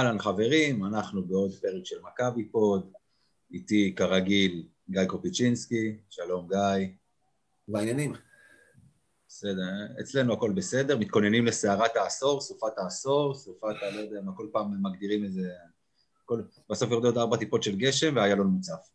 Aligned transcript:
אהלן 0.00 0.18
חברים, 0.18 0.84
אנחנו 0.84 1.22
בעוד 1.22 1.52
פרק 1.54 1.84
של 1.84 1.96
מכבי 2.02 2.44
פוד, 2.44 2.92
איתי 3.52 3.94
כרגיל 3.96 4.66
גיא 4.90 5.04
קופיצ'ינסקי, 5.04 5.96
שלום 6.10 6.48
גיא. 6.48 6.88
בעניינים. 7.68 8.14
בסדר, 9.28 10.00
אצלנו 10.00 10.32
הכל 10.32 10.52
בסדר, 10.52 10.98
מתכוננים 10.98 11.46
לסערת 11.46 11.96
העשור, 11.96 12.40
סופת 12.40 12.78
העשור, 12.78 13.34
סופת, 13.34 13.82
ה... 13.82 13.90
לא 13.90 14.00
יודע 14.00 14.20
מה, 14.20 14.32
כל 14.36 14.48
פעם 14.52 14.82
מגדירים 14.82 15.24
איזה... 15.24 15.50
כל... 16.24 16.42
בסוף 16.70 16.90
יורדות 16.90 17.16
ארבע 17.16 17.36
טיפות 17.36 17.62
של 17.62 17.76
גשם 17.76 18.16
ואיילון 18.16 18.46
מוצף. 18.46 18.90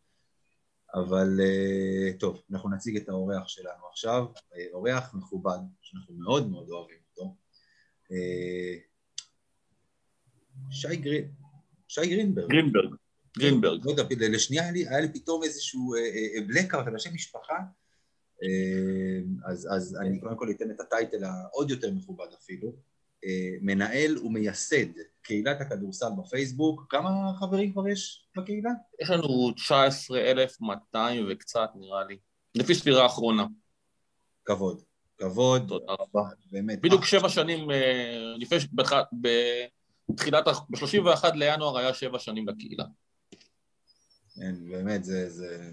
אבל 0.94 1.40
אה, 1.40 2.18
טוב, 2.18 2.42
אנחנו 2.50 2.70
נציג 2.70 2.96
את 2.96 3.08
האורח 3.08 3.48
שלנו 3.48 3.86
עכשיו, 3.90 4.24
אה, 4.54 4.66
אורח 4.72 5.14
מכובד, 5.14 5.58
שאנחנו 5.80 6.14
מאוד 6.14 6.50
מאוד 6.50 6.70
אוהבים 6.70 6.98
אותו. 7.10 7.34
אה, 10.66 10.72
שי 10.72 10.96
גרין, 10.96 11.28
שי 11.88 12.06
גרינברג. 12.06 12.50
גרינברג, 12.50 12.94
גרינברג. 13.38 13.80
לא 13.84 13.90
יודע, 13.90 14.28
לשנייה 14.28 14.62
היה 14.62 14.72
לי, 14.72 14.88
היה 14.88 15.00
לי 15.00 15.12
פתאום 15.12 15.42
איזשהו 15.42 15.94
בלקארט 16.46 16.86
על 16.86 16.96
השם 16.96 17.14
משפחה, 17.14 17.56
אז, 19.46 19.68
אז 19.76 19.96
אני 20.00 20.20
קודם 20.20 20.36
כל 20.36 20.50
אתן 20.50 20.70
את 20.70 20.80
הטייטל 20.80 21.24
העוד 21.24 21.70
יותר 21.70 21.90
מכובד 21.90 22.26
אפילו. 22.42 22.72
מנהל 23.60 24.18
ומייסד 24.18 24.86
קהילת 25.22 25.60
הכדורסל 25.60 26.06
בפייסבוק. 26.18 26.86
כמה 26.88 27.32
חברים 27.40 27.72
כבר 27.72 27.88
יש 27.88 28.26
בקהילה? 28.36 28.70
יש 29.02 29.10
לנו 29.10 29.52
19,200 29.52 31.26
וקצת 31.30 31.68
נראה 31.74 32.04
לי, 32.04 32.18
לפי 32.54 32.74
ספירה 32.74 33.02
האחרונה. 33.02 33.46
כבוד, 34.44 34.82
כבוד. 35.18 35.64
תודה 35.68 35.92
רבה. 35.92 36.22
באמת. 36.50 36.80
בדיוק 36.80 37.04
שבע 37.04 37.28
שנים, 37.28 37.68
לפני, 38.38 38.58
בתחילת, 40.08 40.48
ב-31 40.48 41.34
לינואר 41.34 41.78
היה 41.78 41.94
שבע 41.94 42.18
שנים 42.18 42.48
לקהילה. 42.48 42.84
כן, 44.34 44.54
באמת, 44.70 45.04
זה, 45.04 45.30
זה... 45.30 45.70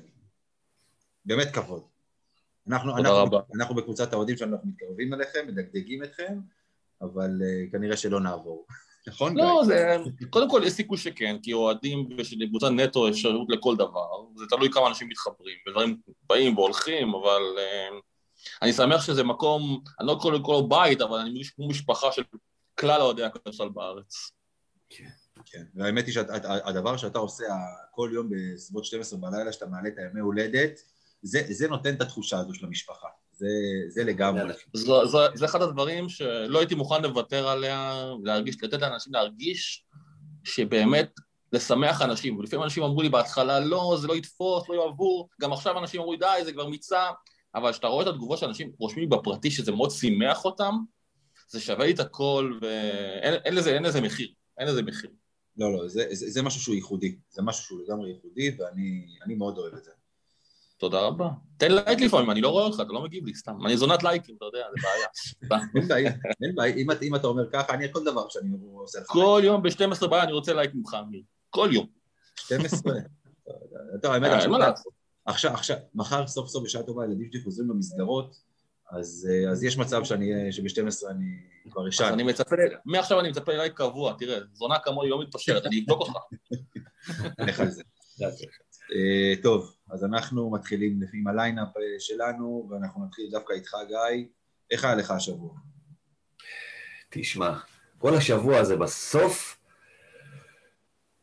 באמת 1.25 1.47
כבוד. 1.53 1.83
אנחנו, 2.67 2.97
אנחנו, 2.97 3.15
רבה. 3.15 3.39
אנחנו 3.55 3.75
בקבוצת 3.75 4.13
האוהדים 4.13 4.37
שלנו, 4.37 4.55
אנחנו 4.55 4.69
מתקרבים 4.69 5.13
אליכם, 5.13 5.47
מדגדגים 5.47 6.03
אתכם, 6.03 6.39
אבל 7.01 7.41
uh, 7.41 7.71
כנראה 7.71 7.97
שלא 7.97 8.19
נעבור. 8.19 8.65
נכון? 9.07 9.37
לא, 9.37 9.61
זה... 9.65 9.97
קודם 10.29 10.49
כל 10.49 10.61
יש 10.65 10.73
סיכוי 10.73 10.97
שכן, 10.97 11.37
כי 11.41 11.53
אוהדים 11.53 12.09
ושלקבוצה 12.17 12.69
נטו 12.69 13.09
אפשרות 13.09 13.47
לכל 13.49 13.75
דבר, 13.75 14.07
זה 14.35 14.45
תלוי 14.49 14.71
כמה 14.71 14.87
אנשים 14.87 15.09
מתחברים, 15.09 15.57
ודברים 15.67 15.97
באים 16.29 16.57
והולכים, 16.57 17.13
אבל 17.16 17.41
uh, 17.57 18.01
אני 18.61 18.73
שמח 18.73 19.05
שזה 19.05 19.23
מקום, 19.23 19.83
אני 19.99 20.07
לא 20.07 20.17
קורא 20.22 20.33
לו 20.33 20.67
בית, 20.67 21.01
אבל 21.01 21.19
אני 21.19 21.29
מרגיש 21.29 21.49
כמו 21.49 21.67
משפחה 21.67 22.11
של 22.11 22.23
כלל 22.79 23.01
אוהדי 23.01 23.23
הכדורסל 23.23 23.69
בארץ. 23.69 24.31
כן, 24.89 25.09
כן. 25.45 25.63
והאמת 25.75 26.06
היא 26.06 26.13
שהדבר 26.13 26.97
שאתה 26.97 27.19
עושה 27.19 27.45
כל 27.91 28.09
יום 28.13 28.29
בסביבות 28.29 28.85
12 28.85 29.19
בלילה, 29.19 29.53
שאתה 29.53 29.66
מעלה 29.66 29.88
את 29.88 29.97
הימי 29.97 30.19
הולדת, 30.19 30.79
זה, 31.22 31.41
זה 31.50 31.67
נותן 31.67 31.95
את 31.95 32.01
התחושה 32.01 32.39
הזו 32.39 32.53
של 32.53 32.66
המשפחה. 32.66 33.07
זה, 33.31 33.47
זה 33.89 34.03
לגמרי. 34.03 34.53
זה, 34.73 34.85
זה, 35.06 35.17
זה 35.34 35.45
אחד 35.45 35.61
הדברים 35.61 36.09
שלא 36.09 36.59
הייתי 36.59 36.75
מוכן 36.75 37.03
לוותר 37.03 37.47
עליה, 37.47 38.06
להרגיש, 38.23 38.63
לתת 38.63 38.81
לאנשים 38.81 39.13
להרגיש 39.13 39.85
שבאמת 40.44 41.11
לשמח 41.53 42.01
אנשים. 42.01 42.38
ולפעמים 42.38 42.63
אנשים 42.63 42.84
אמרו 42.84 43.01
לי 43.01 43.09
בהתחלה, 43.09 43.59
לא, 43.59 43.97
זה 44.01 44.07
לא 44.07 44.16
יתפוס, 44.16 44.69
לא 44.69 44.75
יאהבו, 44.75 45.28
גם 45.41 45.53
עכשיו 45.53 45.79
אנשים 45.79 46.01
אמרו 46.01 46.13
לי, 46.13 46.19
די, 46.19 46.45
זה 46.45 46.53
כבר 46.53 46.67
מיצה, 46.67 47.09
אבל 47.55 47.72
כשאתה 47.72 47.88
רואה 47.88 48.03
את 48.03 48.07
התגובות 48.07 48.40
שאנשים 48.40 48.72
רושמים 48.79 49.09
בפרטי, 49.09 49.51
שזה 49.51 49.72
מאוד 49.72 49.91
שימח 49.91 50.45
אותם, 50.45 50.75
זה 51.53 51.59
שווה 51.59 51.86
לי 51.86 51.94
את 51.94 52.00
הכל, 52.00 52.59
ואין 52.62 53.34
אין 53.34 53.56
לזה, 53.56 53.74
אין 53.74 53.84
לזה 53.84 54.02
מחיר, 54.02 54.28
אין 54.58 54.68
לזה 54.68 54.81
מחיר. 54.81 55.09
לא, 55.58 55.74
לא, 55.74 55.88
זה, 55.88 56.06
זה, 56.12 56.30
זה 56.30 56.41
משהו 56.41 56.62
שהוא 56.62 56.75
ייחודי, 56.75 57.18
זה 57.30 57.41
משהו 57.41 57.64
שהוא 57.64 57.80
לגמרי 57.84 58.09
ייחודי, 58.09 58.58
ואני 58.59 59.36
מאוד 59.36 59.58
אוהב 59.58 59.74
את 59.74 59.84
זה. 59.84 59.91
תודה 60.78 61.00
רבה. 61.00 61.30
תן 61.58 61.72
לייק 61.72 62.02
לפעמים, 62.02 62.31
אני 62.31 62.41
לא 62.41 62.50
רואה 62.50 62.66
אותך, 62.66 62.80
אתה 62.81 62.94
לא 62.94 63.03
מגיב 63.03 63.25
לי, 63.25 63.36
סתם. 63.36 63.66
אני 63.66 63.78
זונת 63.78 64.03
לייקים, 64.03 64.36
אתה 64.38 64.46
יודע, 64.46 64.66
זה 64.75 64.88
בעיה. 64.88 65.08
אין 65.75 65.88
בעיה, 65.88 66.12
אין 66.44 66.56
בעיה. 66.56 66.75
אם, 66.75 66.88
אם 67.02 67.16
אתה 67.16 67.28
אומר 67.28 67.50
ככה, 67.52 67.74
אני 67.74 67.94
כל 67.94 68.03
דבר 68.03 68.30
שאני 68.30 68.50
עושה 68.74 69.00
לך. 69.00 69.08
כל 69.08 69.41
יום 69.44 69.64
ב-12 69.64 70.08
בעיה 70.08 70.24
אני 70.24 70.31
רוצה 70.31 70.53
לייק 70.53 70.72
ממך, 70.75 70.97
אמיר. 71.08 71.22
כל 71.50 71.70
יום. 71.72 71.88
12? 72.40 72.94
טוב, 74.02 74.12
האמת, 74.12 74.31
עכשיו, 75.25 75.53
עכשיו, 75.53 75.78
מחר 75.96 76.28
סוף 76.28 76.50
סוף 76.50 76.64
בשעה 76.64 76.84
טובה 76.84 77.03
הילדים 77.03 77.30
שלי 77.31 77.41
חוזרים 77.44 77.70
למסגרות, 77.70 78.35
אז, 78.99 79.29
אז 79.51 79.63
יש 79.63 79.77
מצב 79.77 80.03
שאני, 80.03 80.51
שב-12 80.51 81.09
אני 81.09 81.25
כבר 81.71 81.89
אשן. 81.89 82.03
אז 82.03 82.13
אני 82.13 82.23
מצפה, 82.23 82.55
מעכשיו 82.85 83.19
אני 83.19 83.29
מצפה 83.29 83.51
לייק 83.51 83.73
קבוע, 83.73 84.15
תראה, 84.19 84.39
זונה 84.53 84.79
כמוני 84.83 85.09
לא 85.09 85.21
מתפשרת, 85.21 85.65
אני 85.65 85.79
אבדוק 85.79 85.99
אותך. 85.99 86.17
לך 87.47 87.59
על 87.59 87.69
זה. 87.69 87.83
טוב, 89.43 89.75
אז 89.91 90.03
אנחנו 90.03 90.51
מתחילים 90.51 90.99
עם 91.13 91.27
ה 91.28 91.33
lineup 91.33 91.67
שלנו, 91.99 92.67
ואנחנו 92.69 93.05
נתחיל 93.05 93.29
דווקא 93.31 93.53
איתך, 93.53 93.75
גיא. 93.87 94.25
איך 94.71 94.85
היה 94.85 94.95
לך 94.95 95.11
השבוע? 95.11 95.55
תשמע, 97.09 97.59
כל 97.97 98.15
השבוע 98.15 98.59
הזה 98.59 98.75
בסוף 98.75 99.59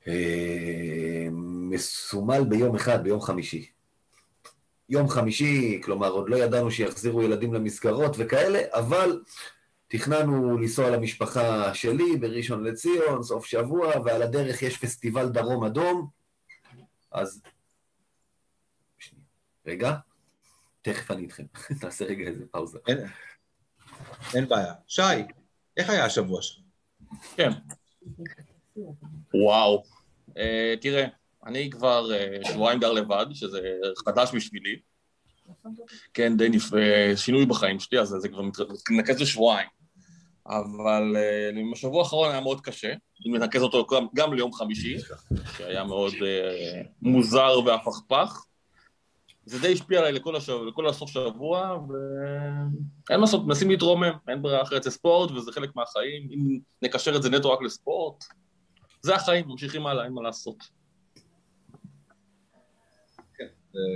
אה, 0.09 1.29
מסומל 1.71 2.45
ביום 2.49 2.77
אחד, 2.77 3.03
ביום 3.03 3.21
חמישי. 3.21 3.71
יום 4.91 5.09
חמישי, 5.09 5.81
כלומר, 5.85 6.11
עוד 6.11 6.29
לא 6.29 6.37
ידענו 6.37 6.71
שיחזירו 6.71 7.23
ילדים 7.23 7.55
למסגרות 7.55 8.17
וכאלה, 8.19 8.61
אבל 8.73 9.23
תכננו 9.89 10.59
לנסוע 10.59 10.91
למשפחה 10.91 11.75
שלי 11.75 12.17
בראשון 12.17 12.65
לציון, 12.65 13.23
סוף 13.23 13.47
שבוע, 13.47 13.93
ועל 14.05 14.23
הדרך 14.23 14.63
יש 14.63 14.79
פסטיבל 14.79 15.29
דרום 15.29 15.65
אדום, 15.65 16.09
אז... 17.13 17.43
רגע, 19.67 19.97
תכף 20.83 21.11
אני 21.11 21.23
איתכם. 21.23 21.45
נעשה 21.83 22.05
רגע 22.05 22.25
איזה 22.29 22.45
פאוזה. 22.51 22.79
אין, 22.89 22.99
אין 24.35 24.49
בעיה. 24.49 24.75
שי, 24.87 25.03
איך 25.77 25.91
היה 25.91 26.05
השבוע 26.05 26.43
שלך? 26.43 26.63
כן. 27.37 27.51
וואו. 29.35 29.83
Uh, 30.29 30.33
תראה, 30.81 31.07
אני 31.47 31.71
כבר 31.71 32.11
uh, 32.11 32.49
שבועיים 32.49 32.81
גר 32.81 32.93
לבד, 32.93 33.27
שזה 33.33 33.61
חדש 34.05 34.31
בשבילי. 34.35 34.77
כן, 36.15 36.37
די 36.37 36.49
נפ... 36.49 36.73
Uh, 36.73 37.17
שינוי 37.17 37.47
בחיים 37.47 37.81
שלי, 37.81 38.01
אז 38.01 38.09
זה 38.09 38.29
כבר 38.29 38.43
מתנקז 38.43 39.21
לשבועיים. 39.21 39.69
אבל 40.47 41.17
uh, 41.17 41.73
השבוע 41.73 42.03
האחרון 42.03 42.31
היה 42.31 42.41
מאוד 42.41 42.61
קשה, 42.61 42.93
אני 43.23 43.33
מנקז 43.33 43.63
אותו 43.63 43.87
גם, 44.15 44.35
ליום 44.35 44.53
חמישי, 44.53 44.97
שהיה 45.57 45.85
מאוד 45.85 46.13
מוזר 47.03 47.61
והפכפך. 47.67 48.45
זה 49.45 49.59
די 49.59 49.73
השפיע 49.73 49.99
עליי 49.99 50.13
לכל, 50.13 50.37
השבוע, 50.37 50.69
לכל 50.69 50.87
הסוף 50.87 51.11
שבוע, 51.11 51.79
ואין 51.89 53.21
מה 53.21 53.27
לעשות, 53.27 53.47
מנסים 53.47 53.71
להתרומם, 53.71 54.13
אין 54.29 54.43
ברירה 54.43 54.63
אחרת, 54.63 54.83
זה 54.83 54.91
ספורט 54.91 55.31
וזה 55.31 55.53
חלק 55.53 55.77
מהחיים, 55.77 56.29
אם 56.31 56.59
נקשר 56.83 57.17
את 57.17 57.23
זה 57.23 57.31
נטו 57.31 57.53
רק 57.53 57.63
לספורט, 57.63 58.25
זה 59.03 59.15
החיים, 59.15 59.49
ממשיכים 59.49 59.87
הלאה, 59.87 60.05
אין 60.05 60.13
מה 60.13 60.23
לעשות. 60.23 60.80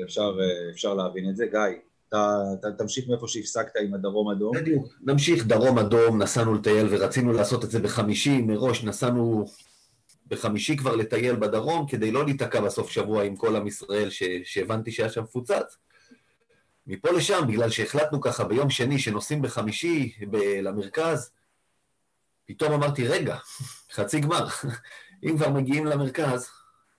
אפשר, 0.04 0.36
אפשר 0.70 0.94
להבין 0.94 1.30
את 1.30 1.36
זה. 1.36 1.46
גיא, 1.46 1.60
אתה, 2.08 2.40
אתה 2.60 2.72
תמשיך 2.72 3.08
מאיפה 3.08 3.28
שהפסקת 3.28 3.76
עם 3.84 3.94
הדרום 3.94 4.30
אדום. 4.30 4.56
בדיוק, 4.56 4.94
נמשיך 5.00 5.46
דרום 5.46 5.78
אדום, 5.78 6.22
נסענו 6.22 6.54
לטייל 6.54 6.86
ורצינו 6.90 7.32
לעשות 7.32 7.64
את 7.64 7.70
זה 7.70 7.80
בחמישי, 7.80 8.40
מראש 8.40 8.84
נסענו 8.84 9.44
בחמישי 10.26 10.76
כבר 10.76 10.96
לטייל 10.96 11.36
בדרום, 11.36 11.86
כדי 11.86 12.10
לא 12.10 12.24
להיתקע 12.24 12.60
בסוף 12.60 12.90
שבוע 12.90 13.22
עם 13.22 13.36
כל 13.36 13.56
עם 13.56 13.66
ישראל 13.66 14.10
ש... 14.10 14.22
שהבנתי 14.44 14.92
שהיה 14.92 15.08
שם 15.08 15.22
מפוצץ. 15.22 15.76
מפה 16.86 17.10
לשם, 17.10 17.40
בגלל 17.48 17.70
שהחלטנו 17.70 18.20
ככה 18.20 18.44
ביום 18.44 18.70
שני 18.70 18.98
שנוסעים 18.98 19.42
בחמישי 19.42 20.12
ב... 20.30 20.36
למרכז, 20.36 21.30
פתאום 22.46 22.72
אמרתי, 22.72 23.08
רגע, 23.08 23.36
חצי 23.94 24.20
גמר, 24.20 24.46
אם 25.24 25.36
כבר 25.36 25.48
מגיעים 25.48 25.86
למרכז, 25.86 26.48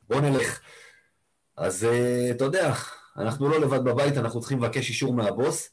בואו 0.10 0.19
נלך. 0.21 0.60
אז 1.57 1.88
אתה 2.31 2.44
יודע, 2.44 2.74
אנחנו 3.18 3.50
לא 3.50 3.62
לבד 3.62 3.84
בבית, 3.84 4.18
אנחנו 4.18 4.40
צריכים 4.40 4.63
לבקש 4.63 4.90
אישור 4.90 5.13
מהבוס, 5.13 5.69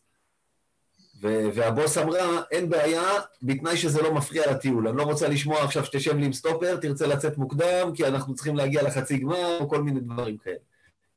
ו- 1.22 1.48
והבוס 1.54 1.98
אמרה, 1.98 2.42
אין 2.50 2.70
בעיה, 2.70 3.02
בתנאי 3.42 3.76
שזה 3.76 4.02
לא 4.02 4.14
מפריע 4.14 4.50
לטיול. 4.50 4.88
אני 4.88 4.96
לא 4.96 5.02
רוצה 5.02 5.28
לשמוע 5.28 5.64
עכשיו 5.64 5.84
שתשב 5.84 6.16
לי 6.16 6.26
עם 6.26 6.32
סטופר, 6.32 6.76
תרצה 6.76 7.06
לצאת 7.06 7.38
מוקדם, 7.38 7.90
כי 7.94 8.06
אנחנו 8.06 8.34
צריכים 8.34 8.56
להגיע 8.56 8.82
לחצי 8.82 9.18
גמר, 9.18 9.58
או 9.60 9.68
כל 9.68 9.82
מיני 9.82 10.00
דברים 10.00 10.36
כאלה. 10.38 10.56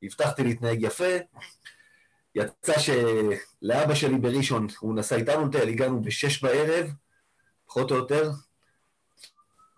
הבטחתי 0.03 0.43
להתנהג 0.43 0.81
יפה. 0.81 1.13
יצא 2.35 2.73
שלאבא 2.79 3.95
שלי 3.95 4.17
בראשון, 4.17 4.67
הוא 4.79 4.95
נסע 4.95 5.15
איתנו 5.15 5.47
לטייל, 5.47 5.69
הגענו 5.69 6.01
בשש 6.01 6.43
בערב, 6.43 6.89
פחות 7.67 7.91
או 7.91 7.95
יותר. 7.95 8.31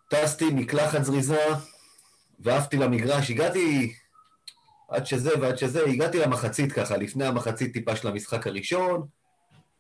טסתי, 0.10 0.46
מקלחת 0.46 1.04
זריזה, 1.04 1.46
ועפתי 2.40 2.78
למגרש. 2.78 3.32
הגעתי 3.32 3.94
עד 4.88 5.06
שזה 5.06 5.40
ועד 5.42 5.58
שזה, 5.58 5.86
הגעתי 5.86 6.20
למחצית 6.20 6.72
ככה, 6.72 6.98
לפני 6.98 7.26
המחצית 7.26 7.74
טיפה 7.74 7.96
של 7.96 8.08
המשחק 8.08 8.48
הראשון, 8.48 9.08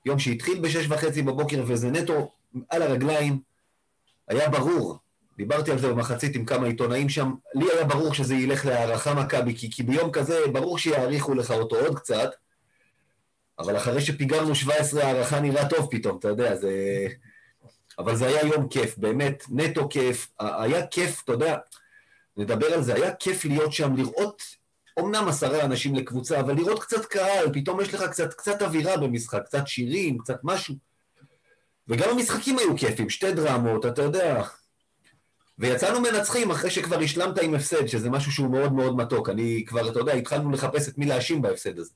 יום 0.06 0.20
שהתחיל 0.20 0.60
בשש 0.60 0.86
וחצי 0.90 1.22
בבוקר 1.22 1.64
וזה 1.68 1.92
נטו 1.92 2.32
על 2.70 2.82
הרגליים, 2.82 3.40
היה 4.28 4.50
ברור, 4.50 4.98
דיברתי 5.38 5.72
על 5.72 5.80
זה 5.80 5.90
במחצית 5.90 6.36
עם 6.36 6.46
כמה 6.46 6.68
עיתונאים 6.68 7.10
שם, 7.10 7.34
לי 7.56 7.66
היה 7.72 7.84
ברור 7.84 8.14
שזה 8.14 8.36
ילך 8.36 8.66
להערכה 8.66 9.14
מכבי, 9.14 9.56
כי, 9.56 9.72
כי 9.72 9.84
ביום 9.84 10.12
כזה 10.12 10.40
ברור 10.54 10.78
שיעריכו 10.78 11.34
לך 11.34 11.52
אותו 11.52 11.76
עוד 11.76 12.00
קצת, 12.00 12.30
אבל 13.60 13.78
אחרי 13.78 14.02
שפיגרנו 14.02 14.56
17 14.56 15.04
הערכה 15.04 15.40
נראה 15.40 15.70
טוב 15.70 15.88
פתאום, 15.92 16.18
אתה 16.18 16.28
יודע, 16.28 16.56
זה... 16.56 16.72
אבל 18.00 18.16
זה 18.16 18.28
היה 18.28 18.46
יום 18.46 18.68
כיף, 18.68 18.98
באמת, 18.98 19.44
נטו 19.50 19.90
כיף. 19.90 20.32
היה 20.40 20.88
כיף, 20.88 21.24
אתה 21.24 21.32
יודע, 21.32 21.58
נדבר 22.38 22.74
על 22.74 22.84
זה, 22.84 22.96
היה 22.96 23.16
כיף 23.16 23.46
להיות 23.46 23.74
שם, 23.74 23.96
לראות, 23.96 24.44
אמנם 25.00 25.28
עשרה 25.28 25.66
אנשים 25.66 25.96
לקבוצה, 25.96 26.40
אבל 26.40 26.56
לראות 26.56 26.84
קצת 26.84 27.06
קהל, 27.06 27.54
פתאום 27.54 27.82
יש 27.82 27.94
לך 27.94 28.04
קצת, 28.04 28.34
קצת 28.34 28.62
אווירה 28.62 28.98
במשחק, 28.98 29.42
קצת 29.46 29.68
שירים, 29.68 30.18
קצת 30.18 30.40
משהו. 30.44 30.76
וגם 31.88 32.10
המשחקים 32.10 32.60
היו 32.60 32.78
כיפים, 32.78 33.10
שתי 33.10 33.32
דרמות, 33.32 33.86
אתה 33.86 34.02
יודע. 34.02 34.44
ויצאנו 35.60 36.02
מנצחים 36.02 36.52
אחרי 36.52 36.72
שכבר 36.72 37.00
השלמת 37.00 37.40
עם 37.42 37.54
הפסד, 37.54 37.86
שזה 37.88 38.10
משהו 38.10 38.32
שהוא 38.32 38.52
מאוד 38.52 38.74
מאוד 38.74 38.96
מתוק. 38.98 39.30
אני 39.30 39.64
כבר, 39.68 39.90
אתה 39.90 40.00
יודע, 40.00 40.14
התחלנו 40.14 40.52
לחפש 40.52 40.90
את 40.90 40.98
מי 40.98 41.06
להאשים 41.06 41.42
בהפסד 41.42 41.80
הזה. 41.80 41.92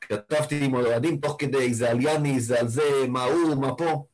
כתבתי 0.00 0.64
עם 0.64 0.74
אוהדים 0.74 1.16
תוך 1.16 1.36
כדי, 1.38 1.74
זה 1.74 1.90
על 1.90 2.00
יאני, 2.00 2.40
זה 2.40 2.60
על 2.60 2.68
זה, 2.68 2.82
מה 3.08 3.24
הוא, 3.24 3.54
מה 3.54 3.74
פה. 3.74 4.04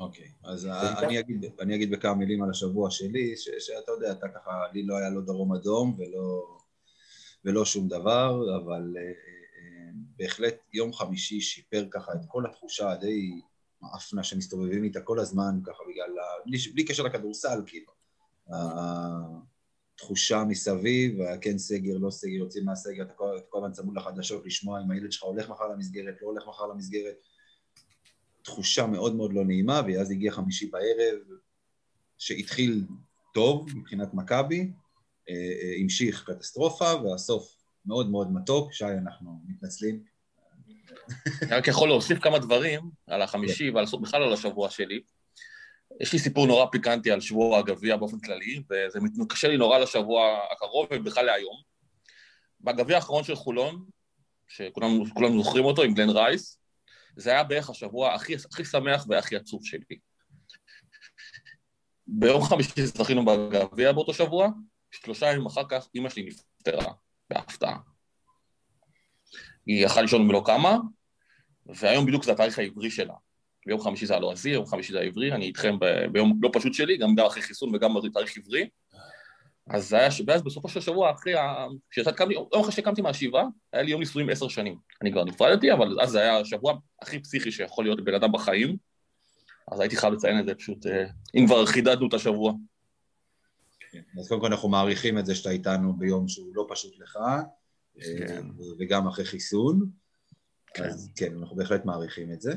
אוקיי, 0.00 0.28
אז 0.44 0.66
אני 0.98 1.20
אגיד, 1.20 1.44
אני 1.60 1.74
אגיד 1.74 1.90
בכמה 1.90 2.14
מילים 2.14 2.42
על 2.42 2.50
השבוע 2.50 2.90
שלי, 2.90 3.36
ש, 3.36 3.48
שאתה 3.58 3.92
יודע, 3.92 4.12
אתה 4.12 4.28
ככה, 4.28 4.50
לי 4.72 4.86
לא 4.86 4.96
היה 4.96 5.10
לא 5.10 5.20
דרום 5.20 5.54
אדום 5.54 5.96
ולא, 5.98 6.56
ולא 7.44 7.64
שום 7.64 7.88
דבר, 7.88 8.56
אבל 8.64 8.94
uh, 8.94 8.98
uh, 8.98 9.94
בהחלט 10.16 10.56
יום 10.72 10.92
חמישי 10.92 11.40
שיפר 11.40 11.86
ככה 11.90 12.12
את 12.12 12.20
כל 12.28 12.46
התחושה 12.46 12.92
הדי 12.92 13.40
מאפנה 13.82 14.22
שמסתובבים 14.22 14.84
איתה 14.84 15.00
כל 15.00 15.18
הזמן, 15.18 15.60
ככה 15.66 15.82
בגלל, 15.88 16.14
בלי, 16.46 16.58
בלי 16.74 16.84
קשר 16.84 17.02
לכדורסל, 17.02 17.62
כאילו. 17.66 17.92
התחושה 19.96 20.44
מסביב, 20.44 21.18
כן 21.40 21.58
סגר, 21.58 21.98
לא 21.98 22.10
סגר, 22.10 22.32
יוצאים 22.32 22.64
מהסגר, 22.64 23.02
אתה 23.02 23.14
כל 23.48 23.58
הזמן 23.58 23.72
צמוד 23.72 23.96
לחדשות 23.96 24.46
לשמוע 24.46 24.80
אם 24.80 24.90
הילד 24.90 25.12
שלך 25.12 25.22
הולך 25.22 25.48
מחר 25.48 25.68
למסגרת, 25.68 26.22
לא 26.22 26.26
הולך 26.26 26.46
מחר 26.48 26.66
למסגרת. 26.66 27.14
תחושה 28.42 28.86
מאוד 28.86 29.14
מאוד 29.14 29.32
לא 29.32 29.44
נעימה, 29.44 29.80
ואז 29.86 30.10
הגיע 30.10 30.32
חמישי 30.32 30.66
בערב, 30.66 31.18
שהתחיל 32.18 32.84
טוב 33.34 33.68
מבחינת 33.76 34.14
מכבי, 34.14 34.70
אה, 35.28 35.34
אה, 35.34 35.74
המשיך 35.80 36.30
קטסטרופה, 36.30 36.94
והסוף 36.94 37.56
מאוד 37.86 38.10
מאוד 38.10 38.32
מתוק. 38.32 38.72
שי, 38.72 38.84
אנחנו 38.84 39.40
מתנצלים. 39.46 40.02
אני 41.42 41.50
רק 41.50 41.68
יכול 41.68 41.88
להוסיף 41.88 42.18
כמה 42.18 42.38
דברים 42.38 42.80
על 43.06 43.22
החמישי 43.22 43.70
ועל 43.70 43.84
בכלל 44.00 44.22
על 44.22 44.32
השבוע 44.32 44.70
שלי. 44.70 45.00
יש 46.00 46.12
לי 46.12 46.18
סיפור 46.18 46.46
נורא 46.46 46.66
פיקנטי 46.72 47.10
על 47.10 47.20
שבוע 47.20 47.58
הגביע 47.58 47.96
באופן 47.96 48.18
כללי, 48.20 48.62
וזה 48.70 48.98
קשה 49.28 49.48
לי 49.48 49.56
נורא 49.56 49.78
לשבוע 49.78 50.38
הקרוב 50.52 50.86
ובכלל 50.90 51.24
להיום. 51.24 51.56
בגביע 52.60 52.96
האחרון 52.96 53.24
של 53.24 53.34
חולון, 53.34 53.84
שכולם 54.48 55.42
זוכרים 55.42 55.64
אותו, 55.64 55.82
עם 55.82 55.94
גלן 55.94 56.10
רייס, 56.10 56.59
זה 57.16 57.30
היה 57.30 57.44
בערך 57.44 57.70
השבוע 57.70 58.14
הכי, 58.14 58.34
הכי 58.34 58.64
שמח 58.64 59.06
והכי 59.08 59.36
עצוב 59.36 59.64
שלי. 59.64 59.98
ביום 62.06 62.42
חמישי 62.42 62.86
זכינו 62.86 63.24
בגביע 63.24 63.92
באותו 63.92 64.14
שבוע, 64.14 64.48
שלושה 64.90 65.32
ימים 65.32 65.46
אחר 65.46 65.62
כך 65.68 65.88
אימא 65.94 66.08
שלי 66.08 66.22
נפטרה, 66.22 66.92
בהפתעה. 67.30 67.78
היא 69.66 69.84
יכלה 69.84 70.02
לישון 70.02 70.30
ולא 70.30 70.42
קמה, 70.46 70.76
והיום 71.66 72.06
בדיוק 72.06 72.24
זה 72.24 72.32
התאריך 72.32 72.58
העברי 72.58 72.90
שלה. 72.90 73.14
ביום 73.66 73.80
חמישי 73.80 74.06
זה 74.06 74.16
הלועזי, 74.16 74.50
יום 74.50 74.66
חמישי 74.66 74.92
זה 74.92 75.00
העברי, 75.00 75.32
אני 75.32 75.46
איתכם 75.46 75.76
ביום 76.12 76.38
לא 76.42 76.50
פשוט 76.52 76.74
שלי, 76.74 76.96
גם 76.96 77.14
גם 77.14 77.26
אחרי 77.26 77.42
חיסון 77.42 77.74
וגם 77.74 77.94
בתאריך 78.04 78.36
עברי. 78.36 78.68
אז 79.70 79.88
זה 79.88 79.96
היה, 79.96 80.08
ואז 80.26 80.42
בסופו 80.42 80.68
של 80.68 80.80
שבוע, 80.80 81.12
אחרי, 81.12 81.34
כשיצאתי, 81.90 82.22
יום 82.32 82.60
אחרי 82.60 82.72
שקמתי 82.72 83.02
מהשבעה, 83.02 83.44
היה 83.72 83.82
לי 83.82 83.90
יום 83.90 84.00
נישואים 84.00 84.30
עשר 84.30 84.48
שנים. 84.48 84.78
אני 85.02 85.12
כבר 85.12 85.24
נפרדתי, 85.24 85.72
אבל 85.72 86.00
אז 86.00 86.10
זה 86.10 86.20
היה 86.20 86.38
השבוע 86.38 86.74
הכי 87.02 87.18
פסיכי 87.18 87.52
שיכול 87.52 87.84
להיות 87.84 87.98
לבן 87.98 88.14
אדם 88.14 88.32
בחיים. 88.32 88.76
אז 89.72 89.80
הייתי 89.80 89.96
חייב 89.96 90.12
לציין 90.12 90.40
את 90.40 90.46
זה, 90.46 90.54
פשוט, 90.54 90.86
אה, 90.86 91.04
אם 91.34 91.46
כבר 91.46 91.66
חידדנו 91.66 92.08
את 92.08 92.14
השבוע. 92.14 92.52
כן, 93.90 94.00
אז 94.20 94.28
קודם 94.28 94.40
כל 94.40 94.46
אנחנו 94.46 94.68
מעריכים 94.68 95.18
את 95.18 95.26
זה 95.26 95.34
שאתה 95.34 95.50
איתנו 95.50 95.92
ביום 95.92 96.28
שהוא 96.28 96.54
לא 96.54 96.66
פשוט 96.68 96.98
לך, 96.98 97.18
כן. 98.00 98.46
אה, 98.60 98.66
וגם 98.78 99.08
אחרי 99.08 99.24
חיסון. 99.24 99.90
כן. 100.74 100.84
אז 100.84 101.10
כן, 101.16 101.36
אנחנו 101.38 101.56
בהחלט 101.56 101.84
מעריכים 101.84 102.32
את 102.32 102.40
זה. 102.40 102.52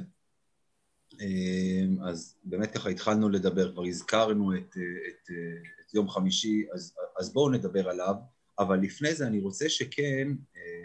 אה, 1.21 2.09
אז 2.09 2.35
באמת 2.43 2.71
ככה 2.71 2.89
התחלנו 2.89 3.29
לדבר, 3.29 3.71
כבר 3.71 3.83
הזכרנו 3.85 4.55
את, 4.55 4.77
את, 5.07 5.31
את 5.81 5.93
יום 5.93 6.09
חמישי, 6.09 6.65
אז, 6.73 6.95
אז 7.19 7.33
בואו 7.33 7.49
נדבר 7.49 7.89
עליו, 7.89 8.15
אבל 8.59 8.79
לפני 8.79 9.15
זה 9.15 9.27
אני 9.27 9.39
רוצה 9.39 9.69
שכן, 9.69 10.27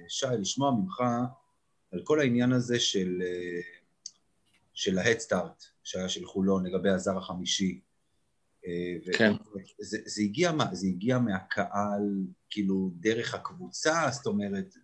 שי, 0.09 0.27
לשמוע 0.41 0.71
ממך 0.71 1.03
על 1.93 2.01
כל 2.05 2.21
העניין 2.21 2.53
הזה 2.53 2.81
של, 2.81 3.23
של 4.75 4.99
ההדסטארט 4.99 5.65
שהיה 5.85 6.09
של 6.09 6.27
חולון 6.27 6.67
לגבי 6.67 6.91
הזר 6.91 7.19
החמישי. 7.19 7.81
כן. 9.13 9.33
זה, 9.81 9.99
זה, 10.05 10.23
הגיע, 10.23 10.53
זה 10.73 10.87
הגיע 10.87 11.19
מהקהל, 11.19 12.03
כאילו, 12.51 12.91
דרך 12.95 13.35
הקבוצה, 13.35 14.09
זאת 14.11 14.27
אומרת... 14.27 14.75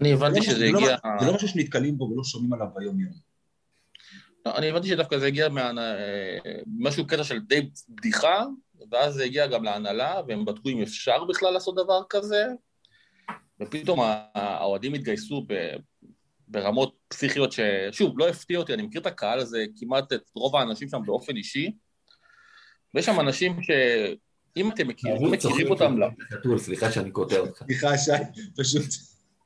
אני 0.00 0.12
הבנתי 0.12 0.38
לא 0.38 0.44
שזה 0.44 0.70
לא, 0.70 0.78
הגיע... 0.78 0.96
זה 1.20 1.26
לא 1.26 1.34
משהו 1.34 1.48
שנתקלים 1.48 1.98
בו 1.98 2.04
ולא 2.04 2.24
שומעים 2.24 2.52
עליו 2.52 2.66
ביום-יום. 2.74 3.12
לא, 4.46 4.58
אני 4.58 4.70
הבנתי 4.70 4.88
שדווקא 4.88 5.18
זה 5.18 5.26
הגיע 5.26 5.48
ממשהו 6.66 7.06
קטע 7.06 7.24
של 7.24 7.38
די 7.38 7.70
בדיחה, 7.88 8.44
ואז 8.90 9.14
זה 9.14 9.24
הגיע 9.24 9.46
גם 9.46 9.64
להנהלה, 9.64 10.20
והם 10.28 10.44
בדקו 10.44 10.68
אם 10.68 10.82
אפשר 10.82 11.24
בכלל 11.24 11.50
לעשות 11.50 11.74
דבר 11.74 12.02
כזה, 12.10 12.44
ופתאום 13.62 14.00
האוהדים 14.34 14.94
התגייסו 14.94 15.46
ברמות 16.48 16.94
פסיכיות 17.08 17.52
ששוב, 17.52 18.18
לא 18.18 18.28
הפתיע 18.28 18.58
אותי, 18.58 18.74
אני 18.74 18.82
מכיר 18.82 19.00
את 19.00 19.06
הקהל 19.06 19.38
הזה, 19.38 19.64
כמעט 19.76 20.12
את 20.12 20.30
רוב 20.34 20.56
האנשים 20.56 20.88
שם 20.88 21.00
באופן 21.06 21.36
אישי, 21.36 21.70
ויש 22.94 23.06
שם 23.06 23.20
אנשים 23.20 23.62
שאם 23.62 24.70
אתם 24.70 24.88
מכירים, 24.88 25.30
מכירים 25.30 25.70
אותם... 25.70 25.96
חתול, 26.32 26.58
סליחה 26.58 26.92
שאני 26.92 27.10
קוטע 27.10 27.38
אותך. 27.38 27.62
סליחה, 27.64 27.98
שי, 27.98 28.12
פשוט 28.56 28.84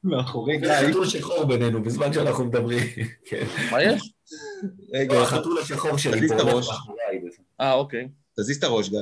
מאחורי 0.04 0.59
גיא. 0.59 0.88
חתול 0.88 1.07
שחור 1.07 1.45
בינינו 1.45 1.83
בזמן 1.83 2.12
שאנחנו 2.12 2.45
מדברים. 2.45 2.83
כן. 3.25 3.45
מה 3.71 3.83
יש? 3.83 4.12
רגע, 4.95 5.21
החתול 5.21 5.59
השחור 5.59 5.97
שלי 5.97 6.18
תזיז 6.18 6.33
את 6.33 6.40
הראש. 6.40 6.68
אה, 7.61 7.73
אוקיי. 7.73 8.09
תזיז 8.40 8.57
את 8.57 8.64
הראש, 8.64 8.88
גיא. 8.88 8.99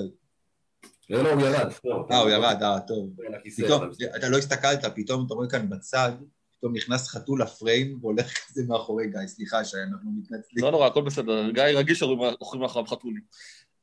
לא, 1.10 1.22
לא, 1.22 1.32
הוא 1.32 1.42
ירד. 1.42 1.72
אה, 2.10 2.18
הוא 2.18 2.30
ירד, 2.30 2.62
אה, 2.62 2.80
טוב. 2.80 3.10
פתאום, 3.56 3.90
אתה 4.16 4.28
לא 4.28 4.38
הסתכלת, 4.38 4.84
פתאום 4.94 5.26
אתה 5.26 5.34
רואה 5.34 5.48
כאן 5.48 5.68
בצד, 5.68 6.12
פתאום 6.58 6.76
נכנס 6.76 7.08
חתול 7.08 7.42
לפריים 7.42 7.98
והולך 8.00 8.46
כזה 8.48 8.62
מאחורי 8.68 9.06
גיא. 9.06 9.26
סליחה 9.26 9.64
שאנחנו 9.64 10.10
מתנצלים. 10.10 10.64
לא 10.64 10.70
נורא, 10.70 10.86
הכל 10.86 11.02
בסדר. 11.02 11.50
גיא 11.50 11.62
רגיש 11.62 11.98
שאוכלים 11.98 12.62
מאחוריו 12.62 12.88
חתולים. 12.88 13.22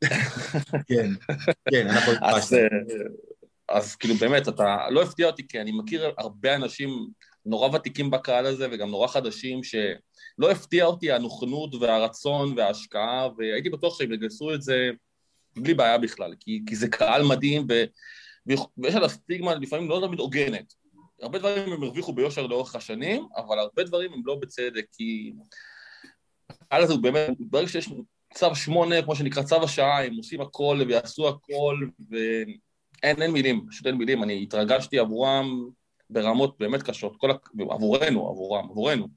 כן, 0.90 1.10
כן, 1.72 1.88
אנחנו... 1.88 2.14
אז 3.70 3.96
כאילו 3.96 4.16
באמת, 4.16 4.48
אתה 4.48 4.90
לא 4.90 5.02
הפתיע 5.02 5.28
אותי, 5.28 5.48
כי 5.48 5.62
אני 5.62 5.72
מכיר 5.72 6.12
הרבה 6.18 6.56
אנשים 6.56 6.90
נורא 7.46 7.76
ותיקים 7.76 8.12
בקהל 8.12 8.46
הזה 8.46 8.68
וגם 8.72 8.90
נורא 8.90 9.08
חדשים, 9.08 9.64
שלא 9.64 10.52
הפתיע 10.52 10.86
אותי 10.86 11.12
הנוכנות 11.12 11.76
והרצון 11.76 12.54
וההשקעה, 12.58 13.28
והייתי 13.38 13.70
בטוח 13.70 13.98
שהם 13.98 14.14
יגייסו 14.14 14.54
את 14.54 14.62
זה 14.62 14.92
בלי 15.56 15.74
בעיה 15.74 15.98
בכלל, 15.98 16.36
כי, 16.40 16.62
כי 16.68 16.76
זה 16.76 16.88
קהל 16.88 17.24
מדהים, 17.24 17.68
ו, 17.70 17.84
ויש 18.78 18.96
על 18.96 19.04
הסטיגמה 19.04 19.56
לפעמים 19.56 19.90
לא 19.90 20.04
תמיד 20.08 20.20
הוגנת. 20.20 20.74
הרבה 21.22 21.40
דברים 21.40 21.74
הם 21.74 21.84
הרוויחו 21.84 22.14
ביושר 22.14 22.48
לאורך 22.48 22.76
השנים, 22.76 23.28
אבל 23.36 23.60
הרבה 23.60 23.84
דברים 23.84 24.14
הם 24.14 24.22
לא 24.26 24.36
בצדק, 24.36 24.86
כי 24.92 25.34
הקהל 26.50 26.84
הזה 26.84 26.94
הוא 26.94 27.02
באמת, 27.02 27.30
ברגע 27.40 27.68
שיש 27.68 27.90
צו 28.34 28.56
שמונה, 28.56 29.02
כמו 29.02 29.16
שנקרא 29.16 29.44
צו 29.44 29.64
השעה, 29.64 30.06
הם 30.06 30.16
עושים 30.16 30.42
הכל 30.42 30.82
ויעשו 30.88 31.30
הכל, 31.30 31.78
ואין 32.10 33.22
אין 33.22 33.32
מילים, 33.32 33.66
פשוט 33.70 33.88
אין 33.88 33.96
מילים. 33.96 34.24
אני 34.24 34.44
התרגשתי 34.44 35.00
עבורם 35.00 35.70
ברמות 36.10 36.56
באמת 36.60 36.84
קשות, 36.84 37.16
כל... 37.18 37.32
עבורנו, 37.70 38.30
עבורם, 38.30 38.70
עבורנו. 38.70 39.08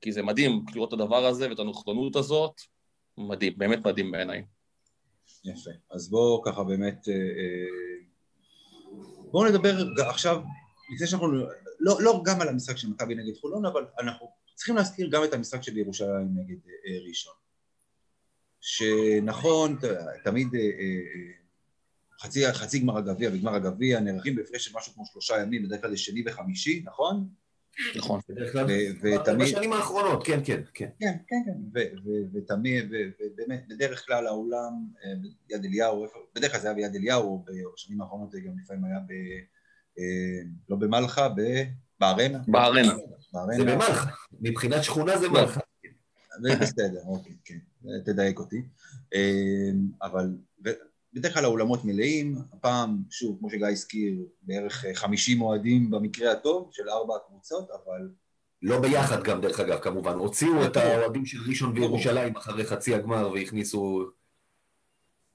כי 0.00 0.12
זה 0.12 0.22
מדהים 0.22 0.64
לראות 0.74 0.94
את 0.94 1.00
הדבר 1.00 1.26
הזה 1.26 1.48
ואת 1.48 1.58
הנוכנות 1.58 2.16
הזאת, 2.16 2.60
מדהים, 3.18 3.52
באמת 3.56 3.86
מדהים 3.86 4.10
בעיניי. 4.10 4.44
יפה. 5.44 5.70
אז 5.90 6.10
בואו 6.10 6.42
ככה 6.42 6.64
באמת... 6.64 7.08
אה, 7.08 7.14
אה, 7.14 8.04
בואו 9.30 9.48
נדבר 9.48 9.74
עכשיו, 10.08 10.42
לפני 10.94 11.06
שאנחנו... 11.06 11.32
לא, 11.80 11.96
לא 12.00 12.22
גם 12.24 12.40
על 12.40 12.48
המשחק 12.48 12.76
של 12.76 12.88
מכבי 12.88 13.14
נגד 13.14 13.36
חולון, 13.40 13.66
אבל 13.66 13.86
אנחנו 14.00 14.26
צריכים 14.54 14.76
להזכיר 14.76 15.08
גם 15.10 15.24
את 15.24 15.32
המשחק 15.32 15.62
של 15.62 15.76
ירושלים 15.76 16.28
נגד 16.34 16.56
אה, 16.66 17.08
ראשון. 17.08 17.34
שנכון, 18.60 19.78
תמיד 20.24 20.48
חצי, 22.20 22.52
חצי 22.52 22.78
גמר 22.78 22.96
הגביע 22.96 23.30
וגמר 23.32 23.54
הגביע 23.54 24.00
נערכים 24.00 24.36
בהפרש 24.36 24.64
של 24.64 24.76
משהו 24.76 24.92
כמו 24.92 25.06
שלושה 25.06 25.42
ימים, 25.42 25.62
בדרך 25.62 25.80
כלל 25.80 25.90
זה 25.90 25.96
שני 25.96 26.22
וחמישי, 26.26 26.82
נכון? 26.84 27.28
נכון. 27.96 28.20
ותמיד... 29.02 29.38
בשנים 29.38 29.72
האחרונות, 29.72 30.26
כן, 30.26 30.40
כן, 30.44 30.60
כן. 30.74 30.88
כן, 31.00 31.12
כן, 31.28 31.36
כן, 31.46 31.58
ותמיד, 32.34 32.84
ובאמת, 32.90 33.68
בדרך 33.68 34.06
כלל 34.06 34.26
האולם, 34.26 34.72
אה, 35.04 35.10
ביד 35.48 35.64
אליהו, 35.64 36.06
בדרך 36.34 36.52
כלל 36.52 36.60
זה 36.60 36.68
היה 36.68 36.74
ביד 36.74 36.94
אליהו, 36.96 37.44
בשנים 37.74 38.00
האחרונות 38.00 38.30
זה 38.30 38.40
גם 38.40 38.52
לפעמים 38.62 38.84
היה 38.84 38.98
ב... 38.98 39.12
אה, 39.98 40.48
לא 40.68 40.76
במלחה, 40.76 41.28
ב- 41.28 41.62
בארנה. 42.00 42.38
בארנה. 42.48 42.94
זה 43.56 43.64
במלחה. 43.64 44.10
מבחינת 44.40 44.84
שכונה 44.84 45.18
זה 45.18 45.26
לא. 45.28 45.32
מלחה. 45.32 45.60
בסדר, 46.60 47.00
אוקיי, 47.06 47.32
כן, 47.44 47.58
תדייק 48.04 48.38
אותי. 48.38 48.62
אה, 49.14 49.70
אבל 50.02 50.36
בדרך 51.12 51.34
כלל 51.34 51.44
האולמות 51.44 51.84
מלאים, 51.84 52.38
הפעם, 52.52 53.02
שוב, 53.10 53.38
כמו 53.38 53.50
שגיא 53.50 53.66
הזכיר, 53.66 54.14
בערך 54.42 54.84
אה, 54.84 54.94
50 54.94 55.42
אוהדים 55.42 55.90
במקרה 55.90 56.32
הטוב 56.32 56.70
של 56.72 56.88
ארבע 56.88 57.16
הקבוצות, 57.16 57.68
אבל 57.70 58.10
לא 58.62 58.80
ביחד 58.80 59.22
גם, 59.22 59.40
דרך 59.40 59.60
אגב, 59.60 59.78
כמובן. 59.78 60.12
הוציאו 60.12 60.66
את. 60.66 60.76
האוהדים 60.76 61.26
של 61.26 61.38
ראשון. 61.48 61.78
וירושלים 61.78 62.36
אחרי 62.36 62.64
חצי 62.64 62.94
הגמר 62.94 63.30
והכניסו 63.30 64.10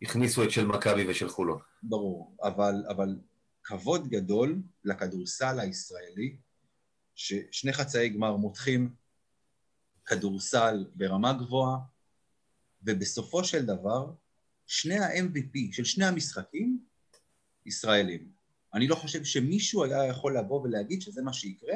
הכניסו 0.01 0.43
את 0.43 0.51
של 0.51 0.65
מכבי 0.65 1.07
ושל 1.07 1.29
חולון. 1.29 1.59
ברור, 1.83 2.35
אבל, 2.43 2.83
אבל 2.89 3.15
כבוד 3.63 4.07
גדול 4.07 4.61
לכדורסל 4.83 5.59
הישראלי, 5.59 6.37
ששני 7.15 7.73
חצאי 7.73 8.09
גמר 8.09 8.35
מותחים 8.35 8.93
כדורסל 10.05 10.85
ברמה 10.95 11.33
גבוהה, 11.33 11.77
ובסופו 12.83 13.43
של 13.43 13.65
דבר, 13.65 14.11
שני 14.67 14.97
ה-MVP 14.97 15.57
של 15.71 15.83
שני 15.83 16.05
המשחקים, 16.05 16.79
ישראלים. 17.65 18.31
אני 18.73 18.87
לא 18.87 18.95
חושב 18.95 19.23
שמישהו 19.23 19.83
היה 19.83 20.05
יכול 20.05 20.37
לבוא 20.37 20.61
ולהגיד 20.61 21.01
שזה 21.01 21.21
מה 21.21 21.33
שיקרה, 21.33 21.75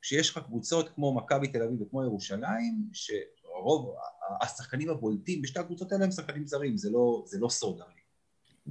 כשיש 0.00 0.30
לך 0.30 0.38
קבוצות 0.38 0.88
כמו 0.94 1.14
מכבי 1.14 1.48
תל 1.48 1.62
אביב 1.62 1.82
וכמו 1.82 2.02
ירושלים, 2.02 2.88
שרוב 2.92 3.94
השחקנים 4.40 4.90
הבולטים 4.90 5.42
בשתי 5.42 5.58
הקבוצות 5.58 5.92
האלה 5.92 6.04
הם 6.04 6.10
שחקנים 6.10 6.46
זרים, 6.46 6.76
זה 6.76 6.90
לא, 6.90 7.24
זה 7.26 7.38
לא 7.40 7.48
סוד 7.48 7.80
הרי. 7.80 7.92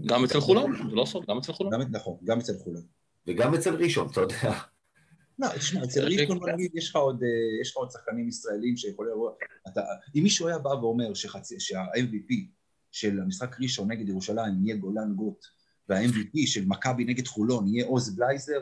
גם 0.06 0.24
אצל 0.24 0.40
חולון, 0.40 0.90
זה 0.90 0.96
לא 0.96 1.06
סוד, 1.06 1.26
גם 1.28 1.38
אצל 1.38 1.54
חולון. 1.54 1.74
גם, 1.74 1.82
נכון, 1.92 2.18
גם 2.24 2.40
אצל 2.40 2.54
חולון. 2.64 2.84
וגם 3.28 3.54
אצל 3.54 3.76
ראשון, 3.76 4.08
אתה 4.12 4.22
יודע. 4.22 4.60
לא, 5.40 5.48
תשמע, 5.58 5.84
אצל 5.84 6.06
ראשון, 6.06 6.40
בוא 6.40 6.50
נגיד, 6.50 6.72
יש 6.76 6.90
לך 6.90 6.96
עוד, 6.96 7.24
אה, 7.24 7.62
יש 7.62 7.72
לך 7.72 7.78
עוד 7.78 7.92
שחקנים 7.92 8.28
ישראלים 8.28 8.78
שיכולים 8.78 9.12
לבוא... 9.12 9.32
אתה, 9.68 9.82
אם 10.16 10.24
מישהו 10.24 10.48
היה 10.48 10.60
בא 10.60 10.70
ואומר 10.70 11.14
שה-MVP 11.14 12.57
של 13.00 13.20
המשחק 13.20 13.56
ראשון 13.62 13.92
נגד 13.92 14.10
ירושלים 14.10 14.66
יהיה 14.66 14.78
גולן 14.78 15.14
גוט, 15.16 15.46
וה-MVP 15.90 16.48
של 16.48 16.66
מכבי 16.66 17.06
נגד 17.06 17.28
חולון 17.28 17.68
יהיה 17.68 17.86
עוז 17.86 18.16
בלייזר, 18.16 18.60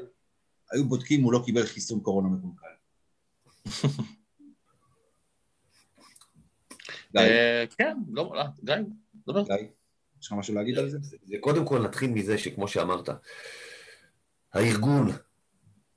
היו 0.72 0.86
בודקים 0.86 1.20
אם 1.20 1.26
הוא 1.26 1.34
לא 1.34 1.42
קיבל 1.46 1.66
חיסון 1.66 2.00
קורונה 2.00 2.30
מקולקל. 2.30 2.68
גיא, 7.12 7.22
אה, 7.22 7.64
כן, 7.78 7.98
לא, 8.12 8.34
לא, 8.36 8.44
גיא, 8.64 8.76
דבר. 9.28 9.44
גיא, 9.44 9.56
יש 10.22 10.28
לך 10.28 10.34
משהו 10.34 10.56
להגיד 10.56 10.78
על? 10.78 10.90
זה, 10.90 10.98
זה 11.02 11.36
קודם 11.40 11.66
כל 11.66 11.84
נתחיל 11.84 12.12
מזה 12.12 12.38
שכמו 12.38 12.68
שאמרת, 12.68 13.10
הארגון 14.54 15.12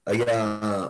היה 0.06 0.86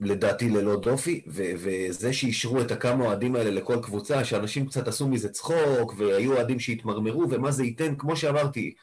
לדעתי 0.00 0.48
ללא 0.48 0.76
דופי, 0.76 1.20
ו- 1.26 1.52
וזה 1.56 2.12
שאישרו 2.12 2.60
את 2.60 2.70
הכמה 2.70 3.04
אוהדים 3.04 3.36
האלה 3.36 3.50
לכל 3.50 3.78
קבוצה, 3.82 4.24
שאנשים 4.24 4.66
קצת 4.66 4.88
עשו 4.88 5.08
מזה 5.08 5.28
צחוק, 5.28 5.94
והיו 5.96 6.32
אוהדים 6.32 6.60
שהתמרמרו, 6.60 7.30
ומה 7.30 7.50
זה 7.50 7.64
ייתן, 7.64 7.94
כמו 7.98 8.16
שאמרתי, 8.16 8.74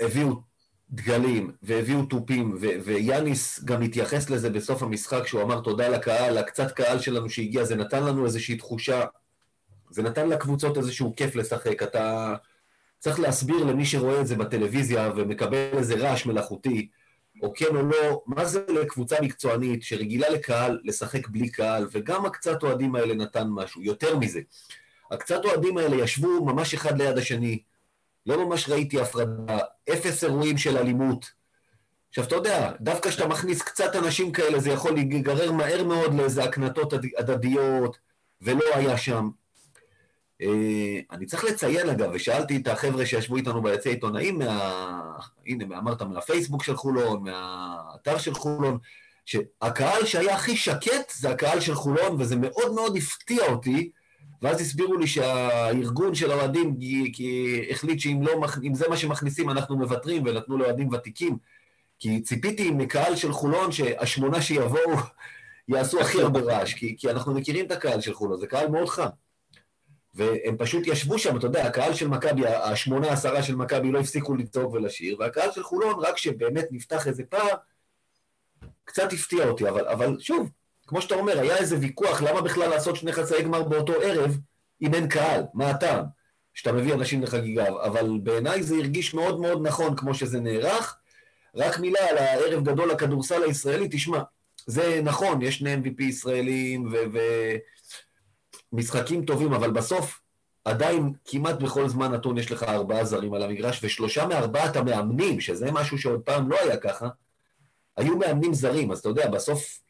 הביאו 0.00 0.36
דגלים, 0.90 1.50
והביאו 1.62 2.06
תופים, 2.06 2.56
ו- 2.60 2.80
ויאניס 2.84 3.64
גם 3.64 3.82
התייחס 3.82 4.30
לזה 4.30 4.50
בסוף 4.50 4.82
המשחק, 4.82 5.26
שהוא 5.26 5.42
אמר 5.42 5.60
תודה 5.60 5.88
לקהל, 5.88 6.38
הקצת 6.38 6.72
קהל 6.72 6.98
שלנו 6.98 7.30
שהגיע, 7.30 7.64
זה 7.64 7.76
נתן 7.76 8.04
לנו 8.04 8.24
איזושהי 8.24 8.56
תחושה, 8.56 9.04
זה 9.90 10.02
נתן 10.02 10.28
לקבוצות 10.28 10.78
איזשהו 10.78 11.14
כיף 11.16 11.36
לשחק, 11.36 11.82
אתה 11.82 12.34
צריך 12.98 13.20
להסביר 13.20 13.64
למי 13.64 13.86
שרואה 13.86 14.20
את 14.20 14.26
זה 14.26 14.36
בטלוויזיה 14.36 15.12
ומקבל 15.16 15.68
איזה 15.72 15.94
רעש 15.94 16.26
מלאכותי, 16.26 16.88
או 17.42 17.52
כן 17.54 17.76
או 17.76 17.82
לא, 17.82 18.22
מה 18.26 18.44
זה 18.44 18.64
לקבוצה 18.68 19.16
מקצוענית 19.22 19.82
שרגילה 19.82 20.28
לקהל 20.28 20.80
לשחק 20.84 21.28
בלי 21.28 21.48
קהל, 21.50 21.88
וגם 21.92 22.26
הקצת 22.26 22.62
אוהדים 22.62 22.94
האלה 22.94 23.14
נתן 23.14 23.46
משהו. 23.50 23.82
יותר 23.82 24.16
מזה, 24.18 24.40
הקצת 25.10 25.44
אוהדים 25.44 25.78
האלה 25.78 25.96
ישבו 25.96 26.44
ממש 26.44 26.74
אחד 26.74 26.98
ליד 27.02 27.18
השני, 27.18 27.62
לא 28.26 28.46
ממש 28.46 28.68
ראיתי 28.68 29.00
הפרדה, 29.00 29.58
אפס 29.92 30.24
אירועים 30.24 30.58
של 30.58 30.76
אלימות. 30.78 31.30
עכשיו, 32.08 32.24
אתה 32.24 32.34
יודע, 32.34 32.72
דווקא 32.80 33.10
כשאתה 33.10 33.28
מכניס 33.28 33.62
קצת 33.62 33.96
אנשים 33.96 34.32
כאלה, 34.32 34.60
זה 34.60 34.70
יכול 34.70 34.92
להיגרר 34.94 35.52
מהר 35.52 35.84
מאוד 35.84 36.14
לאיזה 36.14 36.44
הקנטות 36.44 36.92
הדד- 36.92 37.18
הדדיות, 37.18 37.98
ולא 38.42 38.64
היה 38.74 38.98
שם. 38.98 39.28
אה, 40.42 41.00
אני 41.10 41.26
צריך 41.26 41.44
לציין, 41.44 41.88
אגב, 41.88 42.10
ושאלתי 42.14 42.56
את 42.56 42.68
החבר'ה 42.68 43.06
שישבו 43.06 43.36
איתנו 43.36 43.62
ביציע 43.62 43.92
עיתונאים, 43.92 44.38
מה... 44.38 45.18
הנה, 45.46 45.78
אמרת 45.78 46.02
מהפייסבוק 46.02 46.64
של 46.64 46.76
חולון, 46.76 47.22
מהאתר 47.22 48.18
של 48.18 48.34
חולון, 48.34 48.78
שהקהל 49.26 50.06
שהיה 50.06 50.34
הכי 50.34 50.56
שקט 50.56 51.12
זה 51.16 51.30
הקהל 51.30 51.60
של 51.60 51.74
חולון, 51.74 52.16
וזה 52.20 52.36
מאוד 52.36 52.74
מאוד 52.74 52.96
הפתיע 52.96 53.46
אותי, 53.46 53.90
ואז 54.42 54.60
הסבירו 54.60 54.96
לי 54.96 55.06
שהארגון 55.06 56.14
של 56.14 56.30
האוהדים 56.30 56.76
החליט 57.70 58.00
שאם 58.00 58.22
לא, 58.22 58.40
מכ- 58.40 58.74
זה 58.74 58.88
מה 58.88 58.96
שמכניסים 58.96 59.50
אנחנו 59.50 59.76
מוותרים, 59.76 60.22
ונתנו 60.26 60.58
לאוהדים 60.58 60.88
ותיקים. 60.88 61.38
כי 61.98 62.20
ציפיתי 62.20 62.70
מקהל 62.70 63.16
של 63.16 63.32
חולון 63.32 63.72
שהשמונה 63.72 64.42
שיבואו 64.42 64.92
יעשו 65.68 66.00
הכי 66.00 66.22
הרבה 66.22 66.40
רעש, 66.40 66.74
כי, 66.74 66.96
כי 66.98 67.10
אנחנו 67.10 67.34
מכירים 67.34 67.66
את 67.66 67.70
הקהל 67.70 68.00
של 68.00 68.14
חולון, 68.14 68.40
זה 68.40 68.46
קהל 68.46 68.68
מאוד 68.68 68.88
חם. 68.88 69.08
והם 70.14 70.56
פשוט 70.58 70.86
ישבו 70.86 71.18
שם, 71.18 71.36
אתה 71.36 71.46
יודע, 71.46 71.66
הקהל 71.66 71.94
של 71.94 72.08
מכבי, 72.08 72.46
השמונה 72.46 73.12
עשרה 73.12 73.42
של 73.42 73.54
מכבי 73.54 73.92
לא 73.92 74.00
הפסיקו 74.00 74.34
לצעוק 74.34 74.74
ולשיר, 74.74 75.16
והקהל 75.20 75.52
של 75.52 75.62
חולון, 75.62 75.94
רק 76.00 76.16
שבאמת 76.16 76.68
נפתח 76.70 77.06
איזה 77.06 77.24
פער, 77.24 77.54
קצת 78.84 79.12
הפתיע 79.12 79.48
אותי, 79.48 79.68
אבל, 79.68 79.88
אבל 79.88 80.16
שוב, 80.20 80.50
כמו 80.86 81.02
שאתה 81.02 81.14
אומר, 81.14 81.40
היה 81.40 81.56
איזה 81.56 81.78
ויכוח, 81.80 82.22
למה 82.22 82.40
בכלל 82.40 82.70
לעשות 82.70 82.96
שני 82.96 83.12
חצאי 83.12 83.42
גמר 83.42 83.62
באותו 83.62 83.92
ערב, 83.92 84.38
אם 84.82 84.94
אין 84.94 85.08
קהל? 85.08 85.42
מה 85.54 85.70
הטעם? 85.70 86.04
שאתה 86.54 86.72
מביא 86.72 86.94
אנשים 86.94 87.22
לחגיגה, 87.22 87.64
אבל 87.68 88.10
בעיניי 88.22 88.62
זה 88.62 88.74
הרגיש 88.74 89.14
מאוד 89.14 89.40
מאוד 89.40 89.66
נכון 89.66 89.96
כמו 89.96 90.14
שזה 90.14 90.40
נערך. 90.40 90.96
רק 91.54 91.78
מילה 91.78 92.00
על 92.10 92.18
הערב 92.18 92.64
גדול 92.64 92.90
לכדורסל 92.90 93.42
הישראלי, 93.42 93.88
תשמע, 93.90 94.18
זה 94.66 95.00
נכון, 95.04 95.42
יש 95.42 95.58
שני 95.58 95.74
MVP 95.74 96.02
ישראלים 96.02 96.88
ומשחקים 98.72 99.24
טובים, 99.24 99.52
אבל 99.52 99.70
בסוף 99.70 100.20
עדיין 100.64 101.12
כמעט 101.24 101.62
בכל 101.62 101.88
זמן 101.88 102.12
נתון 102.12 102.38
יש 102.38 102.52
לך 102.52 102.62
ארבעה 102.62 103.04
זרים 103.04 103.34
על 103.34 103.42
המגרש, 103.42 103.84
ושלושה 103.84 104.26
מארבעת 104.26 104.76
המאמנים, 104.76 105.40
שזה 105.40 105.72
משהו 105.72 105.98
שעוד 105.98 106.20
פעם 106.20 106.50
לא 106.50 106.56
היה 106.60 106.76
ככה, 106.76 107.08
היו 107.96 108.16
מאמנים 108.16 108.54
זרים, 108.54 108.92
אז 108.92 108.98
אתה 108.98 109.08
יודע, 109.08 109.30
בסוף 109.30 109.80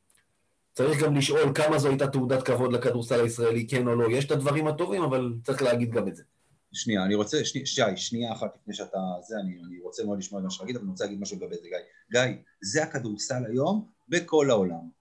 צריך 0.75 1.02
גם 1.02 1.16
לשאול 1.16 1.52
כמה 1.54 1.78
זו 1.78 1.88
הייתה 1.88 2.06
תעודת 2.06 2.42
כבוד 2.42 2.73
לכדורסל 2.73 3.20
הישראלי, 3.20 3.66
כן 3.66 3.88
או 3.88 3.94
לא. 3.94 4.11
יש 4.11 4.25
את 4.25 4.30
הדברים 4.30 4.66
הטובים, 4.66 5.02
אבל 5.02 5.35
צריך 5.44 5.62
להגיד 5.62 5.90
גם 5.90 6.08
את 6.08 6.16
זה. 6.16 6.23
שנייה, 6.73 7.04
אני 7.04 7.14
רוצה, 7.14 7.44
שני, 7.44 7.66
שי, 7.66 7.97
שנייה 7.97 8.32
אחת 8.32 8.56
לפני 8.62 8.75
שאתה, 8.75 8.99
זה, 9.28 9.37
אני, 9.40 9.58
אני 9.68 9.80
רוצה 9.80 10.04
מאוד 10.04 10.18
לשמוע 10.18 10.40
את 10.40 10.44
מה 10.44 10.50
שתגיד, 10.50 10.76
אבל 10.76 10.85
אני 10.85 10.90
רוצה 10.90 11.04
להגיד 11.04 11.20
משהו 11.20 11.37
לגבי 11.37 11.56
זה, 11.56 11.68
גיא. 11.68 11.78
גיא, 12.12 12.37
זה 12.62 12.82
הכדורסל 12.82 13.47
היום 13.49 13.88
בכל 14.08 14.50
העולם. 14.50 14.99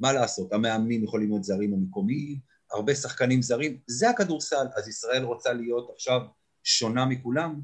מה 0.00 0.12
לעשות, 0.12 0.52
המאמנים 0.52 1.04
יכולים 1.04 1.28
להיות 1.28 1.44
זרים 1.44 1.72
או 1.72 1.78
מקומיים, 1.78 2.38
הרבה 2.72 2.94
שחקנים 2.94 3.42
זרים, 3.42 3.78
זה 3.86 4.10
הכדורסל. 4.10 4.66
אז 4.76 4.88
ישראל 4.88 5.22
רוצה 5.22 5.52
להיות 5.52 5.90
עכשיו 5.94 6.20
שונה 6.64 7.06
מכולם? 7.06 7.60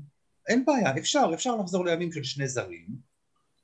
אין 0.49 0.64
בעיה, 0.64 0.99
אפשר, 0.99 1.30
אפשר 1.34 1.56
לחזור 1.56 1.84
לימים 1.84 2.12
של 2.12 2.23
שני 2.23 2.49
זרים, 2.49 2.87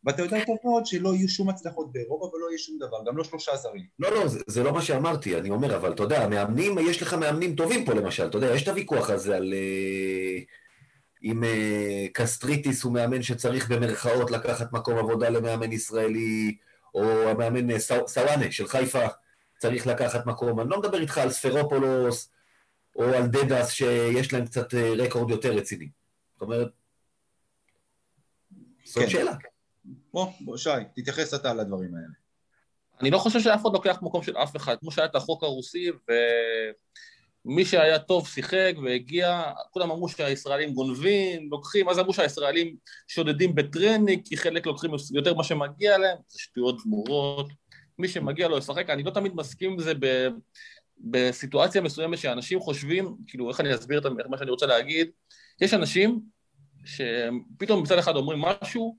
ואתה 0.04 0.22
יודע 0.22 0.44
טוב 0.46 0.56
מאוד 0.64 0.86
שלא 0.86 1.14
יהיו 1.14 1.28
שום 1.28 1.48
הצלחות 1.48 1.92
באירופה 1.92 2.24
ולא 2.24 2.46
יהיה 2.48 2.58
שום 2.58 2.78
דבר, 2.78 2.96
גם 3.06 3.16
לא 3.16 3.24
שלושה 3.24 3.56
זרים. 3.56 3.86
לא, 3.98 4.10
לא, 4.10 4.28
זה, 4.28 4.40
זה 4.46 4.62
לא 4.62 4.72
מה 4.72 4.82
שאמרתי, 4.82 5.38
אני 5.38 5.50
אומר, 5.50 5.76
אבל 5.76 5.92
אתה 5.92 6.02
יודע, 6.02 6.24
המאמנים, 6.24 6.78
יש 6.78 7.02
לך 7.02 7.14
מאמנים 7.14 7.54
טובים 7.54 7.84
פה 7.84 7.94
למשל, 7.94 8.26
אתה 8.26 8.38
יודע, 8.38 8.54
יש 8.54 8.62
את 8.62 8.68
הוויכוח 8.68 9.10
הזה 9.10 9.36
על... 9.36 9.54
אה, 9.56 10.38
אם 11.22 11.44
אה, 11.44 12.06
קסטריטיס 12.12 12.82
הוא 12.82 12.92
מאמן 12.92 13.22
שצריך 13.22 13.70
במרכאות 13.70 14.30
לקחת 14.30 14.72
מקום 14.72 14.98
עבודה 14.98 15.28
למאמן 15.28 15.72
ישראלי, 15.72 16.56
או 16.94 17.28
המאמן 17.28 17.78
סו- 17.78 18.08
סוואנה 18.08 18.52
של 18.52 18.68
חיפה 18.68 19.06
צריך 19.60 19.86
לקחת 19.86 20.26
מקום. 20.26 20.60
אני 20.60 20.70
לא 20.70 20.78
מדבר 20.78 21.00
איתך 21.00 21.18
על 21.18 21.30
ספרופולוס, 21.30 22.30
או 22.96 23.04
על 23.04 23.26
דדס 23.26 23.70
שיש 23.70 24.32
להם 24.32 24.46
קצת 24.46 24.74
אה, 24.74 24.92
רקורד 24.98 25.30
יותר 25.30 25.52
רציני. 25.52 25.88
זאת 26.32 26.42
אומרת, 26.42 26.68
זאת 28.84 29.02
כן. 29.04 29.10
שאלה. 29.10 29.32
בוא, 30.12 30.26
בוא, 30.40 30.56
שי, 30.56 30.70
תתייחס 30.94 31.34
אתה 31.34 31.54
לדברים 31.54 31.94
האלה. 31.94 32.06
אני 33.00 33.10
לא 33.10 33.18
חושב 33.18 33.40
שאף 33.40 33.62
אחד 33.62 33.72
לוקח 33.72 33.98
מקום 34.02 34.22
של 34.22 34.36
אף 34.36 34.56
אחד, 34.56 34.76
כמו 34.80 34.92
שהיה 34.92 35.06
את 35.06 35.14
החוק 35.14 35.42
הרוסי, 35.42 35.90
מי 37.44 37.64
שהיה 37.64 37.98
טוב 37.98 38.28
שיחק 38.28 38.74
והגיע, 38.84 39.42
כולם 39.70 39.90
אמרו 39.90 40.08
שהישראלים 40.08 40.74
גונבים, 40.74 41.50
לוקחים, 41.50 41.88
אז 41.88 41.98
אמרו 41.98 42.12
שהישראלים 42.12 42.76
שודדים 43.08 43.54
בטרנינג, 43.54 44.22
כי 44.24 44.36
חלק 44.36 44.66
לוקחים 44.66 44.90
יותר 45.12 45.34
ממה 45.34 45.44
שמגיע 45.44 45.98
להם, 45.98 46.18
זה 46.28 46.38
שטויות 46.38 46.82
גמורות. 46.84 47.59
מי 48.00 48.08
שמגיע 48.08 48.48
לו 48.48 48.56
לשחק, 48.56 48.90
אני 48.90 49.02
לא 49.02 49.10
תמיד 49.10 49.34
מסכים 49.34 49.72
עם 49.72 49.78
זה 49.78 49.92
ב, 50.00 50.28
בסיטואציה 51.00 51.80
מסוימת 51.80 52.18
שאנשים 52.18 52.60
חושבים, 52.60 53.16
כאילו, 53.26 53.48
איך 53.50 53.60
אני 53.60 53.74
אסביר 53.74 53.98
את 53.98 54.06
מה 54.28 54.38
שאני 54.38 54.50
רוצה 54.50 54.66
להגיד? 54.66 55.10
יש 55.60 55.74
אנשים 55.74 56.20
שפתאום 56.84 57.82
מצד 57.82 57.98
אחד 57.98 58.16
אומרים 58.16 58.40
משהו, 58.40 58.96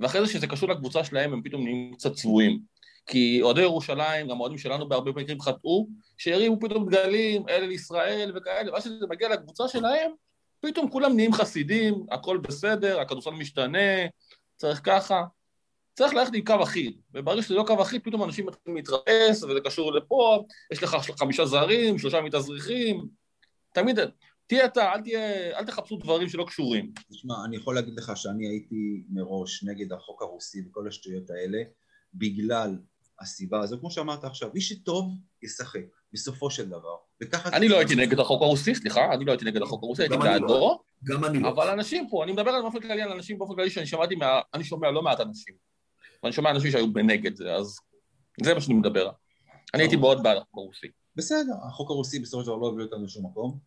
ואחרי 0.00 0.26
זה 0.26 0.32
שזה 0.32 0.46
קשור 0.46 0.68
לקבוצה 0.68 1.04
שלהם, 1.04 1.32
הם 1.32 1.42
פתאום 1.42 1.62
נהיים 1.62 1.94
קצת 1.94 2.12
צבועים. 2.12 2.60
כי 3.06 3.42
אוהדי 3.42 3.60
ירושלים, 3.60 4.28
גם 4.28 4.40
אוהדים 4.40 4.58
שלנו 4.58 4.88
בהרבה 4.88 5.10
מקרים 5.10 5.40
חטאו, 5.40 5.88
שהרימו 6.18 6.60
פתאום 6.60 6.88
דגלים, 6.88 7.48
אלה 7.48 7.66
לישראל 7.66 8.32
וכאלה, 8.36 8.72
ואז 8.72 8.82
כשזה 8.82 9.06
מגיע 9.10 9.28
לקבוצה 9.28 9.68
שלהם, 9.68 10.10
פתאום 10.60 10.90
כולם 10.90 11.16
נהיים 11.16 11.32
חסידים, 11.32 12.06
הכל 12.10 12.38
בסדר, 12.38 13.00
הכדורסל 13.00 13.30
משתנה, 13.30 14.06
צריך 14.56 14.80
ככה. 14.84 15.24
צריך 15.94 16.14
ללכת 16.14 16.34
עם 16.34 16.44
קו 16.44 16.62
אחיד, 16.62 17.00
וברגע 17.14 17.42
שזה 17.42 17.54
לא 17.54 17.64
קו 17.66 17.82
אחיד, 17.82 18.04
פתאום 18.04 18.22
אנשים 18.22 18.46
מתחילים 18.46 18.76
להתרפס, 18.76 19.42
וזה 19.42 19.60
קשור 19.64 19.92
לפה, 19.92 20.44
יש 20.72 20.82
לך 20.82 20.96
חמישה 21.18 21.44
זרים, 21.44 21.98
שלושה 21.98 22.20
מתאזרחים, 22.20 23.06
תמיד, 23.74 23.98
תהיה 24.46 24.64
אתה, 24.64 24.92
אל, 24.92 25.00
תהיה, 25.00 25.58
אל 25.58 25.64
תחפשו 25.64 25.96
דברים 25.96 26.28
שלא 26.28 26.44
קשורים. 26.44 26.92
תשמע, 27.10 27.34
אני 27.44 27.56
יכול 27.56 27.74
להגיד 27.74 27.94
לך 27.98 28.12
שאני 28.16 28.48
הייתי 28.48 29.02
מראש 29.10 29.64
נגד 29.64 29.92
החוק 29.92 30.22
הרוסי 30.22 30.58
וכל 30.68 30.88
השטויות 30.88 31.30
האלה, 31.30 31.58
בגלל 32.14 32.78
הסיבה 33.20 33.60
הזו, 33.60 33.80
כמו 33.80 33.90
שאמרת 33.90 34.24
עכשיו, 34.24 34.50
מי 34.54 34.60
שטוב 34.60 35.14
ישחק, 35.42 35.80
בסופו 36.12 36.50
של 36.50 36.68
דבר. 36.68 36.96
וככה... 37.22 37.56
אני 37.56 37.68
לא 37.68 37.78
הייתי 37.78 37.94
נגד 37.94 38.20
החוק 38.20 38.42
הרוסי, 38.42 38.74
סליחה, 38.74 39.14
אני 39.14 39.24
לא 39.24 39.32
הייתי 39.32 39.44
נגד 39.44 39.62
החוק 39.62 39.82
הרוסי, 39.82 40.02
הייתי 40.02 40.16
בעדו. 40.16 40.46
לא. 40.46 40.80
גם 41.04 41.24
אני 41.24 41.38
לא. 41.38 41.48
אבל 41.48 41.68
אנשים 41.68 42.08
פה, 42.10 42.24
אני 42.24 42.32
מדבר 42.32 42.50
על 42.50 42.62
באופן 42.62 42.80
כללי 42.80 43.02
על 43.02 43.12
אנשים 43.12 43.38
באופן 43.38 43.54
כללי 43.54 43.70
שאני 43.70 43.86
שמעתי, 43.86 44.14
אני 44.54 44.64
שומע 44.64 44.90
לא 44.90 45.02
מעט 45.02 45.20
אנשים. 45.20 45.73
ואני 46.22 46.32
שומע 46.32 46.50
אנשים 46.50 46.70
שהיו 46.70 46.92
בנגד 46.92 47.36
זה, 47.36 47.54
אז 47.54 47.76
זה 48.42 48.54
מה 48.54 48.60
שאני 48.60 48.74
מדבר. 48.74 49.10
אני 49.74 49.82
הייתי 49.82 49.96
מאוד 49.96 50.22
בעד 50.22 50.36
החוק 50.36 50.56
הרוסי. 50.56 50.86
בסדר, 51.16 51.52
החוק 51.68 51.90
הרוסי 51.90 52.18
בסופו 52.18 52.42
של 52.42 52.46
דבר 52.46 52.56
לא 52.56 52.68
הביא 52.68 52.84
אותנו 52.84 53.04
לשום 53.04 53.26
מקום. 53.26 53.58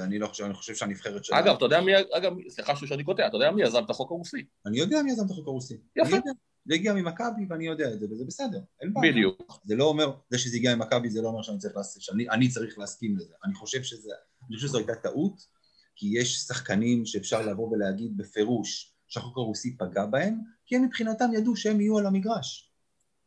אני 0.00 0.18
לא 0.18 0.26
חושב, 0.26 0.44
אני 0.44 0.54
חושב 0.54 0.74
שהנבחרת 0.74 1.24
שלנו... 1.24 1.40
אגב, 1.40 1.56
אתה 1.56 1.64
יודע 1.64 1.80
מי, 1.80 1.92
אגב, 2.12 2.32
סליחה 2.48 2.76
שאני 2.76 3.04
קוטע, 3.04 3.26
אתה 3.26 3.36
יודע 3.36 3.50
מי 3.50 3.62
יזם 3.62 3.84
את 3.84 3.90
החוק 3.90 4.10
הרוסי? 4.10 4.44
אני 4.66 4.78
יודע 4.78 5.02
מי 5.02 5.12
יזם 5.12 5.26
את 5.26 5.30
החוק 5.30 5.48
הרוסי. 5.48 5.76
יפה. 5.96 6.16
זה 6.66 6.74
הגיע 6.74 6.92
ממכבי 6.92 7.46
ואני 7.48 7.66
יודע 7.66 7.92
את 7.92 8.00
זה, 8.00 8.06
וזה 8.10 8.24
בסדר, 8.24 8.60
אין 8.80 8.94
בעיה. 8.94 9.12
בדיוק. 9.12 9.60
זה 9.64 9.76
לא 9.76 9.84
אומר, 9.84 10.12
זה 10.30 10.38
שזה 10.38 10.56
הגיע 10.56 10.76
ממכבי 10.76 11.10
זה 11.10 11.22
לא 11.22 11.28
אומר 11.28 11.42
שאני 11.42 11.58
צריך, 11.58 11.76
להס... 11.76 11.98
שאני, 12.00 12.30
אני 12.30 12.48
צריך 12.48 12.78
להסכים 12.78 13.16
לזה. 13.16 13.34
אני 13.44 13.54
חושב 13.54 13.82
שזה, 13.82 14.10
אני 14.48 14.56
חושב 14.56 14.68
שזו 14.68 14.78
הייתה 14.78 14.94
טעות, 14.94 15.46
כי 15.96 16.18
יש 16.18 16.36
שחקנים 16.36 17.06
שאפשר 17.06 17.46
לבוא 17.46 17.68
ולהגיד 17.72 18.16
בפירוש 18.16 18.94
שהחוק 19.08 19.38
הרוסי 19.38 19.76
פגע 19.76 20.06
בהם, 20.06 20.40
כי 20.66 20.76
הם 20.76 20.82
מבחינתם 20.82 21.30
ידעו 21.34 21.56
שהם 21.56 21.80
יהיו 21.80 21.98
על 21.98 22.06
המגרש. 22.06 22.70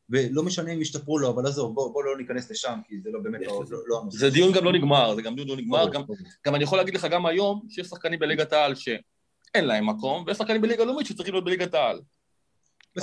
ולא 0.10 0.44
משנה 0.44 0.74
אם 0.74 0.82
ישתפרו 0.82 1.20
לו, 1.20 1.30
אבל 1.30 1.48
עזוב, 1.48 1.76
בוא, 1.76 1.94
בוא 1.94 2.04
לא 2.04 2.18
ניכנס 2.18 2.52
לשם, 2.52 2.80
כי 2.88 3.02
זה 3.02 3.10
לא 3.12 3.20
באמת 3.20 3.42
לא, 3.42 3.64
לא, 3.70 3.80
לא 3.88 4.02
הנושא. 4.02 4.18
זה 4.18 4.30
דיון 4.30 4.54
גם 4.54 4.64
לא 4.64 4.74
נגמר, 4.74 5.16
זה 5.16 5.22
גם 5.22 5.36
דיון 5.36 5.48
לא 5.48 5.58
נגמר. 5.58 5.90
גם, 5.90 6.02
גם 6.46 6.56
אני 6.56 6.64
יכול 6.64 6.78
להגיד 6.78 6.96
לך 6.96 7.08
גם 7.12 7.26
היום, 7.26 7.62
שיש 7.70 7.88
שחקנים 7.88 8.20
בליגת 8.20 8.54
העל 8.54 8.76
שאין 8.76 9.66
להם 9.66 9.90
מקום, 9.90 10.24
ויש 10.28 10.38
שחקנים 10.38 10.62
בליגה 10.62 10.86
לאומית 10.86 11.08
שצריכים 11.08 11.34
להיות 11.34 11.46
בליגת 11.46 11.74
העל. 11.74 12.02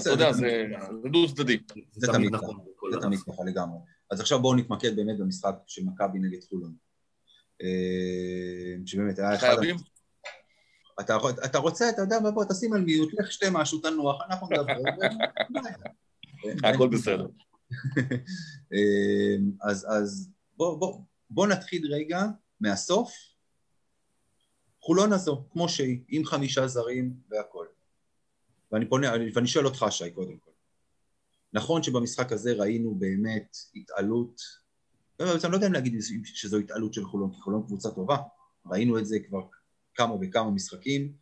אתה 0.00 0.10
יודע, 0.10 0.32
זה 0.32 0.64
דו 1.12 1.28
צדדי. 1.28 1.58
זה 1.92 2.06
תמיד 2.12 2.34
נכון, 2.34 2.56
זה 2.92 3.00
תמיד 3.00 3.18
ככה 3.18 3.44
לגמרי. 3.46 3.78
אז 4.10 4.20
עכשיו 4.20 4.40
בואו 4.42 4.54
נתמקד 4.54 4.96
באמת 4.96 5.18
במשחק 5.18 5.54
של 5.66 5.82
מכבי 5.84 6.18
נגד 6.18 6.44
חולון. 6.48 6.74
אה, 7.62 8.86
שבאמת 8.86 9.18
היה 9.18 9.34
אחד... 9.34 9.46
חייבים? 9.46 9.76
אתה, 11.00 11.16
אתה 11.44 11.58
רוצה, 11.58 11.90
אתה 11.90 12.02
יודע, 12.02 12.16
בוא 12.34 12.44
תשים 12.44 12.72
על 12.72 12.80
מיוט, 12.80 13.08
לך 13.18 13.32
שתה 13.32 13.46
משהו, 13.50 13.78
תנוח, 13.78 14.22
אנחנו 14.30 14.48
נדבר. 14.50 14.72
הכל 16.68 16.88
בסדר. 16.88 17.26
אמ, 18.72 19.50
אז, 19.62 19.86
אז 19.88 20.30
בוא, 20.56 20.78
בוא, 20.78 21.00
בוא 21.30 21.46
נתחיל 21.46 21.94
רגע 21.94 22.22
מהסוף. 22.60 23.12
חולון 24.80 25.12
הזו, 25.12 25.44
כמו 25.52 25.68
שהיא, 25.68 26.00
עם 26.08 26.24
חמישה 26.24 26.66
זרים 26.66 27.14
והכל. 27.30 27.66
ואני 28.72 28.88
פונה, 28.88 29.12
ואני 29.34 29.46
שואל 29.46 29.66
אותך, 29.66 29.86
שי, 29.90 30.10
קודם 30.10 30.38
כל. 30.38 30.50
נכון 31.52 31.82
שבמשחק 31.82 32.32
הזה 32.32 32.52
ראינו 32.52 32.94
באמת 32.94 33.56
התעלות, 33.74 34.40
אני 35.20 35.52
לא 35.52 35.56
יודע 35.56 35.66
אם 35.66 35.72
להגיד 35.72 35.94
שזו 36.24 36.58
התעלות 36.58 36.94
של 36.94 37.04
חולון, 37.04 37.32
כי 37.34 37.40
חולון 37.40 37.62
קבוצה 37.66 37.90
טובה, 37.90 38.16
ראינו 38.66 38.98
את 38.98 39.06
זה 39.06 39.18
כבר 39.28 39.46
כמה 39.94 40.14
וכמה 40.20 40.50
משחקים, 40.50 41.12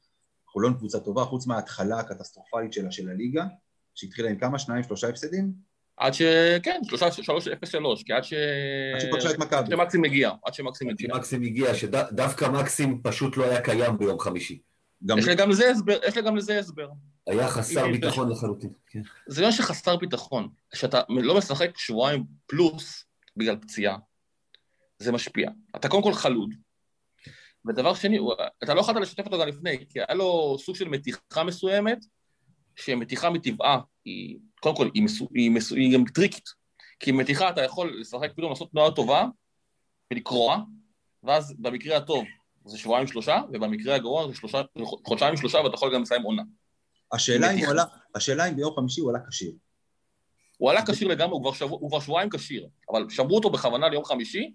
חולון 0.47 0.75
קבוצה 0.75 1.01
טובה, 1.01 1.25
חוץ 1.25 1.47
מההתחלה 1.47 1.99
הקטסטרופלית 1.99 2.73
שלה 2.73 2.91
של 2.91 3.09
הליגה, 3.09 3.45
שהתחילה 3.95 4.31
עם 4.31 4.39
כמה? 4.39 4.59
שניים, 4.59 4.83
שלושה 4.83 5.09
הפסדים? 5.09 5.53
עד 5.97 6.15
ש... 6.15 6.23
כן, 6.63 6.81
שלושה, 6.85 7.13
שלוש, 7.13 7.49
אפס, 7.49 7.69
שלוש, 7.69 8.03
כי 8.03 8.13
עד 8.13 8.25
ש... 8.25 8.33
עד 8.95 9.01
שפגשה 9.01 9.31
את 9.31 9.39
מכבי. 9.39 9.59
עד 9.59 9.71
שמקסים 9.71 10.05
הגיע, 10.05 10.31
עד 10.45 10.55
שמקסים 10.55 10.89
הגיע. 10.89 11.09
עד 11.09 11.15
שמקסים 11.15 11.43
הגיע, 11.43 11.75
שדווקא 11.75 12.45
מקסים 12.45 13.01
פשוט 13.03 13.37
לא 13.37 13.45
היה 13.45 13.61
קיים 13.61 13.99
ביום 13.99 14.19
חמישי. 14.19 14.59
יש 15.19 15.29
לי 15.29 15.35
גם 15.35 15.51
לזה 15.51 15.71
הסבר, 15.71 15.99
יש 16.09 16.17
לי 16.17 16.23
גם 16.23 16.37
לזה 16.37 16.59
הסבר. 16.59 16.89
היה 17.27 17.49
חסר 17.49 17.87
ביטחון 17.87 18.31
לחלוטין, 18.31 18.71
כן. 18.87 19.01
זה 19.27 19.43
לא 19.43 19.51
שחסר 19.51 19.97
ביטחון, 19.97 20.49
כשאתה 20.71 21.01
לא 21.09 21.39
משחק 21.39 21.79
שבועיים 21.79 22.25
פלוס 22.47 23.05
בגלל 23.37 23.57
פציעה, 23.57 23.97
זה 24.99 25.13
משפיע. 25.13 25.51
אתה 25.77 25.89
קודם 25.89 26.03
כל 26.03 26.13
חלוד, 26.13 26.55
ודבר 27.69 27.95
שני, 27.95 28.19
אתה 28.65 28.75
לא 28.75 28.81
יכולת 28.81 28.97
לשתף 29.03 29.27
אותו 29.27 29.39
גם 29.41 29.49
לפני, 29.49 29.87
כי 29.89 29.99
היה 30.01 30.15
לו 30.15 30.57
סוג 30.59 30.77
של 30.77 30.89
מתיחה 30.89 31.45
מסוימת, 31.45 31.99
שמתיחה 32.77 33.31
מטבעה 33.31 33.81
היא, 34.05 34.39
קודם 34.61 34.77
כל, 34.77 34.89
היא, 34.95 35.03
מסו, 35.03 35.29
היא, 35.35 35.51
מסו, 35.51 35.75
היא 35.75 35.95
גם 35.95 36.05
טריקית. 36.05 36.49
כי 37.01 37.13
מתיחה 37.13 37.51
אתה 37.51 37.63
יכול 37.63 38.01
לשחק 38.01 38.33
פתאום 38.37 38.51
לעשות 38.51 38.71
תנועה 38.71 38.91
טובה 38.91 39.27
ולקרוע, 40.13 40.59
ואז 41.23 41.55
במקרה 41.59 41.97
הטוב 41.97 42.25
זה 42.65 42.79
שבועיים 42.79 43.07
שלושה, 43.07 43.41
ובמקרה 43.53 43.95
הגרוע 43.95 44.29
זה 44.29 44.35
שלושה, 44.35 44.63
חודשיים 45.07 45.37
שלושה, 45.37 45.59
ואתה 45.59 45.75
יכול 45.75 45.95
גם 45.95 46.03
לסיים 46.03 46.23
עונה. 46.23 46.43
השאלה 47.13 47.51
אם, 47.51 47.65
עלה, 47.69 47.85
השאלה 48.15 48.49
אם 48.49 48.57
ביום 48.57 48.75
חמישי 48.77 49.01
הוא 49.01 49.11
עלה 49.11 49.19
כשיר. 49.29 49.53
הוא 50.59 50.71
עלה 50.71 50.87
כשיר 50.87 51.09
לגמרי, 51.09 51.33
הוא 51.33 51.43
כבר, 51.43 51.53
שבוע, 51.53 51.79
הוא 51.81 51.91
כבר 51.91 52.01
שבועיים 52.01 52.31
כשיר, 52.31 52.69
אבל 52.91 53.07
שמרו 53.11 53.37
אותו 53.37 53.51
בכוונה 53.51 53.89
ליום 53.89 54.05
חמישי, 54.05 54.53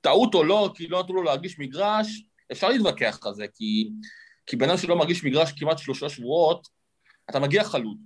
טעות 0.00 0.34
או 0.34 0.44
לא, 0.44 0.70
כי 0.74 0.88
לא 0.88 1.02
נתנו 1.02 1.14
לו 1.14 1.22
להרגיש 1.22 1.58
מגרש, 1.58 2.24
אפשר 2.52 2.68
להתווכח 2.68 3.26
על 3.26 3.34
זה, 3.34 3.46
כי, 3.54 3.90
כי 4.46 4.56
בן 4.56 4.68
אדם 4.68 4.78
שלא 4.78 4.96
מרגיש 4.96 5.24
מגרש 5.24 5.52
כמעט 5.52 5.78
שלושה 5.78 6.08
שבועות, 6.08 6.68
אתה 7.30 7.40
מגיע 7.40 7.64
חלוד. 7.64 7.96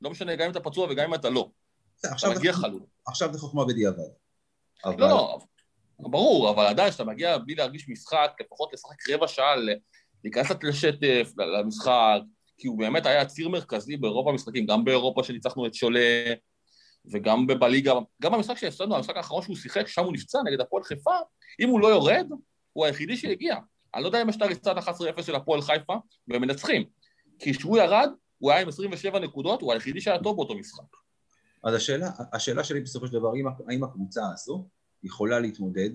לא 0.00 0.10
משנה, 0.10 0.36
גם 0.36 0.44
אם 0.44 0.50
אתה 0.50 0.60
פצוע 0.60 0.86
וגם 0.90 1.04
אם 1.04 1.14
אתה 1.14 1.30
לא. 1.30 1.50
אתה 2.00 2.30
מגיע 2.36 2.52
חלוד. 2.52 2.82
עכשיו 3.06 3.32
זה 3.32 3.38
חוכמה 3.38 3.64
בדיעבד. 3.64 4.08
לא, 4.84 4.96
לא, 4.98 5.38
ברור, 5.98 6.50
אבל 6.50 6.66
עדיין 6.66 6.90
כשאתה 6.90 7.04
מגיע 7.04 7.38
בלי 7.38 7.54
להרגיש 7.54 7.88
משחק, 7.88 8.30
לפחות 8.40 8.72
לשחק 8.72 9.10
רבע 9.10 9.28
שעה, 9.28 9.54
להיכנס 10.24 10.46
לשטף, 10.62 11.32
למשחק, 11.58 12.20
כי 12.58 12.68
הוא 12.68 12.78
באמת 12.78 13.06
היה 13.06 13.26
ציר 13.26 13.48
מרכזי 13.48 13.96
ברוב 13.96 14.28
המשחקים, 14.28 14.66
גם 14.66 14.84
באירופה 14.84 15.22
שניצחנו 15.24 15.66
את 15.66 15.74
שולה, 15.74 16.34
וגם 17.12 17.46
בליגה, 17.46 17.92
גם 18.22 18.32
במשחק 18.32 18.56
שהפסדנו, 18.56 18.96
המשחק 18.96 19.16
האחרון 19.16 19.42
שהוא 19.42 19.56
שיחק, 19.56 19.88
שם 19.88 20.04
הוא 20.04 20.12
נפצע 20.12 20.38
נגד 20.46 20.60
הפועל 20.60 20.82
חיפה, 20.82 21.14
אם 21.60 21.68
הוא 21.68 21.80
לא 21.80 21.88
יורד, 21.88 22.26
הוא 22.72 22.86
היחידי 22.86 23.16
שהגיע. 23.16 23.56
אני 23.96 24.02
לא 24.02 24.08
יודע 24.08 24.22
אם 24.22 24.28
יש 24.28 24.36
את 24.36 24.42
הריצת 24.42 24.76
11-0 25.18 25.22
של 25.22 25.34
הפועל 25.34 25.62
חיפה, 25.62 25.94
והם 26.28 26.42
מנצחים. 26.42 26.84
כי 27.38 27.54
כשהוא 27.54 27.78
ירד, 27.78 28.08
הוא 28.38 28.50
היה 28.50 28.60
עם 28.60 28.68
27 28.68 29.18
נקודות, 29.18 29.62
הוא 29.62 29.72
היחידי 29.72 30.00
שהיה 30.00 30.22
טוב 30.22 30.36
באותו 30.36 30.54
משחק. 30.54 30.96
אז 31.64 31.74
השאלה, 31.74 32.10
השאלה 32.32 32.64
שלי 32.64 32.80
בסופו 32.80 33.06
של 33.06 33.12
דבר, 33.12 33.28
האם 33.68 33.84
הקבוצה 33.84 34.22
הזו 34.32 34.66
יכולה 35.02 35.40
להתמודד, 35.40 35.90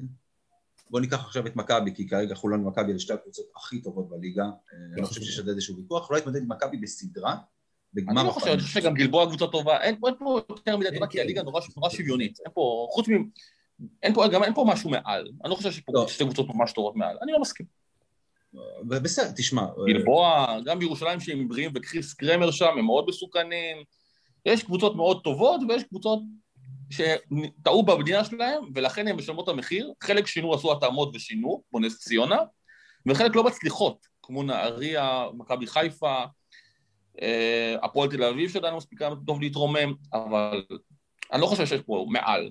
בוא 0.89 0.99
ניקח 0.99 1.25
עכשיו 1.25 1.47
את 1.47 1.55
מכבי, 1.55 1.95
כי 1.95 2.07
כרגע 2.07 2.35
חולון 2.35 2.65
ומכבי 2.65 2.91
אלה 2.91 2.99
שתי 2.99 3.13
הקבוצות 3.13 3.45
הכי 3.55 3.81
טובות 3.81 4.09
בליגה, 4.09 4.45
אני 4.93 5.01
לא 5.01 5.07
חושב 5.07 5.21
שיש 5.21 5.39
עוד 5.39 5.47
איזשהו 5.47 5.77
ויכוח, 5.77 6.11
לא 6.11 6.17
להתמודד 6.17 6.41
עם 6.41 6.51
מכבי 6.51 6.77
בסדרה, 6.77 7.35
בגמר... 7.93 8.21
אני 8.21 8.27
לא 8.27 8.33
חושב, 8.33 8.47
אני 8.47 8.61
חושב 8.61 8.81
שגם 8.81 8.93
גלבוע 8.93 9.25
קבוצה 9.25 9.47
טובה, 9.47 9.81
אין 9.81 9.95
פה 9.99 10.41
יותר 10.49 10.77
מדי 10.77 10.89
טובה, 10.93 11.07
כי 11.07 11.21
הליגה 11.21 11.43
נורא 11.43 11.89
שוויונית, 11.89 12.39
אין 12.45 12.53
פה, 12.53 12.87
חוץ 12.91 13.07
מ... 13.09 13.11
אין 14.03 14.13
פה, 14.13 14.27
גם 14.27 14.43
אין 14.43 14.53
פה 14.53 14.65
משהו 14.67 14.89
מעל, 14.89 15.27
אני 15.43 15.49
לא 15.49 15.55
חושב 15.55 15.71
שיש 15.71 15.81
פה 15.81 15.91
לא. 15.95 16.07
שתי 16.07 16.23
קבוצות 16.23 16.47
ממש 16.55 16.73
טובות 16.73 16.95
מעל, 16.95 17.17
אני 17.21 17.31
לא 17.31 17.41
מסכים. 17.41 17.80
בסדר, 18.87 19.31
תשמע. 19.37 19.65
גלבוע, 19.87 20.55
גם 20.65 20.79
בירושלים 20.79 21.19
שהם 21.19 21.47
בריאים 21.47 21.71
וקריס 21.75 22.13
קרמר 22.13 22.51
שם, 22.51 22.77
הם 22.77 22.85
מאוד 22.85 23.05
מסוכנים. 23.07 23.77
יש 24.45 24.63
קבוצות 24.63 24.95
מאוד 24.95 25.21
טובות 25.23 25.61
ויש 25.69 25.83
קבוצות 25.83 26.19
שטעו 26.89 27.83
במדינה 27.83 28.25
שלהם 28.25 28.63
ולכן 28.75 29.07
הם 29.07 29.17
משלמות 29.17 29.49
את 29.49 29.53
המחיר. 29.53 29.93
חלק 30.03 30.27
שינו, 30.27 30.53
עשו 30.53 30.71
התאמות 30.71 31.15
ושינו, 31.15 31.63
כמו 31.69 31.79
נס 31.79 31.99
ציונה, 31.99 32.37
וחלק 33.07 33.35
לא 33.35 33.43
מצליחות, 33.43 34.07
כמו 34.23 34.43
נהריה, 34.43 35.25
מכבי 35.33 35.67
חיפה, 35.67 36.23
אה, 37.21 37.75
הפועל 37.83 38.09
תל 38.09 38.23
אביב 38.23 38.49
שעדיין 38.49 38.75
מספיקה 38.75 39.09
טוב 39.27 39.41
להתרומם, 39.41 39.93
אבל 40.13 40.63
אני 41.33 41.41
לא 41.41 41.47
חושב 41.47 41.65
שיש 41.65 41.81
פה 41.81 42.05
מעל. 42.09 42.49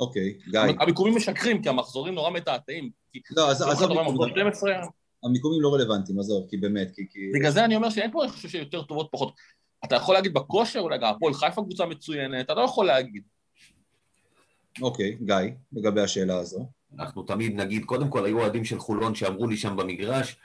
אוקיי, 0.00 0.38
גיא. 0.50 0.60
המיקומים 0.80 1.16
משקרים, 1.16 1.62
כי 1.62 1.68
המחזורים 1.68 2.14
נורא 2.14 2.30
מתעתעים. 2.30 2.90
כי- 3.12 3.20
לא, 3.30 3.50
אז 3.50 3.62
אתה 3.62 3.70
עזוב 3.70 3.90
רואה 3.90 4.02
מיקום, 4.02 4.14
מחזור 4.14 4.28
12, 4.28 4.70
המיקומים 5.24 5.60
לא 5.62 5.74
רלוונטיים, 5.74 6.18
עזוב, 6.20 6.46
כי 6.50 6.56
באמת, 6.56 6.90
כי... 6.94 7.06
כי- 7.10 7.32
בגלל 7.34 7.50
זה 7.50 7.64
אני 7.64 7.76
אומר 7.76 7.90
שאין 7.90 8.12
פה, 8.12 8.24
אני 8.24 8.32
חושב 8.32 8.48
שיותר 8.48 8.82
טובות 8.82 9.08
פחות. 9.12 9.34
אתה 9.84 9.96
יכול 9.96 10.14
להגיד 10.14 10.34
בכושר, 10.34 10.80
אולי 10.80 10.98
גם 10.98 11.14
הפועל 11.14 11.34
חיפה 11.34 11.62
קבוצה 11.62 11.86
מצוינת, 11.86 12.44
אתה 12.46 12.54
לא 12.54 12.60
יכול 12.60 12.86
להגיד. 12.86 13.22
אוקיי, 14.82 15.16
גיא, 15.22 15.36
לגבי 15.72 16.00
השאלה 16.00 16.36
הזו. 16.36 16.66
אנחנו 16.98 17.22
תמיד 17.22 17.54
נגיד, 17.60 17.84
קודם 17.84 18.08
כל 18.08 18.24
היו 18.24 18.38
אוהדים 18.40 18.64
של 18.64 18.78
חולון 18.78 19.14
שאמרו 19.14 19.46
לי 19.46 19.56
שם 19.56 19.76
במגרש, 19.76 20.36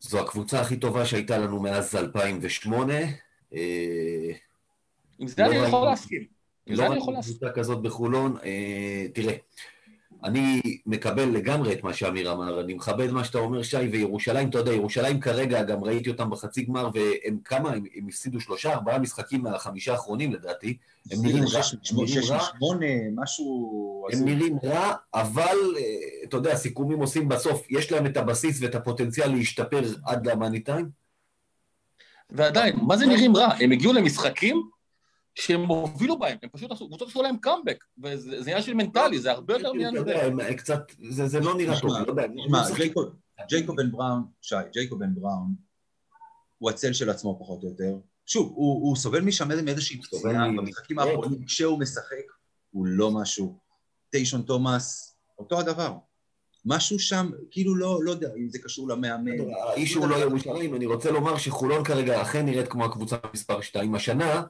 זו 0.00 0.20
הקבוצה 0.20 0.60
הכי 0.60 0.76
טובה 0.76 1.06
שהייתה 1.06 1.38
לנו 1.38 1.62
מאז 1.62 1.96
2008. 1.96 2.94
אה, 3.54 4.30
עם 5.18 5.28
זה 5.28 5.42
לא 5.42 5.46
אני 5.46 5.56
יכול 5.56 5.88
להסכים. 5.88 6.26
לא 6.66 6.86
אני 6.86 6.94
להסכים. 6.94 7.36
קבוצה 7.36 7.52
כזאת 7.54 7.82
בחולון. 7.82 8.36
אה, 8.44 9.06
תראה, 9.14 9.34
אני 10.24 10.60
מקבל 10.86 11.24
לגמרי 11.24 11.72
את 11.72 11.84
מה 11.84 11.92
שאמיר 11.92 12.32
אמר, 12.32 12.60
אני 12.60 12.74
מכבד 12.74 13.10
מה 13.10 13.24
שאתה 13.24 13.38
אומר, 13.38 13.62
שי, 13.62 13.76
וירושלים, 13.76 14.48
אתה 14.48 14.58
יודע, 14.58 14.72
ירושלים 14.72 15.20
כרגע, 15.20 15.62
גם 15.62 15.84
ראיתי 15.84 16.10
אותם 16.10 16.30
בחצי 16.30 16.62
גמר, 16.64 16.88
והם 16.94 17.38
כמה, 17.44 17.70
הם, 17.70 17.84
הם 17.96 18.08
הפסידו 18.08 18.40
שלושה, 18.40 18.72
ארבעה 18.72 18.98
משחקים 18.98 19.42
מהחמישה 19.42 19.92
האחרונים 19.92 20.32
לדעתי. 20.32 20.76
הם 21.10 21.18
נראים 21.22 21.42
רע, 21.44 21.62
שש- 21.62 21.74
הם 21.90 21.96
נראים 21.96 22.08
שש 22.22 22.30
רע. 22.30 22.36
משמונה, 22.54 22.86
משהו... 23.14 24.06
הם 24.12 24.24
נראים 24.24 24.58
רע, 24.64 24.92
אבל 25.14 25.56
אה, 25.76 25.82
אתה 26.24 26.36
יודע, 26.36 26.56
סיכומים 26.56 26.98
עושים 26.98 27.28
בסוף, 27.28 27.66
יש 27.70 27.92
להם 27.92 28.06
את 28.06 28.16
הבסיס 28.16 28.62
ואת 28.62 28.74
הפוטנציאל 28.74 29.30
להשתפר 29.34 29.80
עד 30.06 30.26
למאני 30.26 30.60
טיים. 30.60 30.88
ועדיין, 32.30 32.76
מה 32.82 32.96
זה 32.96 33.06
נראים 33.06 33.36
רע? 33.36 33.48
הם 33.60 33.72
הגיעו 33.72 33.92
למשחקים 33.92 34.62
שהם 35.34 35.60
הובילו 35.66 36.18
בהם, 36.18 36.36
הם 36.42 36.48
פשוט 36.52 36.70
עשו, 36.70 36.88
קבוצות 36.88 37.08
עשו 37.08 37.22
להם 37.22 37.36
קאמבק, 37.36 37.84
וזה 38.04 38.30
זה 38.42 38.50
עניין 38.50 38.62
של 38.62 38.74
מנטלי, 38.74 39.18
זה 39.18 39.30
הרבה 39.32 39.54
יותר 39.54 39.72
מעניין 39.72 39.94
קצת, 40.56 40.92
זה 41.10 41.26
זה 41.26 41.40
לא 41.40 41.54
נראה 41.54 41.80
טוב, 41.80 41.90
לא 41.90 42.10
יודע. 42.10 42.22
ג'ייקוב- 43.48 43.76
בן 43.76 43.90
בראון, 43.92 44.24
שי, 44.42 44.54
ג'ייקוב 44.72 44.98
בן 44.98 45.14
בראון, 45.14 45.54
הוא 46.58 46.70
הצל 46.70 46.92
של 46.92 47.10
עצמו 47.10 47.36
פחות 47.40 47.62
או 47.62 47.68
יותר. 47.68 47.96
שוב, 48.26 48.52
הוא, 48.54 48.82
הוא 48.88 48.96
סובל 48.96 49.20
משם 49.20 49.48
מאיזושהי 49.64 50.00
פציעה 50.02 50.22
במשחקים 50.56 50.98
האחרונים, 50.98 51.44
כשהוא 51.44 51.78
משחק, 51.78 52.16
הוא 52.70 52.86
לא 52.86 53.10
משהו. 53.10 53.58
טיישון 54.10 54.42
תומאס, 54.42 55.16
אותו 55.38 55.60
הדבר. 55.60 55.94
משהו 56.64 56.98
שם, 56.98 57.30
כאילו 57.50 57.74
לא, 57.76 57.98
לא 58.04 58.10
יודע 58.10 58.28
אם 58.36 58.48
זה 58.48 58.58
קשור 58.58 58.88
למאמן. 58.88 59.32
האיש 59.68 59.94
הוא 59.94 60.06
לא 60.08 60.16
ירושלים, 60.16 60.74
אני 60.74 60.86
רוצה 60.86 61.10
לומר 61.10 61.38
שחולון 61.38 61.84
כרגע 61.84 62.22
אכן 62.22 62.46
נראית 62.46 62.68
כמו 62.68 62.84
הקבוצה 62.84 63.16
מספר 63.34 63.60
2. 63.60 63.94
השנה 63.94 64.42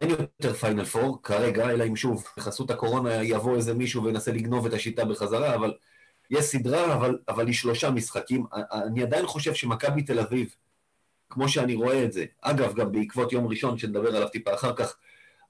אין 0.00 0.10
יותר 0.10 0.54
פיינל 0.54 0.84
פור 0.84 1.22
כרגע, 1.22 1.70
אלא 1.70 1.84
אם 1.84 1.96
שוב, 1.96 2.24
בחסות 2.36 2.70
הקורונה 2.70 3.22
יבוא 3.22 3.56
איזה 3.56 3.74
מישהו 3.74 4.04
וינסה 4.04 4.32
לגנוב 4.32 4.66
את 4.66 4.72
השיטה 4.72 5.04
בחזרה, 5.04 5.54
אבל 5.54 5.74
יש 6.30 6.44
סדרה, 6.44 6.94
אבל, 6.94 7.18
אבל 7.28 7.46
היא 7.46 7.54
שלושה 7.54 7.90
משחקים. 7.90 8.44
אני 8.72 9.02
עדיין 9.02 9.26
חושב 9.26 9.54
שמכבי 9.54 10.02
תל 10.02 10.20
אביב, 10.20 10.54
כמו 11.30 11.48
שאני 11.48 11.74
רואה 11.74 12.04
את 12.04 12.12
זה, 12.12 12.24
אגב, 12.42 12.74
גם 12.74 12.92
בעקבות 12.92 13.32
יום 13.32 13.46
ראשון, 13.46 13.78
שנדבר 13.78 14.16
עליו 14.16 14.28
טיפה 14.28 14.54
אחר 14.54 14.72
כך, 14.76 14.96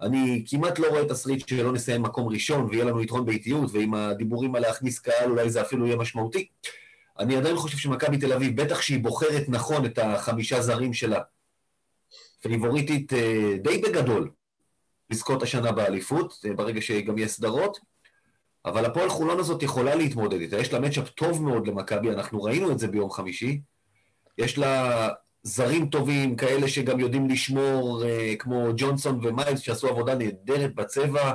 אני 0.01 0.45
כמעט 0.49 0.79
לא 0.79 0.89
רואה 0.89 1.09
תסריט 1.09 1.49
שלא 1.49 1.73
נסיים 1.73 2.03
מקום 2.03 2.29
ראשון 2.29 2.67
ויהיה 2.71 2.85
לנו 2.85 3.03
יתרון 3.03 3.27
באיטיות, 3.27 3.71
ועם 3.73 3.95
הדיבורים 3.95 4.55
על 4.55 4.63
להכניס 4.63 4.99
קהל 4.99 5.31
אולי 5.31 5.51
זה 5.51 5.61
אפילו 5.61 5.87
יהיה 5.87 5.97
משמעותי. 5.97 6.49
אני 7.19 7.37
עדיין 7.37 7.57
חושב 7.57 7.79
שמכבי 7.79 8.19
תל 8.19 8.33
אביב, 8.33 8.63
בטח 8.63 8.81
שהיא 8.81 9.03
בוחרת 9.03 9.49
נכון 9.49 9.85
את 9.85 9.99
החמישה 9.99 10.63
זרים 10.63 10.95
שלה, 10.95 11.21
פייבוריטית 12.41 13.13
אה, 13.13 13.57
די 13.63 13.79
בגדול 13.79 14.31
לזכות 15.11 15.43
השנה 15.43 15.73
באליפות, 15.73 16.35
אה, 16.45 16.55
ברגע 16.55 16.81
שגם 16.81 17.19
יהיה 17.19 17.29
סדרות, 17.29 17.79
אבל 18.65 18.85
הפועל 18.85 19.09
חולון 19.09 19.39
הזאת 19.39 19.63
יכולה 19.63 19.95
להתמודד 19.95 20.41
איתה. 20.41 20.57
יש 20.57 20.73
לה 20.73 20.81
מצ'אפ 20.81 21.09
טוב 21.09 21.43
מאוד 21.43 21.67
למכבי, 21.67 22.11
אנחנו 22.11 22.43
ראינו 22.43 22.73
את 22.73 22.79
זה 22.79 22.89
ביום 22.89 23.11
חמישי. 23.11 23.61
יש 24.39 24.59
לה 24.59 25.09
זרים 25.43 25.89
טובים, 25.89 26.37
כאלה 26.37 26.69
שגם 26.69 27.01
יודעים 27.01 27.31
לשמור, 27.31 28.05
אה, 28.05 28.35
כמו 28.39 28.69
ג'ונסון 28.77 29.27
ומיילס, 29.27 29.61
שעשו 29.61 29.89
עבודה 29.89 30.15
נהדרת 30.15 30.75
בצבע. 30.75 31.35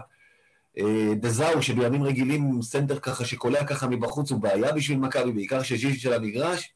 דזאו, 1.15 1.61
שבימים 1.61 2.03
רגילים 2.03 2.61
סנטר 2.61 2.99
ככה 2.99 3.25
שקולע 3.25 3.65
ככה 3.65 3.87
מבחוץ 3.87 4.31
הוא 4.31 4.41
בעיה 4.41 4.71
בשביל 4.71 4.97
מכבי, 4.97 5.31
בעיקר 5.31 5.63
שז'יז'יץ' 5.63 6.01
על 6.01 6.13
המגרש. 6.13 6.72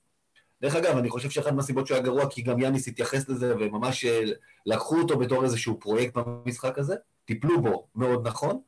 דרך 0.61 0.75
אגב, 0.75 0.97
אני 0.97 1.09
חושב 1.09 1.29
שאחת 1.29 1.51
מהסיבות 1.51 1.87
שהוא 1.87 1.95
היה 1.95 2.05
גרוע, 2.05 2.29
כי 2.29 2.41
גם 2.41 2.59
יאניס 2.59 2.87
התייחס 2.87 3.29
לזה, 3.29 3.55
וממש 3.55 4.05
אה, 4.05 4.21
לקחו 4.65 4.97
אותו 4.97 5.17
בתור 5.19 5.43
איזשהו 5.43 5.79
פרויקט 5.79 6.17
במשחק 6.17 6.79
הזה, 6.79 6.95
טיפלו 7.25 7.61
בו 7.61 7.87
מאוד 7.95 8.27
נכון. 8.27 8.59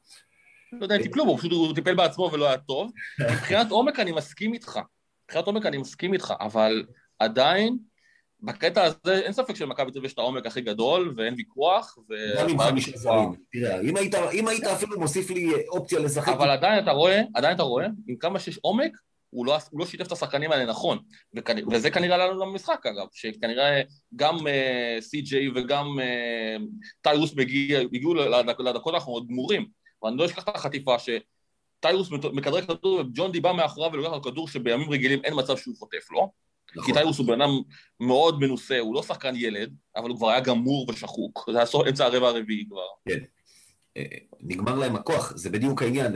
לא 0.72 0.84
יודע, 0.84 0.98
טיפלו 0.98 1.26
בו, 1.26 1.38
פשוט 1.38 1.52
הוא 1.52 1.76
טיפל 1.76 1.96
בעצמו 1.96 2.30
ולא 2.34 2.48
היה 2.48 2.58
טוב. 2.58 2.92
מבחינת 3.32 3.72
עומק 3.72 4.00
אני 4.00 4.12
מסכים 4.12 4.54
איתך. 4.54 4.80
מבחינת 5.26 5.46
עומק 5.46 5.66
אני 5.66 5.78
מסכים 5.78 6.14
איתך, 6.14 6.34
אבל 6.40 6.86
עדיין, 7.20 7.78
בקטע 8.42 8.84
הזה 8.84 9.20
אין 9.20 9.34
ספק 9.34 9.56
שלמכבי 9.56 9.92
תל 9.92 9.98
אביב 9.98 10.06
יש 10.06 10.14
את 10.14 10.20
העומק 10.20 10.46
הכי 10.46 10.62
גדול, 10.62 11.14
ואין 11.18 11.34
ויכוח. 11.38 11.98
ו- 12.10 12.40
גם 12.40 12.50
עם 12.50 12.60
חמישה 12.60 12.98
זרים. 12.98 13.36
תראה, 13.52 13.82
אם 13.82 13.98
היית, 13.98 14.16
אם 14.16 14.48
היית 14.48 14.64
אפילו 14.64 15.00
מוסיף 15.00 15.30
לי 15.30 15.54
אופציה 15.68 16.00
לשחק... 16.00 16.34
אבל 16.34 16.50
עדיין 16.50 16.84
אתה 16.84 16.92
רואה, 16.92 17.22
עדיין 17.34 17.56
אתה 17.56 17.64
רואה, 17.64 17.86
עם 18.08 18.16
כמה 18.16 18.40
שיש 18.40 18.58
עומק, 18.58 18.92
הוא 19.30 19.46
לא, 19.46 19.58
הוא 19.72 19.80
לא 19.80 19.86
שיתף 19.86 20.08
את 20.08 20.12
השחקנים 20.12 20.52
האלה 20.52 20.66
נכון. 20.66 21.00
וכנ... 21.36 21.74
וזה 21.74 21.92
כנראה 21.92 22.16
עלה 22.16 22.28
לנו 22.28 22.40
במשחק, 22.40 22.86
אגב, 22.86 23.08
שכנראה 23.12 23.82
גם 24.16 24.36
uh, 24.36 25.02
סי.ג'יי 25.02 25.50
וגם 25.56 25.86
uh, 26.00 26.62
טיירוס 27.02 27.36
מגיע, 27.36 27.80
הגיעו 27.80 28.14
לדק, 28.14 28.60
לדקות 28.60 28.94
האחרונות 28.94 29.28
גמורים. 29.28 29.66
ואני 30.04 30.18
לא 30.18 30.26
אשכח 30.26 30.44
את 30.44 30.56
החטיפה 30.56 30.96
שטיירוס 31.00 32.10
מכדרר 32.12 32.62
כדור 32.62 33.00
וג'ון 33.00 33.32
די 33.32 33.40
בא 33.40 33.52
מאחוריו 33.52 33.92
ולוקח 33.94 34.12
לו 34.12 34.22
כדור 34.22 34.48
שבימים 34.48 34.90
רגילים 34.90 35.20
אין 35.24 35.34
מצב 35.38 35.58
שהוא 35.58 35.76
חוטף 35.78 36.12
לו. 36.12 36.32
נכון. 36.76 36.86
כי 36.86 36.94
טיירוס 36.94 37.18
הוא 37.18 37.28
בן 37.28 37.42
אדם 37.42 37.52
מאוד 38.00 38.40
מנוסה, 38.40 38.80
הוא 38.80 38.96
לא 38.96 39.04
שחקן 39.04 39.36
ילד, 39.36 39.74
אבל 39.96 40.10
הוא 40.10 40.18
כבר 40.18 40.30
היה 40.30 40.40
גמור 40.40 40.86
ושחוק. 40.90 41.50
זה 41.52 41.58
היה 41.58 41.68
אמצע 41.90 42.06
הרבע 42.06 42.28
הרביעי 42.28 42.66
כבר. 42.70 42.88
כן. 43.10 43.20
נגמר 44.42 44.76
להם 44.76 44.96
הכוח, 44.96 45.38
זה 45.38 45.50
בדיוק 45.50 45.82
העניין. 45.82 46.14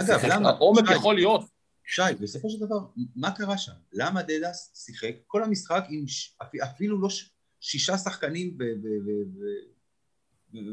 אגב, 0.00 0.24
למה? 0.28 0.48
העומק 0.48 0.84
יכול 0.90 1.14
להיות. 1.14 1.57
שי, 1.90 2.02
בסופו 2.20 2.50
של 2.50 2.58
דבר, 2.58 2.78
מה 3.16 3.30
קרה 3.30 3.58
שם? 3.58 3.72
למה 3.92 4.22
דדס 4.22 4.84
שיחק 4.84 5.14
כל 5.26 5.44
המשחק 5.44 5.84
עם 5.90 6.04
אפילו 6.62 7.00
לא 7.00 7.08
שישה 7.60 7.98
שחקנים 7.98 8.58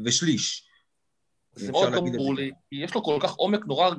ושליש? 0.04 0.68
זה 1.52 1.72
מאוד 1.72 1.92
ברור 2.16 2.34
לי, 2.34 2.50
כי 2.68 2.76
יש 2.76 2.94
לו 2.94 3.02
כל 3.02 3.18
כך 3.22 3.34
עומק 3.34 3.66
נורא, 3.66 3.90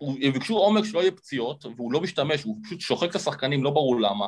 הם 0.00 0.32
ביקשו 0.32 0.56
עומק 0.56 0.84
שלא 0.84 1.00
יהיה 1.00 1.10
פציעות, 1.10 1.64
והוא 1.64 1.92
לא 1.92 2.00
משתמש, 2.00 2.42
הוא 2.42 2.56
פשוט 2.64 2.80
שוחק 2.80 3.10
את 3.10 3.14
השחקנים, 3.14 3.64
לא 3.64 3.70
ברור 3.70 4.00
למה. 4.00 4.26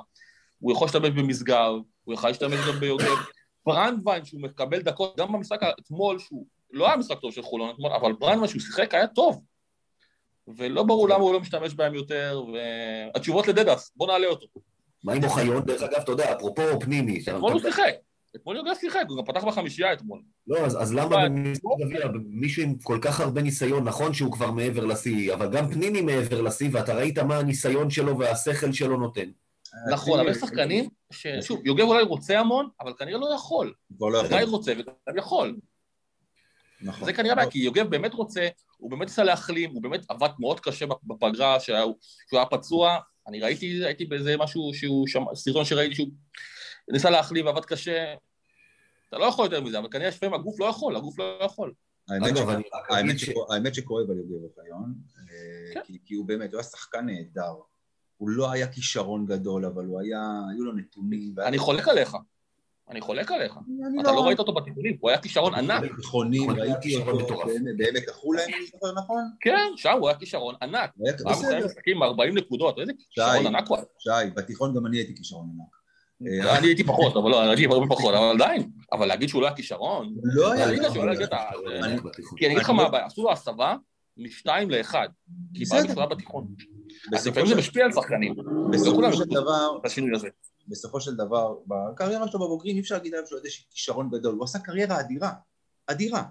הוא 0.58 0.72
יכול 0.72 0.86
להשתמש 0.86 1.10
במשגב, 1.10 1.72
הוא 2.04 2.14
יכול 2.14 2.30
להשתמש 2.30 2.60
גם 2.68 2.80
ביוגב. 2.80 3.16
ברנדווין, 3.66 4.24
שהוא 4.24 4.42
מקבל 4.42 4.82
דקות, 4.82 5.16
גם 5.18 5.32
במשחק 5.32 5.60
אתמול, 5.80 6.18
שהוא 6.18 6.46
לא 6.70 6.86
היה 6.86 6.96
משחק 6.96 7.18
טוב 7.20 7.32
של 7.32 7.42
חולון 7.42 7.70
אתמול, 7.70 7.92
אבל 7.92 8.12
ברנדווין, 8.12 8.48
שהוא 8.48 8.60
שיחק, 8.60 8.94
היה 8.94 9.06
טוב. 9.06 9.44
ולא 10.56 10.82
ברור 10.82 11.08
למה 11.08 11.22
הוא 11.22 11.32
לא 11.32 11.40
משתמש 11.40 11.74
בהם 11.74 11.94
יותר, 11.94 12.42
והתשובות 13.14 13.48
לדדס, 13.48 13.92
בוא 13.96 14.06
נעלה 14.06 14.26
אותו. 14.26 14.46
מה 15.04 15.12
עם 15.12 15.24
אוחיון? 15.24 15.64
דרך 15.64 15.82
אגב, 15.82 16.00
אתה 16.00 16.12
יודע, 16.12 16.32
אפרופו 16.32 16.80
פנימי. 16.80 17.22
אתמול 17.28 17.52
הוא 17.52 17.60
שיחק, 17.60 17.94
אתמול 18.36 18.56
יוגב 18.56 18.74
שיחק, 18.80 19.04
הוא 19.08 19.18
גם 19.18 19.24
פתח 19.24 19.44
בחמישייה 19.44 19.92
אתמול. 19.92 20.22
לא, 20.46 20.58
אז 20.58 20.94
למה 20.94 21.16
מישהו 22.24 22.62
עם 22.62 22.78
כל 22.82 22.98
כך 23.02 23.20
הרבה 23.20 23.42
ניסיון, 23.42 23.84
נכון 23.84 24.14
שהוא 24.14 24.32
כבר 24.32 24.50
מעבר 24.50 24.84
לשיא, 24.84 25.34
אבל 25.34 25.50
גם 25.50 25.70
פנימי 25.70 26.00
מעבר 26.00 26.40
לשיא, 26.40 26.68
ואתה 26.72 26.94
ראית 26.94 27.18
מה 27.18 27.38
הניסיון 27.38 27.90
שלו 27.90 28.18
והשכל 28.18 28.72
שלו 28.72 28.96
נותן. 28.96 29.30
נכון, 29.92 30.20
אבל 30.20 30.30
יש 30.30 30.36
שחקנים, 30.36 30.88
ששוב, 31.10 31.66
יוגב 31.66 31.84
אולי 31.84 32.02
רוצה 32.02 32.40
המון, 32.40 32.68
אבל 32.80 32.92
כנראה 32.98 33.18
לא 33.18 33.34
יכול. 33.34 33.74
כבר 33.96 34.08
לא 34.08 34.18
יכול. 34.18 34.38
גיא 34.38 34.46
רוצה 34.46 34.72
וגם 34.78 35.18
יכול. 35.18 35.56
נכון. 36.80 37.04
זה 37.04 37.12
כנראה 37.12 37.34
בעיה, 37.34 37.50
כי 37.50 37.58
יוגב 37.58 37.86
באמת 37.90 38.14
רוצה, 38.14 38.48
הוא 38.82 38.90
באמת 38.90 39.02
ניסה 39.02 39.24
להחלים, 39.24 39.70
הוא 39.70 39.82
באמת 39.82 40.04
עבד 40.08 40.28
מאוד 40.38 40.60
קשה 40.60 40.86
בפגרה, 41.04 41.60
שהוא 41.60 41.94
היה 42.32 42.46
פצוע, 42.46 42.98
אני 43.28 43.40
ראיתי, 43.40 43.84
הייתי 43.84 44.04
באיזה 44.04 44.36
משהו 44.36 44.70
שהוא, 44.74 45.06
סרטון 45.34 45.64
שראיתי 45.64 45.94
שהוא 45.94 46.08
ניסה 46.88 47.10
להחלים 47.10 47.46
ועבד 47.46 47.64
קשה, 47.64 48.14
אתה 49.08 49.18
לא 49.18 49.24
יכול 49.24 49.44
יותר 49.44 49.60
מזה, 49.60 49.78
אבל 49.78 49.88
כנראה 49.90 50.12
שפעמים 50.12 50.34
הגוף 50.34 50.60
לא 50.60 50.64
יכול, 50.64 50.96
הגוף 50.96 51.18
לא 51.18 51.38
יכול. 51.44 51.72
האמת 53.50 53.74
שכואב 53.74 54.10
על 54.10 54.16
יוגב 54.16 54.44
אוחיון, 54.44 54.94
כי 56.04 56.14
הוא 56.14 56.26
באמת, 56.26 56.52
הוא 56.52 56.60
היה 56.60 56.68
שחקן 56.68 57.06
נהדר. 57.06 57.54
הוא 58.16 58.30
לא 58.30 58.50
היה 58.50 58.72
כישרון 58.72 59.26
גדול, 59.26 59.66
אבל 59.66 59.84
הוא 59.84 60.00
היה, 60.00 60.20
היו 60.52 60.64
לו 60.64 60.72
נתונים. 60.72 61.34
אני 61.46 61.58
חולק 61.58 61.88
עליך. 61.88 62.16
אני 62.90 63.00
חולק 63.00 63.32
עליך. 63.32 63.52
אתה 64.00 64.12
לא 64.12 64.26
ראית 64.26 64.38
אותו 64.38 64.54
בתיכונים, 64.54 64.96
הוא 65.00 65.10
היה 65.10 65.18
כישרון 65.18 65.54
ענק. 65.54 65.90
בתיכונים, 65.92 66.50
ראיתי 66.50 66.96
אותו 66.96 67.36
בעמק 67.76 68.08
החולה, 68.08 68.44
אם 68.48 68.54
אני 68.54 68.66
זוכר 68.66 68.92
נכון? 68.98 69.24
כן, 69.40 69.70
שם 69.76 69.96
הוא 70.00 70.08
היה 70.08 70.18
כישרון 70.18 70.54
ענק. 70.62 70.90
הוא 70.96 71.32
היה 71.50 71.64
משחקים 71.64 72.02
40 72.02 72.38
נקודות, 72.38 72.78
איזה 72.78 72.92
כישרון 72.98 73.46
ענק 73.46 73.68
הוא 73.68 73.76
היה. 73.76 73.86
שי, 73.98 74.30
בתיכון 74.36 74.74
גם 74.74 74.86
אני 74.86 74.96
הייתי 74.96 75.16
כישרון 75.16 75.48
ענק. 75.54 75.82
אני 76.58 76.66
הייתי 76.66 76.84
פחות, 76.84 77.16
אבל 77.16 77.30
לא, 77.30 77.42
אני 77.42 77.50
הייתי 77.50 77.66
הרבה 77.66 77.86
פחות, 77.86 78.14
אבל 78.14 78.42
עדיין. 78.42 78.70
אבל 78.92 79.06
להגיד 79.06 79.28
שהוא 79.28 79.42
לא 79.42 79.46
היה 79.46 79.56
כישרון, 79.56 80.14
לא 80.22 80.52
היה. 80.52 80.66
כי 82.36 82.46
אני 82.46 82.54
אגיד 82.54 82.58
לך 82.62 82.70
מה 82.70 82.82
הבעיה, 82.82 83.06
עשו 83.06 83.22
לו 83.22 83.32
הסבה, 83.32 83.76
משתיים 84.16 84.70
לאחד, 84.70 85.08
כי 85.54 85.64
בסדר. 85.64 85.78
ברק 85.78 85.90
שהוא 85.90 86.00
היה 86.00 86.06
בתיכון. 86.06 86.46
אז 87.16 87.26
לפעמים 87.26 87.48
זה 87.48 87.54
משפיע 87.54 87.84
על 87.84 87.92
שחקנים. 87.92 88.34
לא 88.36 88.68
בסופו 88.72 88.94
כולם 88.94 89.12
של 89.12 89.24
דבר, 89.24 89.78
הזה. 90.14 90.28
בסופו 90.68 91.00
של 91.00 91.14
דבר, 91.14 91.54
בקריירה 91.66 92.28
שלו 92.28 92.40
בבוגרים, 92.40 92.76
אי 92.76 92.80
אפשר 92.80 92.94
להגיד 92.94 93.14
עליו 93.14 93.26
שהוא 93.26 93.38
איזה 93.38 93.48
כישרון 93.70 94.10
גדול, 94.10 94.34
הוא 94.34 94.44
עשה 94.44 94.58
קריירה 94.58 95.00
אדירה, 95.00 95.32
אדירה. 95.86 96.22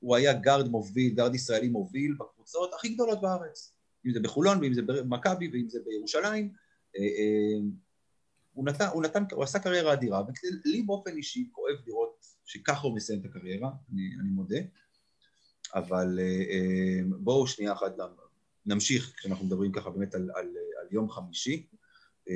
הוא 0.00 0.16
היה 0.16 0.32
גארד 0.32 0.68
מוביל, 0.68 1.14
גארד 1.14 1.34
ישראלי 1.34 1.68
מוביל 1.68 2.14
בקבוצות 2.20 2.70
הכי 2.74 2.88
גדולות 2.88 3.20
בארץ. 3.20 3.72
אם 4.06 4.12
זה 4.12 4.20
בחולון, 4.20 4.60
ואם 4.60 4.74
זה 4.74 4.82
במכבי, 4.82 5.50
ואם 5.52 5.68
זה 5.68 5.78
בירושלים. 5.86 6.52
אה, 6.96 7.02
אה, 7.02 7.60
הוא 8.52 8.64
נתן, 8.64 8.86
הוא 8.92 9.02
נתן, 9.02 9.24
הוא 9.32 9.44
עשה 9.44 9.58
קריירה 9.58 9.92
אדירה, 9.92 10.22
ולי 10.22 10.82
באופן 10.82 11.16
אישי 11.16 11.48
כואב 11.52 11.76
לראות 11.86 12.26
שככה 12.44 12.80
הוא 12.80 12.96
מסיים 12.96 13.20
את 13.20 13.24
הקריירה, 13.24 13.70
אני, 13.92 14.02
אני 14.20 14.28
מודה. 14.28 14.58
אבל 15.74 16.18
אה, 16.20 17.00
בואו 17.18 17.46
שנייה 17.46 17.72
אחת 17.72 17.96
נמשיך, 18.66 19.12
כשאנחנו 19.16 19.46
מדברים 19.46 19.72
ככה 19.72 19.90
באמת 19.90 20.14
על, 20.14 20.30
על, 20.34 20.46
על 20.80 20.86
יום 20.90 21.10
חמישי. 21.10 21.66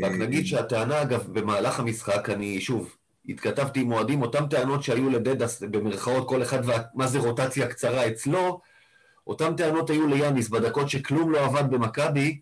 רק 0.04 0.12
אה, 0.12 0.16
נגיד 0.16 0.46
שהטענה, 0.46 1.02
אגב, 1.02 1.26
במהלך 1.32 1.80
המשחק, 1.80 2.30
אני 2.30 2.60
שוב, 2.60 2.96
התכתבתי 3.28 3.80
עם 3.80 3.92
אוהדים, 3.92 4.22
אותן 4.22 4.48
טענות 4.48 4.82
שהיו 4.82 5.10
לדדס, 5.10 5.62
במרכאות, 5.62 6.28
כל 6.28 6.42
אחד 6.42 6.58
ומה 6.64 7.06
זה 7.06 7.18
רוטציה 7.18 7.68
קצרה 7.68 8.06
אצלו, 8.06 8.60
אותן 9.26 9.56
טענות 9.56 9.90
היו 9.90 10.06
ליאניס 10.06 10.48
בדקות 10.48 10.90
שכלום 10.90 11.32
לא 11.32 11.44
עבד 11.44 11.70
במכבי, 11.70 12.40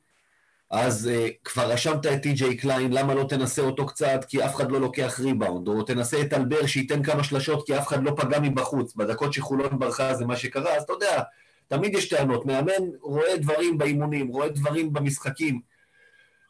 אז 0.70 1.10
uh, 1.12 1.30
כבר 1.44 1.70
רשמת 1.72 2.06
את 2.06 2.22
טי.ג'יי 2.22 2.56
קליין, 2.56 2.92
למה 2.92 3.14
לא 3.14 3.24
תנסה 3.28 3.62
אותו 3.62 3.86
קצת, 3.86 4.24
כי 4.28 4.44
אף 4.44 4.54
אחד 4.54 4.70
לא 4.70 4.80
לוקח 4.80 5.20
ריבאונד, 5.20 5.68
או 5.68 5.82
תנסה 5.82 6.20
את 6.20 6.32
אלבר 6.32 6.66
שייתן 6.66 7.02
כמה 7.02 7.24
שלשות, 7.24 7.66
כי 7.66 7.78
אף 7.78 7.88
אחד 7.88 8.02
לא 8.02 8.12
פגע 8.16 8.40
מבחוץ, 8.40 8.94
בדקות 8.94 9.32
שחולון 9.32 9.78
ברחה 9.78 10.14
זה 10.14 10.26
מה 10.26 10.36
שקרה, 10.36 10.76
אז 10.76 10.82
אתה 10.82 10.92
יודע, 10.92 11.22
תמיד 11.68 11.94
יש 11.94 12.08
טענות, 12.08 12.46
מאמן 12.46 12.90
רואה 13.02 13.36
דברים 13.36 13.78
באימונים, 13.78 14.28
רואה 14.28 14.48
דברים 14.48 14.92
במשחקים, 14.92 15.60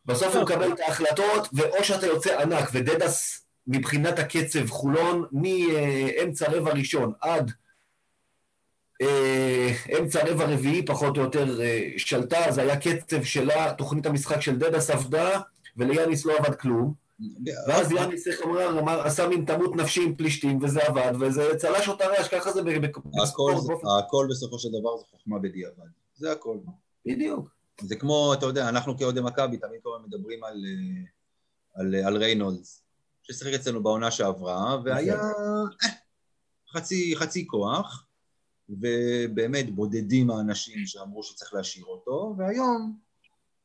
בסוף 0.06 0.34
הוא 0.34 0.42
מקבל 0.42 0.72
את 0.72 0.80
ההחלטות, 0.80 1.48
ואו 1.52 1.84
שאתה 1.84 2.06
יוצא 2.06 2.40
ענק, 2.40 2.68
ודדס 2.72 3.46
מבחינת 3.66 4.18
הקצב, 4.18 4.66
חולון, 4.70 5.24
מאמצע 5.32 6.50
רבע 6.50 6.70
ראשון 6.70 7.12
עד 7.20 7.52
אה, 9.02 9.72
אמצע 9.98 10.24
רבע 10.26 10.44
רביעי, 10.44 10.84
פחות 10.84 11.16
או 11.16 11.22
יותר 11.22 11.60
אה, 11.60 11.88
שלטה, 11.96 12.50
זה 12.50 12.62
היה 12.62 12.76
קצב 12.76 13.22
שלה, 13.24 13.72
תוכנית 13.78 14.06
המשחק 14.06 14.40
של 14.40 14.58
דדס 14.58 14.90
עבדה, 14.90 15.40
וליאניס 15.76 16.26
לא 16.26 16.38
עבד 16.38 16.54
כלום. 16.54 17.05
ואז 17.66 17.92
יאניס, 17.92 18.26
איך 18.26 18.42
אמר, 18.42 18.78
אמר, 18.78 19.00
עשה 19.06 19.28
מין 19.28 19.44
תמות 19.44 19.76
נפשי 19.76 20.02
עם 20.02 20.16
פלישתים, 20.16 20.62
וזה 20.62 20.80
עבד, 20.82 21.12
וזה 21.20 21.56
צלש 21.56 21.88
אותה 21.88 22.06
רעש, 22.06 22.28
ככה 22.28 22.52
זה 22.52 22.62
בספורט 23.22 23.80
הכל 23.98 24.26
בסופו 24.30 24.58
של 24.58 24.68
דבר 24.68 24.96
זה 24.96 25.04
חוכמה 25.10 25.38
בדיעבד. 25.38 25.86
זה 26.16 26.32
הכל. 26.32 26.58
בדיוק. 27.06 27.48
זה 27.80 27.96
כמו, 27.96 28.34
אתה 28.34 28.46
יודע, 28.46 28.68
אנחנו 28.68 28.98
כאוהדי 28.98 29.20
מכבי 29.20 29.56
תמיד 29.56 29.80
כל 29.82 29.90
הזמן 29.94 30.06
מדברים 30.06 30.44
על, 30.44 30.64
אה, 30.66 31.02
על, 31.74 31.94
אה, 31.94 32.06
על 32.06 32.16
ריינולדס, 32.16 32.82
ששיחק 33.22 33.52
אצלנו 33.52 33.82
בעונה 33.82 34.10
שעברה, 34.10 34.76
והיה 34.84 35.20
אה, 35.20 35.90
חצי, 36.72 37.14
חצי 37.16 37.46
כוח, 37.46 38.06
ובאמת 38.68 39.74
בודדים 39.74 40.30
האנשים 40.30 40.86
שאמרו 40.86 41.22
שצריך 41.22 41.54
להשאיר 41.54 41.84
אותו, 41.84 42.34
והיום 42.38 43.05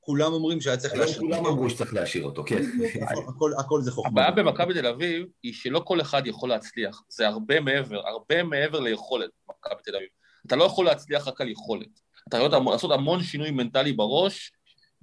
כולם 0.03 0.33
אומרים 0.33 0.61
שהיה 0.61 0.77
צריך 0.77 0.93
היום 0.93 1.05
להשאיר 1.05 1.21
כולם 1.21 1.39
אותו. 1.39 1.49
אמרו 1.49 1.69
שצריך 1.69 1.93
להשאיר 1.93 2.23
אותו, 2.23 2.43
כן. 2.45 2.61
הכל 3.59 3.81
זה 3.81 3.91
חוכמה. 3.91 4.11
הבעיה 4.11 4.31
במכבי 4.31 4.73
תל 4.73 4.87
אביב 4.87 5.25
היא 5.43 5.53
שלא 5.53 5.81
כל 5.85 6.01
אחד 6.01 6.27
יכול 6.27 6.49
להצליח, 6.49 7.01
זה 7.09 7.27
הרבה 7.27 7.59
מעבר, 7.59 8.07
הרבה 8.07 8.43
מעבר 8.43 8.79
ליכולת 8.79 9.29
במכבי 9.47 9.81
תל 9.83 9.95
אביב. 9.95 10.07
אתה 10.47 10.55
לא 10.55 10.63
יכול 10.63 10.85
להצליח 10.85 11.27
רק 11.27 11.41
על 11.41 11.49
יכולת. 11.49 11.99
אתה 12.29 12.37
יכול 12.37 12.71
לעשות 12.71 12.91
המון 12.91 13.23
שינוי 13.23 13.51
מנטלי 13.51 13.93
בראש, 13.93 14.51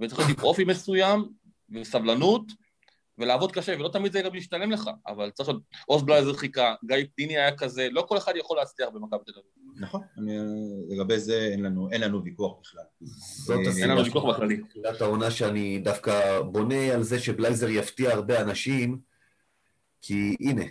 וצריך 0.01 0.19
להיות 0.21 0.39
עם 0.39 0.45
אופי 0.45 0.65
מסוים, 0.65 1.29
וסבלנות, 1.71 2.43
ולעבוד 3.19 3.53
קשה, 3.53 3.75
ולא 3.79 3.89
תמיד 3.89 4.13
זה 4.13 4.23
גם 4.23 4.37
משתלם 4.37 4.71
לך, 4.71 4.91
אבל 5.07 5.31
צריך 5.31 5.49
להיות, 5.49 5.63
עוז 5.87 6.03
בלייזר 6.03 6.33
חיכה, 6.33 6.75
גיא 6.85 6.97
פניני 7.17 7.39
היה 7.39 7.57
כזה, 7.57 7.89
לא 7.91 8.03
כל 8.09 8.19
אחד 8.19 8.33
יכול 8.37 8.57
להצליח 8.57 8.89
במכבי 8.95 9.25
תל 9.27 9.33
אביב. 9.33 9.69
נכון, 9.81 10.01
אני, 10.19 10.39
לגבי 10.89 11.19
זה 11.19 11.49
אין 11.53 11.63
לנו, 11.63 11.89
אין 11.93 12.01
לנו 12.01 12.25
ויכוח 12.25 12.57
בכלל. 12.63 12.83
זאת 13.01 13.59
אין 13.59 13.69
הסיבה 13.69 13.87
אין 13.87 13.91
לנו 13.91 14.05
ויכוח 14.05 14.25
בכללי. 14.25 14.57
בתחילת 14.57 15.01
העונה 15.01 15.31
שאני 15.31 15.79
דווקא 15.79 16.41
בונה 16.41 16.95
על 16.95 17.03
זה 17.03 17.19
שבלייזר 17.19 17.69
יפתיע 17.69 18.13
הרבה 18.13 18.41
אנשים, 18.41 18.99
כי 20.03 20.37
הנה, 20.41 20.65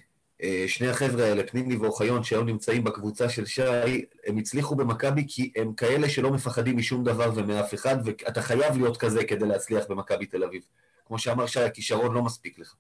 אה, 0.43 0.65
שני 0.67 0.87
החבר'ה 0.87 1.25
האלה, 1.25 1.47
פניני 1.47 1.75
ואוחיון, 1.75 2.23
שהיום 2.23 2.45
נמצאים 2.45 2.83
בקבוצה 2.83 3.29
של 3.29 3.45
שי, 3.45 4.05
הם 4.27 4.37
הצליחו 4.37 4.75
במכבי 4.75 5.25
כי 5.27 5.51
הם 5.55 5.73
כאלה 5.73 6.09
שלא 6.09 6.31
מפחדים 6.31 6.77
משום 6.77 7.03
דבר 7.03 7.31
ומאף 7.35 7.73
אחד, 7.73 7.97
ואתה 8.05 8.41
חייב 8.41 8.77
להיות 8.77 8.97
כזה 8.97 9.23
כדי 9.23 9.45
להצליח 9.45 9.85
במכבי 9.89 10.25
תל 10.25 10.43
אביב. 10.43 10.61
כמו 11.07 11.19
שאמר 11.19 11.47
שי, 11.47 11.59
הכישרון 11.59 12.13
לא 12.13 12.21
מספיק 12.21 12.59
לך. 12.59 12.75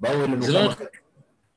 באו 0.00 0.24
אלינו 0.24 0.42
זה 0.42 0.52
לא- 0.52 0.74
כמה... 0.74 0.86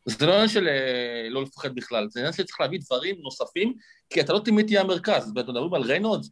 זה 0.05 0.25
לא 0.25 0.33
עניין 0.33 0.47
של 0.47 0.67
אה, 0.67 1.27
לא 1.29 1.43
לפחד 1.43 1.75
בכלל, 1.75 2.07
זה 2.09 2.19
עניין 2.19 2.33
שצריך 2.33 2.61
להביא 2.61 2.79
דברים 2.79 3.15
נוספים, 3.21 3.73
כי 4.09 4.21
אתה 4.21 4.33
לא 4.33 4.39
תמיד 4.45 4.65
תהיה 4.65 4.81
המרכז. 4.81 5.31
ואתם 5.35 5.51
מדברים 5.51 5.73
על 5.73 5.81
ריינולדס, 5.81 6.29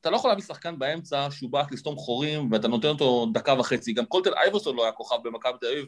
אתה 0.00 0.10
לא 0.10 0.16
יכול 0.16 0.30
להביא 0.30 0.44
שחקן 0.44 0.78
באמצע 0.78 1.28
שהוא 1.30 1.50
בא 1.50 1.62
לסתום 1.70 1.96
חורים, 1.96 2.52
ואתה 2.52 2.68
נותן 2.68 2.88
אותו 2.88 3.26
דקה 3.34 3.54
וחצי. 3.60 3.92
גם 3.92 4.04
קולטל 4.06 4.34
אייברסון 4.34 4.76
לא 4.76 4.82
היה 4.82 4.92
כוכב 4.92 5.16
במכבי 5.24 5.52
תל 5.60 5.66
אביב, 5.66 5.86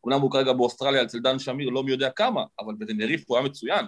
וכולם 0.00 0.20
הוא 0.20 0.30
כרגע 0.30 0.52
באוסטרליה 0.52 1.02
אצל 1.02 1.18
דן 1.18 1.38
שמיר, 1.38 1.68
לא 1.68 1.84
מי 1.84 1.90
יודע 1.90 2.10
כמה, 2.10 2.44
אבל 2.60 2.74
בטנריף 2.78 3.24
הוא 3.26 3.36
היה 3.36 3.46
מצוין. 3.46 3.86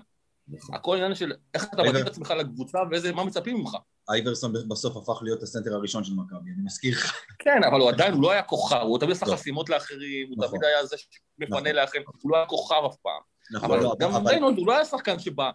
נכון. 0.49 0.75
הכל 0.75 0.97
עניין 0.97 1.15
של 1.15 1.33
איך 1.55 1.65
אתה. 1.75 1.83
מתאים 1.83 2.03
את 2.03 2.07
עצמך 2.07 2.31
לקבוצה 2.31 2.79
ואיזה, 2.91 3.13
מה 3.13 3.25
מצפים 3.25 3.57
ממך. 3.57 3.77
אייברסון 4.11 4.53
בסוף 4.69 4.97
הפך 4.97 5.23
להיות 5.23 5.43
הסנטר 5.43 5.75
הראשון 5.75 6.05
של 6.05 6.15
מכבי, 6.15 6.51
אני 6.55 6.63
מזכיר 6.65 6.95
לך. 6.97 7.15
כן, 7.39 7.65
אבל 7.65 7.81
הוא 7.81 7.89
עדיין, 7.89 8.15
הוא 8.15 8.23
לא 8.23 8.31
היה 8.31 8.43
כוכב, 8.43 8.81
הוא 8.83 8.99
תמיד 8.99 9.13
עשה 9.13 9.27
לא. 9.27 9.33
חסימות 9.33 9.69
לאחרים, 9.69 10.29
הוא 10.29 10.37
נכון. 10.39 10.49
תמיד 10.49 10.65
היה 10.65 10.87
זה 10.87 10.97
שמפנה 10.97 11.61
נכון. 11.61 11.73
לאחרים, 11.73 12.03
הוא 12.23 12.31
לא 12.31 12.37
היה 12.37 12.47
כוכב 12.47 12.83
אף 12.87 12.97
פעם. 12.97 13.21
נכון, 13.51 13.71
אבל 13.71 13.83
לא, 13.83 13.97
גם 13.99 14.27
ריינולד 14.27 14.59
הוא 14.59 14.67
לא 14.67 14.73
היה 14.73 14.85
שחקן 14.85 15.19
שבא, 15.19 15.51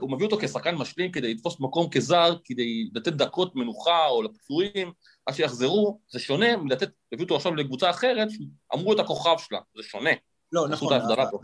הוא 0.00 0.10
מביא 0.10 0.26
אותו 0.26 0.38
כשחקן 0.40 0.74
משלים 0.74 1.12
כדי 1.12 1.34
לתפוס 1.34 1.60
מקום 1.60 1.90
כזר, 1.90 2.36
כדי 2.44 2.90
לתת 2.94 3.12
דקות 3.12 3.56
מנוחה 3.56 4.06
או 4.06 4.22
לפצועים, 4.22 4.92
עד 5.26 5.34
שיחזרו, 5.34 6.00
זה 6.12 6.18
שונה 6.18 6.56
מלתת, 6.56 6.90
הביאו 7.12 7.24
אותו 7.24 7.36
עכשיו 7.36 7.54
לקבוצה 7.54 7.90
אחרת, 7.90 8.28
אמרו 8.74 8.92
את 8.92 8.98
הכוכב 8.98 9.36
שלה, 9.38 9.58
זה 9.76 9.82
שונה. 9.82 10.10
לא, 10.52 10.68
נכון. 10.68 10.92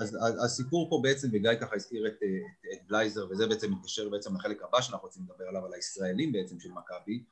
אז, 0.00 0.16
אז 0.16 0.44
הסיפור 0.44 0.90
פה 0.90 1.00
בעצם, 1.02 1.28
וגיא 1.32 1.50
ככה 1.60 1.76
הזכיר 1.76 2.06
את, 2.06 2.12
את, 2.12 2.72
את 2.72 2.86
בלייזר, 2.88 3.26
וזה 3.30 3.46
בעצם 3.46 3.72
מתקשר 3.72 4.08
בעצם 4.08 4.36
לחלק 4.36 4.62
הבא 4.62 4.80
שאנחנו 4.80 5.06
רוצים 5.06 5.22
לדבר 5.22 5.44
עליו, 5.48 5.66
על 5.66 5.74
הישראלים 5.74 6.32
בעצם 6.32 6.60
של 6.60 6.68
מכבי, 6.70 7.22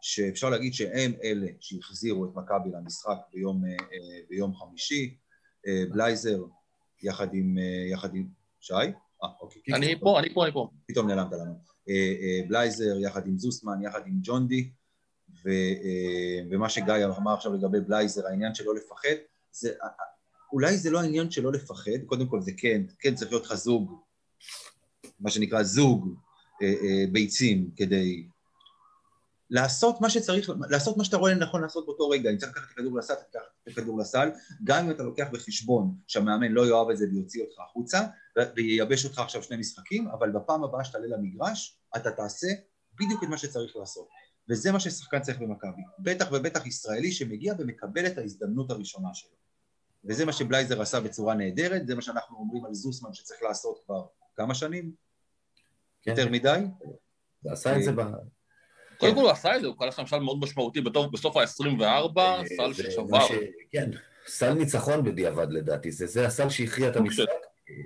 שאפשר 0.00 0.50
להגיד 0.50 0.74
שהם 0.74 1.12
אלה 1.22 1.46
שהחזירו 1.60 2.24
את 2.24 2.30
מכבי 2.34 2.70
למשחק 2.72 3.16
ביום, 3.32 3.64
אה, 3.64 3.70
אה, 3.70 4.20
ביום 4.28 4.54
חמישי, 4.54 5.16
אה, 5.66 5.82
בלייזר 5.92 6.44
יחד 7.02 7.34
עם, 7.34 7.58
יחד 7.92 8.14
עם, 8.14 8.26
שי? 8.60 8.74
אה, 8.74 9.28
אוקיי. 9.40 9.74
אני 9.74 10.00
פה, 10.00 10.18
אני 10.18 10.34
פה, 10.34 10.44
אני 10.44 10.52
פה. 10.52 10.68
פתאום 10.88 11.06
נעלמת 11.06 11.32
לנו. 11.32 11.54
בלייזר 12.48 12.98
יחד 13.00 13.26
עם 13.26 13.38
זוסמן, 13.38 13.82
יחד 13.82 14.06
עם 14.06 14.18
ג'ון 14.22 14.48
די, 14.48 14.70
ו, 15.44 15.50
ומה 16.50 16.68
שגיא 16.68 17.06
אמר 17.18 17.34
עכשיו 17.34 17.54
לגבי 17.54 17.80
בלייזר, 17.80 18.26
העניין 18.26 18.54
שלא 18.54 18.74
לפחד, 18.74 19.14
זה, 19.52 19.74
אולי 20.54 20.76
זה 20.76 20.90
לא 20.90 21.00
העניין 21.00 21.30
שלא 21.30 21.52
לפחד, 21.52 22.04
קודם 22.06 22.26
כל 22.26 22.40
זה 22.40 22.52
כן, 22.56 22.82
כן 22.98 23.14
צריך 23.14 23.30
להיות 23.30 23.44
לך 23.44 23.54
זוג, 23.54 24.00
מה 25.20 25.30
שנקרא 25.30 25.62
זוג 25.62 26.14
אה, 26.62 26.66
אה, 26.66 27.04
ביצים, 27.12 27.70
כדי 27.76 28.26
לעשות 29.50 30.00
מה 30.00 30.10
שצריך, 30.10 30.50
לעשות 30.70 30.96
מה 30.96 31.04
שאתה 31.04 31.16
רואה 31.16 31.34
לנכון 31.34 31.62
לעשות 31.62 31.86
באותו 31.86 32.08
רגע, 32.08 32.30
אם 32.30 32.36
צריך 32.36 32.52
לקחת 32.52 32.64
את 32.64 32.70
הכדור 32.72 32.98
לסל, 32.98 33.14
תיקח 33.14 33.40
את 33.62 33.68
הכדור 33.68 33.98
לסל, 33.98 34.30
גם 34.64 34.84
אם 34.84 34.90
אתה 34.90 35.02
לוקח 35.02 35.26
בחשבון 35.32 35.94
שהמאמן 36.06 36.52
לא 36.52 36.66
יאהב 36.66 36.90
את 36.90 36.96
זה 36.96 37.06
ויוציא 37.12 37.42
אותך 37.42 37.60
החוצה, 37.60 38.00
וייבש 38.56 39.04
אותך 39.04 39.18
עכשיו 39.18 39.42
שני 39.42 39.56
משחקים, 39.56 40.08
אבל 40.08 40.30
בפעם 40.30 40.64
הבאה 40.64 40.84
שתעלה 40.84 41.06
למגרש, 41.06 41.78
אתה 41.96 42.10
תעשה 42.10 42.48
בדיוק 42.94 43.24
את 43.24 43.28
מה 43.28 43.38
שצריך 43.38 43.76
לעשות. 43.76 44.08
וזה 44.48 44.72
מה 44.72 44.80
ששחקן 44.80 45.20
צריך 45.20 45.38
במכבי. 45.38 45.82
בטח 45.98 46.28
ובטח 46.32 46.66
ישראלי 46.66 47.12
שמגיע 47.12 47.54
ומקבל 47.58 48.06
את 48.06 48.18
ההזדמנות 48.18 48.70
הראשונה 48.70 49.08
שלו. 49.14 49.43
וזה 50.08 50.24
מה 50.24 50.32
שבלייזר 50.32 50.82
עשה 50.82 51.00
בצורה 51.00 51.34
נהדרת, 51.34 51.86
זה 51.86 51.94
מה 51.94 52.02
שאנחנו 52.02 52.36
אומרים 52.38 52.64
על 52.64 52.74
זוסמן 52.74 53.12
שצריך 53.12 53.42
לעשות 53.42 53.78
כבר 53.86 54.04
כמה 54.36 54.54
שנים? 54.54 54.90
כן. 56.02 56.10
יותר 56.10 56.28
מדי? 56.30 56.60
הוא 57.42 57.52
עשה 57.52 57.76
את 57.76 57.82
זה 57.82 57.92
ב... 57.92 58.00
קודם 58.98 59.14
כל 59.14 59.20
הוא 59.20 59.30
עשה 59.30 59.56
את 59.56 59.60
זה, 59.60 59.66
הוא 59.66 59.76
קלע 59.78 59.92
שם 59.92 60.06
סל 60.06 60.18
מאוד 60.18 60.38
משמעותי 60.40 60.80
בתוך- 60.80 61.06
בסוף 61.12 61.36
ה-24, 61.36 61.46
סל 62.56 62.62
אה, 62.62 62.72
זה 62.72 62.82
ששבר, 62.90 63.20
ש- 63.28 63.32
כן, 63.72 63.90
סל 64.26 64.54
ניצחון 64.54 65.04
בדיעבד 65.04 65.46
לדעתי, 65.50 65.90
זה 65.92 66.06
זה 66.06 66.26
הסל 66.26 66.48
שהכריע 66.48 66.88
את 66.88 66.96
המשחק. 66.96 67.24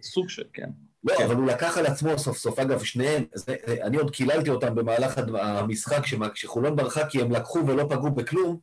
סוג 0.02 0.28
של, 0.28 0.42
כן. 0.52 0.68
לא, 1.04 1.16
כן. 1.16 1.24
אבל 1.24 1.34
הוא 1.36 1.46
לקח 1.46 1.78
על 1.78 1.86
עצמו 1.86 2.18
סוף 2.18 2.38
סוף, 2.38 2.58
אגב, 2.58 2.84
שניהם, 2.84 3.24
זה, 3.34 3.56
אני 3.82 3.96
עוד 3.96 4.10
קיללתי 4.10 4.50
אותם 4.50 4.74
במהלך 4.74 5.18
המשחק, 5.40 6.00
כשחולון 6.34 6.76
ברחה 6.76 7.08
כי 7.08 7.20
הם 7.20 7.32
לקחו 7.32 7.58
ולא 7.66 7.84
פגעו 7.90 8.10
בכלום, 8.10 8.58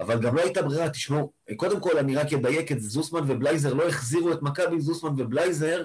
אבל 0.00 0.20
גם 0.20 0.36
לא 0.36 0.40
הייתה 0.40 0.62
ברירה, 0.62 0.90
תשמעו, 0.90 1.32
קודם 1.56 1.80
כל 1.80 1.98
אני 1.98 2.16
רק 2.16 2.32
אדייק 2.32 2.72
את 2.72 2.80
זוסמן 2.80 3.20
ובלייזר 3.26 3.74
לא 3.74 3.88
החזירו 3.88 4.32
את 4.32 4.42
מכבי, 4.42 4.80
זוסמן 4.80 5.10
ובלייזר, 5.16 5.84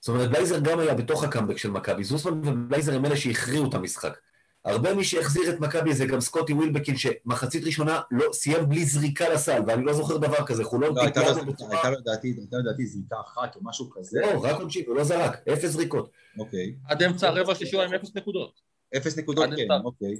זאת 0.00 0.08
אומרת, 0.08 0.30
בלייזר 0.30 0.58
גם 0.58 0.78
היה 0.78 0.94
בתוך 0.94 1.24
הקאמבק 1.24 1.56
של 1.56 1.70
מכבי, 1.70 2.04
זוסמן 2.04 2.48
ובלייזר 2.48 2.94
הם 2.94 3.04
אלה 3.04 3.16
שהכריעו 3.16 3.68
את 3.68 3.74
המשחק. 3.74 4.18
הרבה 4.64 4.94
מי 4.94 5.04
שהחזיר 5.04 5.50
את 5.50 5.60
מכבי 5.60 5.94
זה 5.94 6.06
גם 6.06 6.20
סקוטי 6.20 6.52
ווילבקין, 6.52 6.96
שמחצית 6.96 7.64
ראשונה 7.64 8.00
לא, 8.10 8.32
סיים 8.32 8.68
בלי 8.68 8.84
זריקה 8.84 9.28
לסל, 9.28 9.62
ואני 9.66 9.84
לא 9.84 9.92
זוכר 9.92 10.16
דבר 10.16 10.46
כזה, 10.46 10.64
חולון 10.64 10.94
לא, 10.94 11.02
הייתה 11.02 11.20
לדעתי 11.90 12.34
הייתה 12.38 12.56
לדעתי 12.56 12.86
זריקה 12.86 13.16
אחת 13.26 13.56
או 13.56 13.60
משהו 13.64 13.90
כזה. 13.90 14.20
לא, 14.20 14.40
רק 14.42 14.60
עונשין, 14.60 14.84
הוא 14.86 14.96
לא 14.96 15.04
זרק, 15.04 15.48
אפס 15.52 15.70
זריקות. 15.70 16.10
אוקיי. 16.38 16.74
עד 16.88 17.02
אמצע 17.02 17.28
הרבע 17.28 17.52
השלישי 17.52 17.82
עם 17.82 17.94
אפס 17.94 18.14
נקודות. 18.14 18.60
אפס 18.96 19.18
נקודות, 19.18 19.50
כן. 19.56 19.66
אוקיי. 19.84 20.14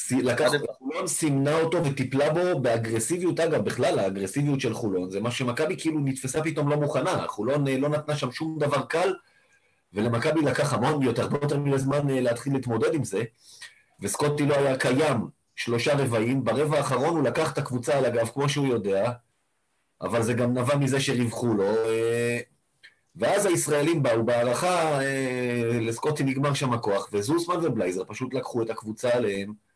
סי- 0.00 0.22
לקח, 0.22 0.54
עד- 0.54 0.60
חולון 0.78 1.06
סימנה 1.06 1.60
אותו 1.60 1.84
וטיפלה 1.84 2.30
בו 2.30 2.60
באגרסיביות, 2.60 3.40
אגב, 3.40 3.64
בכלל 3.64 3.98
האגרסיביות 3.98 4.60
של 4.60 4.74
חולון, 4.74 5.10
זה 5.10 5.20
מה 5.20 5.30
שמכבי 5.30 5.76
כאילו 5.78 6.00
נתפסה 6.00 6.42
פתאום 6.42 6.68
לא 6.68 6.76
מוכנה, 6.76 7.26
חולון 7.28 7.68
אה, 7.68 7.78
לא 7.78 7.88
נתנה 7.88 8.16
שם 8.16 8.32
שום 8.32 8.58
דבר 8.58 8.82
קל, 8.86 9.14
ולמכבי 9.92 10.40
לקח 10.42 10.72
המון 10.72 11.02
יותר, 11.02 11.22
הרבה 11.22 11.38
יותר 11.42 11.58
מדי 11.58 11.78
זמן 11.78 12.10
אה, 12.10 12.20
להתחיל 12.20 12.52
להתמודד 12.52 12.94
עם 12.94 13.04
זה, 13.04 13.22
וסקוטי 14.00 14.46
לא 14.46 14.54
היה 14.54 14.76
קיים 14.78 15.16
שלושה 15.56 15.94
רבעים, 15.94 16.44
ברבע 16.44 16.76
האחרון 16.78 17.16
הוא 17.16 17.22
לקח 17.22 17.52
את 17.52 17.58
הקבוצה 17.58 17.98
על 17.98 18.04
הגב, 18.04 18.28
כמו 18.28 18.48
שהוא 18.48 18.66
יודע, 18.66 19.10
אבל 20.00 20.22
זה 20.22 20.32
גם 20.32 20.58
נבע 20.58 20.76
מזה 20.76 21.00
שריווחו 21.00 21.54
לו, 21.54 21.64
אה, 21.64 22.38
ואז 23.16 23.46
הישראלים 23.46 24.02
באו 24.02 24.24
בהערכה, 24.24 24.98
לסקוטי 25.80 26.24
נגמר 26.24 26.54
שם 26.54 26.72
הכוח, 26.72 27.08
וזוסמן 27.12 27.56
ובלייזר 27.66 28.04
פשוט 28.04 28.34
לקחו 28.34 28.62
את 28.62 28.70
הקבוצה 28.70 29.08
עליהם, 29.16 29.67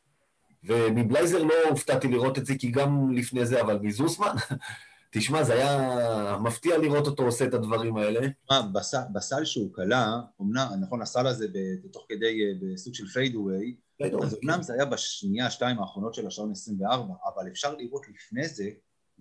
ומבלייזר 0.64 1.42
לא 1.42 1.55
הופתעתי 1.68 2.09
לראות 2.09 2.38
את 2.38 2.46
זה, 2.46 2.55
כי 2.59 2.70
גם 2.70 3.12
לפני 3.12 3.46
זה, 3.46 3.61
אבל 3.61 3.79
מזוסמן, 3.83 4.35
תשמע, 5.14 5.44
זה 5.44 5.53
היה 5.53 6.38
מפתיע 6.38 6.79
לראות 6.79 7.07
אותו 7.07 7.22
עושה 7.22 7.44
את 7.44 7.55
הדברים 7.55 7.96
האלה. 7.96 8.29
מה, 8.51 8.62
בסל, 8.62 8.98
בסל 9.12 9.44
שהוא 9.44 9.75
קלע, 9.74 10.20
אמנם, 10.40 10.66
נכון, 10.81 11.03
הסל 11.03 11.27
הזה 11.27 11.46
תוך 11.92 12.07
כדי, 12.09 12.40
אה, 12.42 12.53
בסוג 12.61 12.94
של 12.94 13.07
fadeaway, 13.06 13.76
אז 14.22 14.38
אמנם 14.44 14.62
זה 14.62 14.75
היה 14.75 14.85
בשנייה, 14.85 15.51
שתיים 15.51 15.79
האחרונות 15.79 16.14
של 16.14 16.27
השעון 16.27 16.51
24, 16.51 17.14
אבל 17.35 17.48
אפשר 17.48 17.75
לראות 17.75 18.03
לפני 18.09 18.48
זה, 18.48 18.70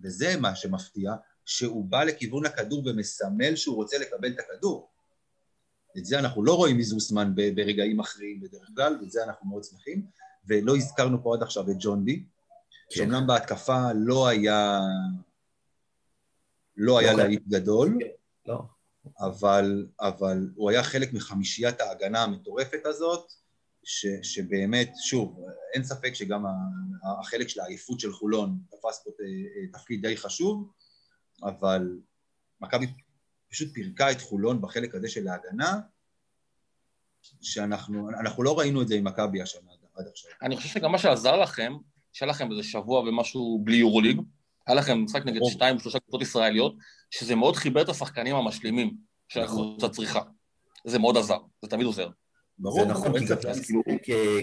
וזה 0.04 0.40
מה 0.40 0.56
שמפתיע, 0.56 1.14
שהוא 1.46 1.86
בא 1.86 2.04
לכיוון 2.04 2.46
הכדור 2.46 2.84
ומסמל 2.86 3.56
שהוא 3.56 3.76
רוצה 3.76 3.98
לקבל 3.98 4.32
את 4.32 4.40
הכדור. 4.40 4.90
את 5.98 6.06
זה 6.06 6.20
אנחנו 6.20 6.44
לא 6.44 6.54
רואים 6.54 6.78
מזוסמן 6.78 7.36
ברגעים 7.36 8.00
אחרים 8.00 8.42
בדרך 8.42 8.70
כלל, 8.76 8.98
ואת 9.02 9.12
זה 9.12 9.24
אנחנו 9.24 9.50
מאוד 9.50 9.64
שמחים. 9.64 10.06
ולא 10.46 10.76
הזכרנו 10.76 11.24
פה 11.24 11.36
עד 11.36 11.44
עכשיו 11.44 11.72
את 11.72 11.76
ג'ון 11.80 12.06
די, 12.06 12.20
כן. 12.20 12.26
שאומנם 12.90 13.28
בהתקפה 13.28 13.82
לא 13.96 14.28
היה... 14.28 14.80
לא 16.78 17.00
היה 17.00 17.14
לא 17.14 17.24
להיט 17.24 17.48
גדול, 17.48 17.98
לא. 18.46 18.64
אבל, 19.20 19.88
אבל 20.02 20.50
הוא 20.56 20.70
היה 20.70 20.84
חלק 20.84 21.14
מחמישיית 21.14 21.82
ההגנה 21.82 22.24
המטורפת 22.24 22.86
הזאת, 22.86 23.32
ש, 23.84 24.06
שבאמת, 24.24 24.92
שוב, 25.04 25.46
אין 25.74 25.84
ספק 25.84 26.14
שגם 26.14 26.46
החלק 27.20 27.48
של 27.48 27.60
העייפות 27.60 28.00
של 28.00 28.14
חולון 28.14 28.58
תפס 28.70 29.04
פה 29.04 29.12
ת- 29.12 29.74
תפקיד 29.78 30.02
די 30.02 30.18
חשוב, 30.18 30.72
אבל 31.44 32.00
מכבי 32.62 32.88
פשוט 33.52 33.74
פירקה 33.74 34.12
את 34.12 34.22
חולון 34.22 34.62
בחלק 34.62 34.96
הזה 34.96 35.10
של 35.10 35.28
ההגנה, 35.28 35.80
שאנחנו 37.42 38.10
אנחנו 38.10 38.44
לא 38.44 38.60
ראינו 38.60 38.82
את 38.82 38.88
זה 38.88 38.96
עם 38.96 39.04
מכבי 39.04 39.42
השנה 39.42 39.72
עד- 40.02 40.08
עכשיו. 40.12 40.32
אני 40.42 40.58
חושב 40.58 40.70
שגם 40.70 40.92
מה 40.92 40.98
שעזר 40.98 41.38
לכם, 41.42 41.74
שהיה 42.14 42.30
לכם 42.30 42.52
איזה 42.52 42.64
שבוע 42.64 43.00
ומשהו 43.00 43.62
בלי 43.64 43.76
יורוליג, 43.76 44.22
היה 44.68 44.76
לכם 44.76 45.04
משחק 45.04 45.26
נגד 45.26 45.38
ברור. 45.40 45.52
שתיים, 45.52 45.80
שלושה 45.80 46.00
קבוצות 46.00 46.22
ישראליות, 46.22 46.76
שזה 47.12 47.36
מאוד 47.36 47.56
חיבר 47.56 47.82
את 47.82 47.90
השחקנים 47.90 48.36
המשלימים 48.36 48.88
נכון. 48.88 48.98
שהקבוצה 49.48 49.90
צריכה. 49.90 50.20
זה 50.86 51.00
מאוד 51.00 51.18
עזר, 51.18 51.38
זה 51.62 51.70
תמיד 51.70 51.86
עוזר. 51.86 52.08
ברור, 52.60 52.80
זה 52.80 52.86
נכון, 52.86 53.20
כי 53.20 53.26
גם 53.26 53.36
כאילו, 53.64 53.82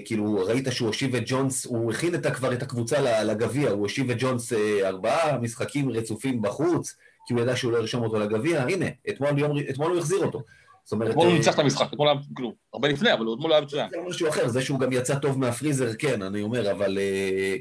כאילו 0.04 0.34
ראית 0.46 0.64
שהוא 0.70 0.86
הושיב 0.88 1.14
את 1.14 1.22
ג'ונס, 1.26 1.66
הוא 1.66 1.92
הכין 1.92 2.14
את 2.14 2.26
כבר 2.26 2.52
את 2.52 2.62
הקבוצה 2.62 3.00
ל- 3.00 3.30
לגביע, 3.30 3.70
הוא 3.70 3.80
הושיב 3.80 4.10
את 4.10 4.16
ג'ונס 4.20 4.52
אה, 4.52 4.88
ארבעה 4.88 5.38
משחקים 5.38 5.90
רצופים 5.90 6.42
בחוץ, 6.42 6.94
כי 7.26 7.34
הוא 7.34 7.42
ידע 7.42 7.56
שהוא 7.56 7.72
לא 7.72 7.78
ירשום 7.78 8.04
אותו 8.04 8.18
לגביע, 8.18 8.62
הנה, 8.62 8.86
אתמול, 9.10 9.38
יום, 9.38 9.58
אתמול 9.70 9.90
הוא 9.90 9.98
החזיר 9.98 10.24
אותו. 10.24 10.42
זאת 10.88 10.92
אומרת, 10.92 11.10
אתמול 11.10 11.26
הוא 11.26 11.32
אה, 11.32 11.38
ניצח 11.38 11.54
את 11.54 11.58
המשחק, 11.58 11.86
אתמול 11.92 12.08
היה, 12.08 12.18
כאילו, 12.36 12.54
הרבה 12.72 12.88
לפני, 12.88 13.12
אבל 13.12 13.26
אתמול 13.34 13.52
היה 13.52 13.60
מצוין. 13.60 13.88
זה 13.90 13.96
משהו 14.08 14.28
אחר, 14.28 14.48
זה 14.48 14.62
שהוא 14.62 14.80
גם 14.80 14.92
יצא 14.92 15.14
טוב 15.14 15.38
מהפריזר, 15.38 15.94
כן, 15.98 16.22
אני 16.22 16.42
אומר, 16.42 16.70
אבל 16.70 16.98
אה, 16.98 17.56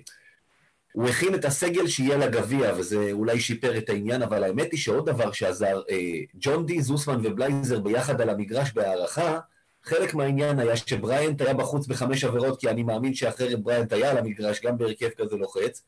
הוא 0.92 1.08
הכין 1.08 1.36
את 1.36 1.46
הסגל 1.46 1.88
שיהיה 1.88 2.18
לגביע, 2.18 2.74
וזה 2.78 3.12
אולי 3.12 3.40
שיפר 3.40 3.78
את 3.78 3.90
העניין, 3.90 4.22
אבל 4.22 4.44
האמת 4.44 4.72
היא 4.72 4.80
שעוד 4.80 5.10
דבר 5.10 5.32
שעזר, 5.32 5.82
אה, 5.90 6.20
ג'ון 6.34 6.66
די, 6.66 6.82
זוסמן 6.82 7.20
ובלייזר 7.24 7.80
ביחד 7.80 8.22
על 8.22 8.30
המגרש 8.30 8.72
בהערכה, 8.74 9.40
חלק 9.84 10.14
מהעניין 10.14 10.60
היה 10.60 10.78
שבריאנט 10.78 11.42
היה 11.42 11.54
בחוץ 11.54 11.88
בחמש 11.88 12.24
עבירות, 12.24 12.60
כי 12.60 12.70
אני 12.70 12.84
מאמין 12.84 13.14
שאחרת 13.14 13.64
בריאנט 13.64 13.94
היה 13.94 14.12
על 14.12 14.18
המגרש, 14.18 14.62
גם 14.62 14.78
בהרכב 14.78 15.10
כזה 15.18 15.36
לוחץ, 15.36 15.84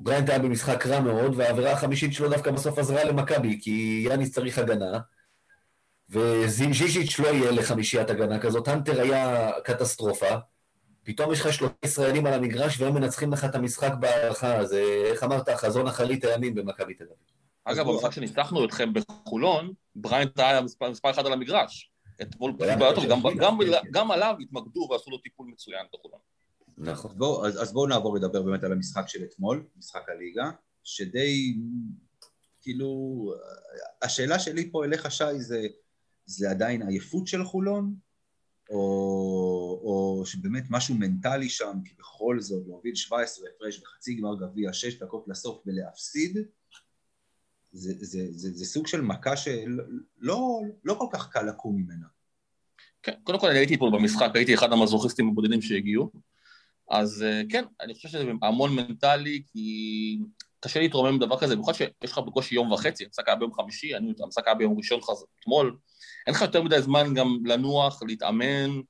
ובריאנט 0.00 0.28
היה 0.28 0.38
במשחק 0.38 0.86
רע 0.86 1.00
מאוד, 1.00 1.32
והעבירה 1.36 1.72
החמישית 1.72 2.12
שלו 2.14 2.30
דווקא 2.30 2.50
בסוף 2.50 2.78
עזרה 2.78 3.04
למכבי, 3.04 3.58
כי 3.62 4.04
יאניס 4.08 4.32
צריך 4.32 4.58
הגנה, 4.58 4.98
וזינז'יז'יץ' 6.10 7.18
לא 7.18 7.28
יהיה 7.28 7.50
לחמישיית 7.50 8.10
הגנה 8.10 8.38
כזאת, 8.38 8.68
הנטר 8.68 9.00
היה 9.00 9.50
קטסטרופה, 9.64 10.28
פתאום 11.02 11.32
יש 11.32 11.40
לך 11.40 11.52
שלושה 11.52 11.74
ישראלים 11.84 12.26
על 12.26 12.32
המגרש 12.32 12.80
והם 12.80 12.94
מנצחים 12.94 13.32
לך 13.32 13.44
את 13.44 13.54
המשחק 13.54 13.92
בהערכה, 14.00 14.56
אז 14.56 14.72
אה, 14.74 15.02
איך 15.10 15.24
אמרת, 15.24 15.48
חזון 15.48 15.86
אחרית 15.86 16.24
הימים 16.24 16.54
במכבי 16.54 16.94
תל 16.94 17.04
אביב. 17.04 17.16
אגב, 17.64 17.86
במשחק 17.88 18.12
שניצחנו 18.12 18.64
אתכם 18.64 18.92
בחולון, 18.92 19.72
בריינט 19.96 20.38
היה 20.38 20.60
מספר 20.60 21.10
אחד 21.10 21.26
על 21.26 21.32
המגרש. 21.32 21.90
אתמול 22.22 22.52
פשוט 22.52 22.62
היה 22.62 22.94
טוב, 22.94 23.04
כן, 23.04 23.08
גם- 23.38 23.58
כן. 23.82 23.88
גם 23.90 24.10
עליו 24.10 24.34
התמקדו 24.40 24.88
ועשו 24.90 25.10
לו 25.10 25.18
טיפול 25.18 25.46
מצוין 25.52 25.86
בחולון. 25.94 26.18
נכון. 26.80 27.10
אז 27.10 27.16
בואו 27.16 27.46
אז, 27.46 27.62
אז 27.62 27.72
בואו 27.72 27.86
נעבור 27.86 28.16
לדבר 28.16 28.42
באמת 28.42 28.64
על 28.64 28.72
המשחק 28.72 29.04
של 29.06 29.24
אתמול, 29.24 29.66
משחק 29.76 30.08
הליגה, 30.08 30.50
שדי, 30.84 31.56
כאילו, 32.60 33.32
השאלה 34.02 34.38
שלי 34.38 34.70
פה 34.70 34.84
אליך, 34.84 35.10
שי, 35.10 35.40
זה, 35.40 35.66
זה 36.26 36.50
עדיין 36.50 36.88
עייפות 36.88 37.26
של 37.26 37.44
חולון, 37.44 37.94
או, 38.70 38.76
או 39.82 40.22
שבאמת 40.26 40.64
משהו 40.70 40.94
מנטלי 40.94 41.48
שם, 41.48 41.78
כי 41.84 41.94
בכל 41.98 42.40
זאת 42.40 42.66
להוביל 42.66 42.94
17 42.94 43.48
הפרש 43.56 43.80
בחצי 43.80 44.14
גמר 44.14 44.36
גביע, 44.40 44.72
6 44.72 44.98
דקות 44.98 45.24
לסוף 45.28 45.62
ולהפסיד, 45.66 46.38
זה, 47.72 47.92
זה, 48.00 48.26
זה, 48.30 48.52
זה 48.52 48.64
סוג 48.64 48.86
של 48.86 49.00
מכה 49.00 49.36
שלא 49.36 49.84
לא, 50.18 50.60
לא 50.84 50.94
כל 50.94 51.06
כך 51.12 51.30
קל 51.30 51.42
לקום 51.42 51.76
ממנה. 51.76 52.06
כן, 53.02 53.12
קודם 53.24 53.40
כל 53.40 53.46
אני 53.46 53.58
הייתי 53.58 53.78
פה 53.78 53.90
במשחק, 53.92 54.30
הייתי 54.34 54.54
אחד 54.54 54.72
המזוכיסטים 54.72 55.28
הבודדים 55.28 55.62
שהגיעו, 55.62 56.10
אז 56.90 57.22
אה, 57.22 57.42
כן, 57.48 57.64
אני 57.80 57.94
חושב 57.94 58.08
שזה 58.08 58.24
המון 58.42 58.76
מנטלי, 58.76 59.42
כי 59.52 60.18
קשה 60.60 60.80
להתרומם 60.80 61.14
מדבר 61.14 61.38
כזה, 61.38 61.54
במיוחד 61.54 61.72
שיש 61.72 62.12
לך 62.12 62.18
בקושי 62.18 62.54
יום 62.54 62.72
וחצי, 62.72 63.04
המשחק 63.04 63.28
היה 63.28 63.36
ביום 63.36 63.52
חמישי, 63.54 63.96
אני, 63.96 64.12
המשחק 64.22 64.46
היה 64.46 64.54
ביום 64.54 64.76
ראשון. 64.76 65.00
אתמול, 65.40 65.76
אין 66.26 66.34
לך 66.34 66.42
יותר 66.42 66.62
מדי 66.62 66.82
זמן 66.82 67.14
גם 67.14 67.38
לנוח, 67.44 68.02
להתאמן. 68.02 68.80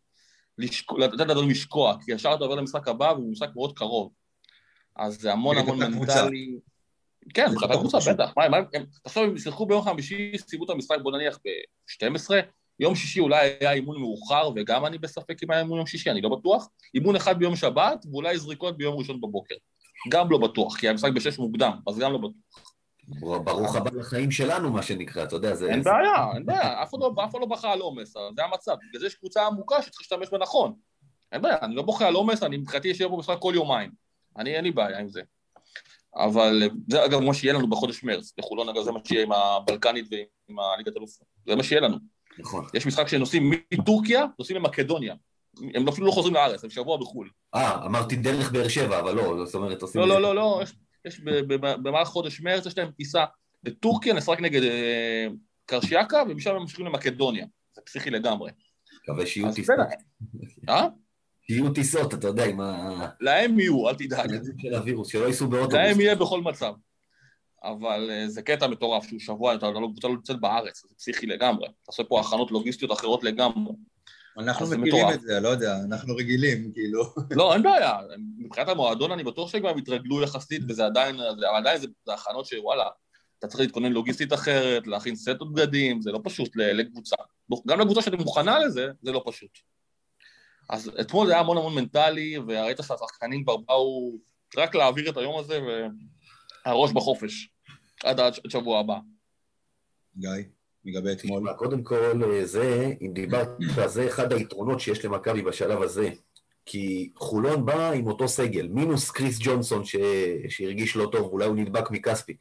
לתת 0.99 1.21
לדברים 1.21 1.51
לשקוע, 1.51 1.97
כי 2.05 2.13
ישר 2.13 2.35
אתה 2.35 2.45
עובר 2.45 2.55
למשחק 2.55 2.89
הבא, 2.89 3.13
והוא 3.17 3.33
משחק 3.33 3.49
מאוד 3.55 3.79
קרוב. 3.79 4.13
אז 4.97 5.21
זה 5.21 5.33
המון 5.33 5.57
המון. 5.57 5.79
מנטלי. 5.79 6.59
כן, 7.35 7.47
מבחינת 7.53 7.71
הקבוצה. 7.71 7.99
בטח. 8.13 8.33
תחשוב, 9.03 9.23
הם 9.23 9.39
שיחקו 9.39 9.67
ביום 9.67 9.83
חמישי, 9.83 10.33
סיימו 10.39 10.65
את 10.65 10.71
המשחק, 10.71 10.97
בוא 11.03 11.13
נניח 11.13 11.39
ב-12, 11.45 12.31
יום 12.81 12.95
שישי 12.95 13.21
אולי 13.21 13.51
היה 13.61 13.73
אימון 13.73 14.01
מאוחר, 14.01 14.51
וגם 14.57 14.87
אני 14.87 14.99
בספק 14.99 15.43
אם 15.43 15.51
היה 15.51 15.61
אימון 15.61 15.79
יום 15.79 15.87
שישי, 15.87 16.11
אני 16.11 16.21
לא 16.21 16.29
בטוח. 16.29 16.69
אימון 16.95 17.17
אחד 17.17 17.39
ביום 17.39 17.57
שבת, 17.57 18.07
ואולי 18.13 18.39
זריקות 18.39 18.77
ביום 18.77 18.99
ראשון 18.99 19.21
בבוקר. 19.21 19.55
גם 20.09 20.31
לא 20.31 20.39
בטוח, 20.39 20.77
כי 20.77 20.89
המשחק 20.89 21.13
בשש 21.13 21.39
מוקדם, 21.39 21.73
אז 21.89 21.99
גם 21.99 22.13
לא 22.13 22.19
בטוח. 22.19 22.65
ברוך 23.45 23.77
הבא 23.77 23.91
לחיים 23.95 24.31
שלנו, 24.31 24.71
מה 24.71 24.83
שנקרא, 24.83 25.25
אתה 25.25 25.37
יודע, 25.37 25.55
זה... 25.55 25.71
אין 25.71 25.83
בעיה, 25.83 26.27
אין 26.35 26.47
בעיה, 26.47 26.83
אף 26.83 26.91
אחד 26.91 26.99
לא, 27.01 27.41
לא 27.41 27.47
בכה 27.47 27.73
על 27.73 27.81
עומס, 27.81 28.13
זה 28.37 28.45
המצב. 28.45 28.77
בגלל 28.89 29.01
זה 29.01 29.07
יש 29.07 29.15
קבוצה 29.15 29.47
עמוקה 29.47 29.83
שצריך 29.83 30.01
להשתמש 30.01 30.29
בה 30.31 30.39
נכון. 30.39 30.73
אין 31.33 31.43
בעיה, 31.43 31.57
אני 31.63 31.75
לא 31.75 31.83
בוכה 31.83 32.07
על 32.07 32.15
עומס, 32.15 32.43
אני 32.43 32.57
מבחינתי 32.57 32.93
אשאר 32.93 33.09
פה 33.09 33.17
משחק 33.17 33.37
כל 33.39 33.53
יומיים. 33.57 33.91
אני, 34.39 34.57
אין 34.57 34.65
לי 34.65 34.71
בעיה 34.71 34.99
עם 34.99 35.09
זה. 35.09 35.23
אבל 36.17 36.63
זה 36.89 37.05
אגב 37.05 37.21
מה 37.21 37.35
שיהיה 37.35 37.55
לנו 37.55 37.71
בחודש 37.71 38.05
מרץ, 38.05 38.33
בחולון 38.39 38.69
אגב 38.69 38.83
זה 38.83 38.93
מה 38.93 38.99
שיהיה 39.05 39.23
עם 39.23 39.33
הבלקנית 39.33 40.07
ועם 40.11 40.59
הליגת 40.59 40.97
אלופות, 40.97 41.27
זה 41.47 41.57
מה 41.57 41.63
שיהיה 41.63 41.81
לנו. 41.81 41.97
נכון. 42.41 42.67
יש 42.75 42.87
משחק 42.87 43.09
שנוסעים 43.09 43.53
מטורקיה, 43.75 44.27
נוסעים 44.39 44.59
למקדוניה. 44.59 45.15
הם 45.75 45.89
אפילו 45.89 46.07
לא 46.07 46.13
חוזרים 46.13 46.35
לארץ, 46.35 46.65
הם 46.65 46.71
שבוע 46.71 46.97
בחו"ל. 46.97 47.29
אה, 47.55 47.87
אמרתי 47.87 48.17
דרך 48.17 48.53
באר 48.53 48.69
שבע, 48.69 49.01
אבל 49.01 49.15
לא, 49.15 49.45
זאת 49.45 49.55
אומרת, 49.55 49.83
עושים... 49.83 50.01
לא, 50.01 50.09
לא. 50.09 50.21
לא, 50.21 50.35
לא, 50.35 50.61
יש, 50.63 50.73
יש 51.05 51.21
במהלך 51.55 52.09
חודש 52.09 52.41
מרץ, 52.41 52.67
יש 52.67 52.79
להם 52.79 52.91
טיסה 52.91 53.25
לטורקיה, 53.65 54.15
נשחק 54.15 54.41
נגד 54.41 54.63
אה, 54.63 55.27
קרשיאקה, 55.67 56.23
ומשם 56.29 56.51
הם 56.51 56.61
ממשיכים 56.61 56.87
למקדוניה. 56.87 57.47
זה 57.75 57.83
פסיכי 57.87 58.11
לגמרי. 58.11 58.51
מקווה 59.03 59.27
שיהיו 59.27 59.53
טיסות. 59.55 59.77
אה? 60.69 60.87
שיהיו 61.47 61.71
טיסות, 61.71 62.15
אתה 62.15 62.27
יודע, 62.27 62.45
עם 62.45 62.61
ה... 62.61 63.07
להם 63.21 63.61
יהיו, 63.61 63.89
אל 63.89 63.95
תדאג. 63.95 64.31
של 64.59 64.75
הווירוס, 64.75 65.09
שלא 65.09 65.27
ייסעו 65.27 65.49
באוטובוס. 65.49 65.75
להם 65.75 66.01
יהיה 66.01 66.15
בכל 66.15 66.41
מצב. 66.41 66.73
אבל 67.65 68.11
אה, 68.11 68.29
זה 68.29 68.43
קטע 68.43 68.67
מטורף, 68.67 69.09
שהוא 69.09 69.21
שבוע, 69.21 69.55
אתה 69.55 69.71
לא 69.71 69.89
קבוצה 69.93 70.09
לא 70.09 70.15
נמצאת 70.15 70.41
בארץ, 70.41 70.83
זה 70.89 70.95
פסיכי 70.99 71.27
לגמרי. 71.27 71.67
אתה 71.67 71.75
עושה 71.87 72.05
פה 72.05 72.21
הכנות 72.21 72.51
לוגיסטיות 72.51 72.93
אחרות 72.93 73.25
לגמרי. 73.25 73.73
אנחנו 74.39 74.67
מכירים. 74.67 75.11
את 75.15 75.21
זה, 75.21 75.41
לא 75.41 75.49
יודע, 75.49 75.77
אנחנו 75.85 76.17
רגילים, 76.17 76.73
כאילו. 76.73 77.03
לא, 77.39 77.55
אין 77.55 77.63
בעיה. 77.63 77.99
מבחינת 78.39 78.69
המועדון 78.69 79.13
אני 79.13 79.25
בטוח 79.25 79.51
שכבר 79.51 79.69
הם 79.69 79.79
התרגלו 79.79 80.23
יחסית, 80.23 80.63
וזה 80.69 80.87
עדיין, 80.87 81.21
אבל 81.21 81.45
עדיין 81.45 81.81
זה, 81.81 81.87
הכנות 82.09 82.47
שוואלה, 82.47 82.89
אתה 83.39 83.49
צריך 83.49 83.61
להתכונן 83.61 83.93
לוגיסטית 83.93 84.33
אחרת, 84.33 84.87
להכין 84.87 85.17
סטות 85.17 85.55
בגדים, 85.55 86.03
זה 86.03 86.13
לא 86.13 86.21
פשוט 86.25 86.57
לקבוצה. 86.57 87.17
גם 87.67 87.81
לקבוצה 87.81 88.03
שאתה 88.03 88.17
מוכנה 88.17 88.59
לזה, 88.59 88.89
זה 89.03 89.13
לא 89.13 89.23
פשוט. 89.27 89.51
אז 90.71 90.91
אתמול 91.01 91.27
זה 91.27 91.33
היה 91.33 91.41
המון 91.41 91.57
המון 91.57 91.75
מנטלי, 91.75 92.39
וראית 92.39 92.77
שהשחקנים 92.77 93.43
כבר 93.43 93.57
באו 93.57 94.13
רק 94.57 94.75
להעביר 94.75 95.11
את 95.11 95.17
היום 95.17 95.39
הזה, 95.39 95.61
והראש 96.67 96.93
בחופש, 96.93 97.49
עד 98.05 98.21
עד 98.21 98.33
שבוע 98.49 98.81
הבא. 98.81 98.99
גיא, 100.19 100.31
לגבי 100.85 101.13
אתמול. 101.13 101.53
קודם 101.53 101.83
כל, 101.83 102.23
אה, 102.25 102.47
זה, 102.47 102.93
אם 103.03 103.13
דיברת, 103.13 103.49
זה 103.87 104.07
אחד 104.07 104.33
היתרונות 104.33 104.81
שיש 104.81 105.05
למכבי 105.05 105.43
בשלב 105.43 105.83
הזה. 105.83 106.11
כי 106.67 107.11
חולון 107.17 107.67
בא 107.67 107.91
עם 107.91 108.07
אותו 108.07 108.29
סגל, 108.29 108.69
מינוס 108.69 109.11
קריס 109.11 109.39
ג'ונסון 109.41 109.85
ש... 109.85 109.97
שהרגיש 110.49 110.97
לא 110.97 111.09
טוב, 111.13 111.33
אולי 111.33 111.47
הוא 111.47 111.57
נדבק 111.57 111.91
מכספי. 111.91 112.37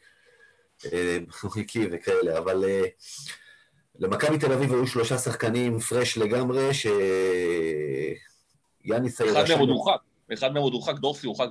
אה, 0.94 1.18
הוא 1.42 1.52
הקיא 1.62 1.88
וכאלה, 1.92 2.38
אבל 2.38 2.64
אה, 2.64 2.84
למכבי 4.00 4.38
תל 4.38 4.52
אביב 4.52 4.74
היו 4.74 4.88
שלושה 4.88 5.18
שחקנים 5.18 5.80
פרש 5.80 6.18
לגמרי, 6.18 6.74
ש... 6.74 6.88
יאניס 8.86 9.22
אחד 9.22 9.46
מהם 9.50 9.60
עוד 9.60 9.70
הורחק, 9.70 10.00
אחד 10.34 10.54
מהם 10.54 10.64
עוד 10.64 10.74
הורחק, 10.74 11.00
דורסי 11.00 11.28
הורחק 11.28 11.48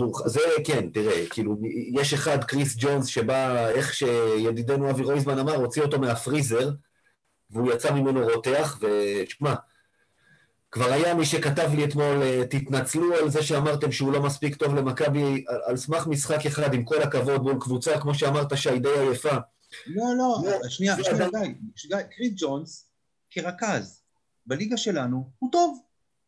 הורחק. 0.00 0.28
זה 0.28 0.40
כן, 0.64 0.90
תראה, 0.90 1.26
כאילו, 1.30 1.56
יש 1.92 2.14
אחד, 2.14 2.44
קריס 2.44 2.76
ג'ונס, 2.78 3.06
שבא, 3.06 3.68
איך 3.68 3.94
שידידנו 3.94 4.90
אבי 4.90 5.02
רויזמן 5.02 5.38
אמר, 5.38 5.54
הוציא 5.54 5.82
אותו 5.82 5.98
מהפריזר, 5.98 6.70
והוא 7.50 7.72
יצא 7.72 7.92
ממנו 7.92 8.20
רותח, 8.34 8.78
ותשמע, 8.80 9.54
כבר 10.70 10.92
היה 10.92 11.14
מי 11.14 11.26
שכתב 11.26 11.70
לי 11.74 11.84
אתמול, 11.84 12.22
אה, 12.22 12.42
תתנצלו 12.50 13.14
על 13.14 13.30
זה 13.30 13.42
שאמרתם 13.42 13.92
שהוא 13.92 14.12
לא 14.12 14.22
מספיק 14.22 14.56
טוב 14.56 14.74
למכבי, 14.74 15.44
על, 15.48 15.60
על 15.64 15.76
סמך 15.76 16.06
משחק 16.06 16.46
אחד, 16.46 16.74
עם 16.74 16.84
כל 16.84 17.02
הכבוד, 17.02 17.42
מול 17.42 17.56
קבוצה, 17.60 18.00
כמו 18.00 18.14
שאמרת, 18.14 18.56
שהיא 18.56 18.80
די 18.80 18.88
עייפה. 18.88 19.36
לא, 19.86 20.04
לא, 20.18 20.36
לא, 20.44 20.68
שנייה, 20.68 20.96
שנייה, 21.04 21.28
גיא, 21.88 21.96
קריס 22.16 22.32
ג'ונס, 22.36 22.88
כרכז, 23.30 24.02
בליגה 24.46 24.76
שלנו, 24.76 25.30
הוא 25.38 25.52
טוב, 25.52 25.78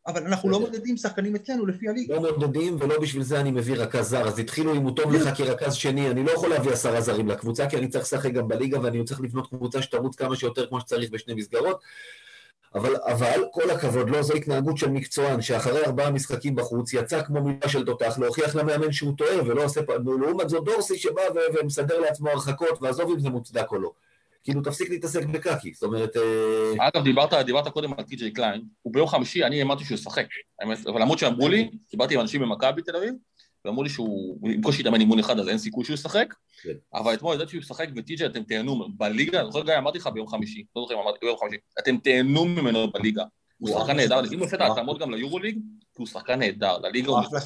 אבל 0.06 0.26
אנחנו 0.26 0.50
לא. 0.50 0.60
מודדים 0.60 0.96
שחקנים 0.96 1.34
אצלנו 1.34 1.66
לפי 1.66 1.88
הליגה. 1.88 2.14
לא 2.14 2.20
מודדים, 2.20 2.76
ולא 2.80 3.00
בשביל 3.00 3.22
זה 3.22 3.40
אני 3.40 3.50
מביא 3.50 3.76
רכז 3.76 4.08
זר. 4.08 4.28
אז 4.28 4.38
התחילו 4.38 4.74
עם 4.74 4.82
הוא 4.82 4.96
טוב 4.96 5.12
לך 5.12 5.36
כרכז 5.36 5.74
שני, 5.74 6.10
אני 6.10 6.24
לא 6.24 6.30
יכול 6.30 6.48
להביא 6.48 6.72
עשרה 6.72 7.00
זרים 7.00 7.28
לקבוצה, 7.28 7.68
כי 7.68 7.76
אני 7.76 7.88
צריך 7.88 8.04
לשחק 8.04 8.32
גם 8.32 8.48
בליגה, 8.48 8.80
ואני 8.80 9.04
צריך 9.04 9.20
לבנות 9.20 9.46
קבוצה 9.48 9.82
שתרוץ 9.82 10.16
כמה 10.16 10.36
שיותר 10.36 10.66
כמו 10.66 10.80
שצריך 10.80 11.10
בשני 11.10 11.34
מסגרות. 11.34 11.80
אבל, 12.74 12.96
אבל, 13.06 13.44
כל 13.52 13.70
הכבוד 13.70 14.10
לו, 14.10 14.22
זו 14.22 14.34
התנהגות 14.34 14.78
של 14.78 14.90
מקצוען, 14.90 15.40
שאחרי 15.40 15.84
ארבעה 15.84 16.10
משחקים 16.10 16.54
בחוץ, 16.54 16.92
יצא 16.92 17.22
כמו 17.22 17.44
מילה 17.44 17.68
של 17.68 17.84
תותח, 17.84 18.18
להוכיח 18.18 18.54
למאמן 18.56 18.92
שהוא 18.92 19.12
טועה, 19.16 19.42
ולא 19.46 19.64
עושה... 19.64 19.80
לעומת 20.04 20.48
זאת 20.48 20.64
דורסי 20.64 20.98
שבא 20.98 21.22
ומסדר 21.54 22.00
לעצמו 22.00 22.30
הרחקות, 22.30 22.82
ועזוב 22.82 23.10
אם 23.10 23.20
זה 23.20 23.30
מוצדק 23.30 23.70
או 23.70 23.78
לא. 23.78 23.92
כאילו, 24.44 24.62
תפסיק 24.62 24.90
להתעסק 24.90 25.26
בקקי. 25.26 25.74
זאת 25.74 25.82
אומרת... 25.82 26.16
אה, 26.16 26.88
אגב, 26.88 27.04
דיברת, 27.04 27.34
דיברת 27.34 27.68
קודם 27.68 27.92
על 27.98 28.04
טי.ג'יי 28.04 28.30
קליין, 28.30 28.62
הוא 28.82 28.92
ביום 28.92 29.08
חמישי, 29.08 29.44
אני 29.44 29.60
האמנתי 29.60 29.84
שהוא 29.84 29.94
ישחק. 29.94 30.26
אבל 30.86 31.00
למרות 31.00 31.18
שאמרו 31.18 31.48
לי, 31.48 31.70
דיברתי 31.90 32.14
עם 32.14 32.20
אנשים 32.20 32.40
במכבי 32.40 32.82
תל 32.82 32.96
אביב, 32.96 33.14
ואמרו 33.64 33.82
לי 33.82 33.88
שהוא 33.88 34.38
הוא 34.40 34.50
עם 34.50 34.62
קושי 34.62 34.80
התאמן 34.80 35.00
אימון 35.00 35.18
אחד, 35.18 35.38
אז 35.38 35.48
אין 35.48 35.58
סיכוי 35.58 35.84
שהוא 35.84 35.94
ישחק. 35.94 36.34
כן. 36.62 36.72
אבל 36.94 37.14
אתמול 37.14 37.34
ידעתי 37.34 37.50
שהוא 37.50 37.60
ישחק, 37.60 37.86
וטי.ג'יי 37.96 38.26
אתם 38.26 38.42
תהנו 38.42 38.88
בליגה, 38.96 39.40
אני 39.40 39.46
זוכר 39.46 39.64
גיא, 39.64 39.78
אמרתי 39.78 39.98
לך 39.98 40.06
ביום 40.06 40.28
חמישי, 40.28 40.64
לא 40.76 40.82
זוכר 40.82 40.94
אם 40.94 40.98
אמרתי 40.98 41.18
ביום 41.22 41.36
חמישי, 41.38 41.56
אתם 41.78 41.96
תהנו 41.96 42.44
ממנו 42.44 42.90
בליגה. 42.90 43.24
הוא 43.68 43.80
שחקן 43.80 43.96
נהדר. 43.96 44.20
אם 44.32 44.38
הוא 44.38 44.46
עושה 44.46 44.56
את 44.56 44.60
ההתאמות 44.60 44.98
גם 44.98 45.10
ליורוליג, 45.14 45.54
כי 45.54 45.98
הוא 45.98 46.06
שחקן 46.06 46.38
נהדר, 46.38 46.78
לליגה 46.78 47.08
הוא 47.08 47.18
הוא... 47.18 47.24
אחלה- 47.26 47.40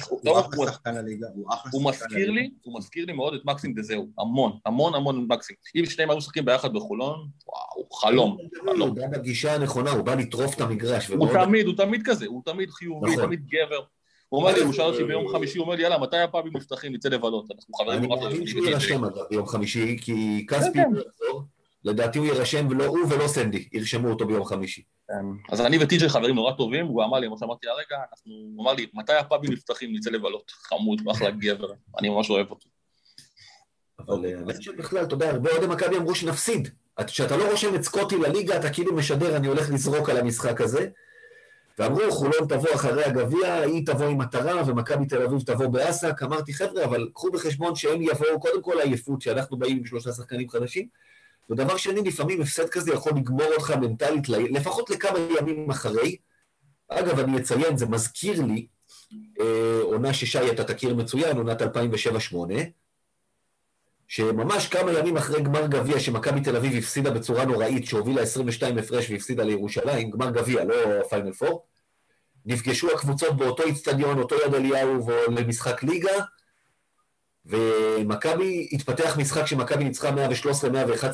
שחקן 0.71 0.95
לליגה, 0.95 1.27
הוא 1.35 1.53
אחלה 1.53 1.93
שחקן 1.93 2.15
לליגה. 2.15 2.31
לי, 2.31 2.49
הוא 2.63 2.77
מזכיר 2.77 3.05
לי 3.05 3.13
מאוד 3.13 3.33
את 3.33 3.45
מקסים 3.45 3.73
דזהו, 3.73 4.07
המון, 4.19 4.51
המון 4.65 4.95
המון 4.95 5.25
מקסים. 5.29 5.55
אם 5.75 5.85
שניהם 5.85 6.09
היו 6.09 6.17
משחקים 6.17 6.45
ביחד 6.45 6.73
בחולון, 6.73 7.27
וואו, 7.47 7.89
חלום, 7.93 8.37
חלום. 8.65 8.89
הוא 8.89 8.97
בא 8.97 9.07
בגישה 9.07 9.55
הנכונה, 9.55 9.91
הוא 9.91 10.01
בא 10.01 10.15
לטרוף 10.15 10.55
את 10.55 10.61
המגרש. 10.61 11.07
הוא 11.07 11.27
תמיד, 11.33 11.65
הוא 11.65 11.75
תמיד 11.77 12.01
כזה, 12.05 12.25
הוא 12.25 12.41
תמיד 12.45 12.69
חיובי, 12.69 13.11
נכון. 13.11 13.25
תמיד 13.25 13.45
גבר. 13.47 13.79
הוא 14.29 14.41
אומר 14.41 14.53
לי, 14.53 14.61
הוא 14.61 14.73
שאל 14.73 14.85
אותי 14.85 15.03
ביום 15.03 15.27
חמישי, 15.27 15.57
הוא 15.57 15.65
אומר 15.65 15.75
לי, 15.75 15.83
יאללה, 15.83 15.97
מתי 15.97 16.17
הפאבים 16.17 16.51
נפתחים, 16.57 16.93
נצא 16.93 17.09
לבלות, 17.09 17.51
אנחנו 17.55 17.73
חברים 17.73 17.97
אני 17.99 18.07
נורא 18.07 18.19
מאמין 18.19 18.31
טובים. 18.31 18.47
שהוא 18.47 18.65
יירשם 18.65 19.03
אגב 19.05 19.23
ביום 19.29 19.47
חמישי, 19.47 19.97
כי 20.01 20.45
כספי 20.49 20.73
כן. 20.73 20.91
לא 20.93 21.01
יחזור. 21.07 21.43
לדעתי 21.83 22.19
הוא 22.19 22.27
יירשם, 22.27 22.67
ולא 22.69 22.85
הוא 22.85 22.99
ולא 23.09 23.27
סנדי, 23.27 23.67
ירשמו 23.73 24.09
אותו 24.09 24.27
ביום 24.27 24.45
חמישי. 24.45 24.81
אז 25.51 25.61
אני 25.61 25.83
וטי.ג'יי 25.83 26.09
חברים 26.09 26.35
נורא 26.35 26.51
טובים, 26.51 26.85
הוא 26.85 27.03
אמר 27.03 27.19
לי, 27.19 27.27
כמו 27.27 27.37
שאמרתי 27.37 27.67
הרגע, 27.67 27.97
אנחנו- 28.11 28.33
הוא 28.55 28.63
אמר 28.63 28.73
לי, 28.73 28.87
מתי 28.93 29.13
הפאבים 29.13 29.51
נפתחים, 29.51 29.95
נצא 29.95 30.09
לבלות. 30.09 30.51
חמוד, 30.51 31.01
אחלה 31.11 31.31
גבר, 31.31 31.67
אני 31.99 32.09
ממש 32.09 32.29
אוהב 32.29 32.49
אותו. 32.49 32.69
אבל 33.99 34.25
אה, 34.25 34.37
האמת 34.39 34.61
שבכלל, 34.63 35.03
אתה 35.03 35.13
יודע, 35.13 35.29
הרבה 35.29 35.51
אוהדי 35.51 35.67
מכבי 35.67 35.97
אמרו 35.97 36.15
שנפסיד. 36.15 36.67
כשאתה 37.07 37.37
לא 37.37 37.51
רושם 37.51 37.75
את 37.75 37.83
סקוטי 37.83 38.17
לליגה, 38.17 38.57
אתה 38.57 38.69
כאילו 38.69 38.95
משדר, 38.95 39.35
אני 39.35 39.47
הולך 39.47 39.69
לזרוק 39.71 40.09
על 40.09 40.17
המשחק 40.17 40.61
הזה. 40.61 40.87
ואמרו, 41.79 42.11
חולון 42.11 42.47
תבוא 42.49 42.75
אחרי 42.75 43.03
הגביע, 43.03 43.53
היא 43.53 43.85
תבוא 43.85 44.05
עם 44.05 44.17
מטרה, 44.17 44.63
ומכבי 44.67 45.05
תל 45.05 45.21
אביב 45.21 45.39
תבוא 45.41 45.67
באסק. 45.67 46.23
אמרתי, 46.23 46.53
חבר'ה, 46.53 46.83
אבל 46.85 47.09
קחו 47.13 47.31
בחשבון 47.31 47.75
שהם 47.75 48.01
יבואו, 48.01 48.39
קודם 48.39 48.61
כל 48.61 48.79
העייפות, 48.79 49.21
שאנחנו 49.21 49.57
באים 49.57 49.77
עם 49.77 49.85
שלושה 49.85 50.11
שחקנים 50.11 50.49
חדשים. 50.49 50.87
ודבר 51.49 51.77
שני, 51.77 52.01
לפעמים 52.01 52.41
הפסד 52.41 52.69
כזה 52.69 52.93
יכול 52.93 53.11
לגמור 53.15 53.53
אותך 53.53 53.71
מנטלית, 53.71 54.29
לפחות 54.29 54.89
לכמה 54.89 55.19
ימים 55.39 55.69
אחרי. 55.69 56.17
אגב, 56.89 57.19
אני 57.19 57.37
אציין, 57.37 57.77
זה 57.77 57.85
מזכיר 57.85 58.41
לי 58.41 58.67
אה, 59.39 59.79
עונה 59.83 60.13
ששי, 60.13 60.51
אתה 60.51 60.63
תכיר 60.63 60.95
מצוין, 60.95 61.37
עונת 61.37 61.61
2007-2008, 61.61 61.65
שממש 64.07 64.67
כמה 64.67 64.91
ימים 64.93 65.17
אחרי 65.17 65.41
גמר 65.41 65.67
גביע, 65.67 65.99
שמכבי 65.99 66.41
תל 66.41 66.55
אביב 66.55 66.73
הפסידה 66.77 67.11
בצורה 67.11 67.45
נוראית, 67.45 67.85
שהובילה 67.85 68.21
22 68.21 68.77
הפרש 68.77 69.09
והפסידה 69.09 69.43
לירושלים, 69.43 70.11
גמר 70.11 70.29
גביע, 70.29 70.63
לא 70.63 71.03
פיינל 71.09 71.33
פור, 71.33 71.65
נפגשו 72.45 72.91
הקבוצות 72.91 73.37
באותו 73.37 73.63
איצטדיון, 73.63 74.19
אותו 74.19 74.35
יד 74.45 74.53
אליהו, 74.53 75.07
למשחק 75.29 75.83
ליגה, 75.83 76.23
ומכבי, 77.49 78.67
התפתח 78.71 79.17
משחק 79.17 79.45
שמכבי 79.45 79.83
ניצחה 79.83 80.09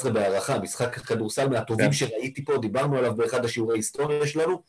113-111 0.05 0.09
בהערכה, 0.09 0.59
משחק 0.59 0.95
כדורסל 0.95 1.49
מהטובים 1.49 1.85
כן. 1.85 1.93
שראיתי 1.93 2.45
פה, 2.45 2.57
דיברנו 2.57 2.97
עליו 2.97 3.15
באחד 3.15 3.45
השיעורי 3.45 3.77
היסטוריה 3.77 4.27
שלנו, 4.27 4.61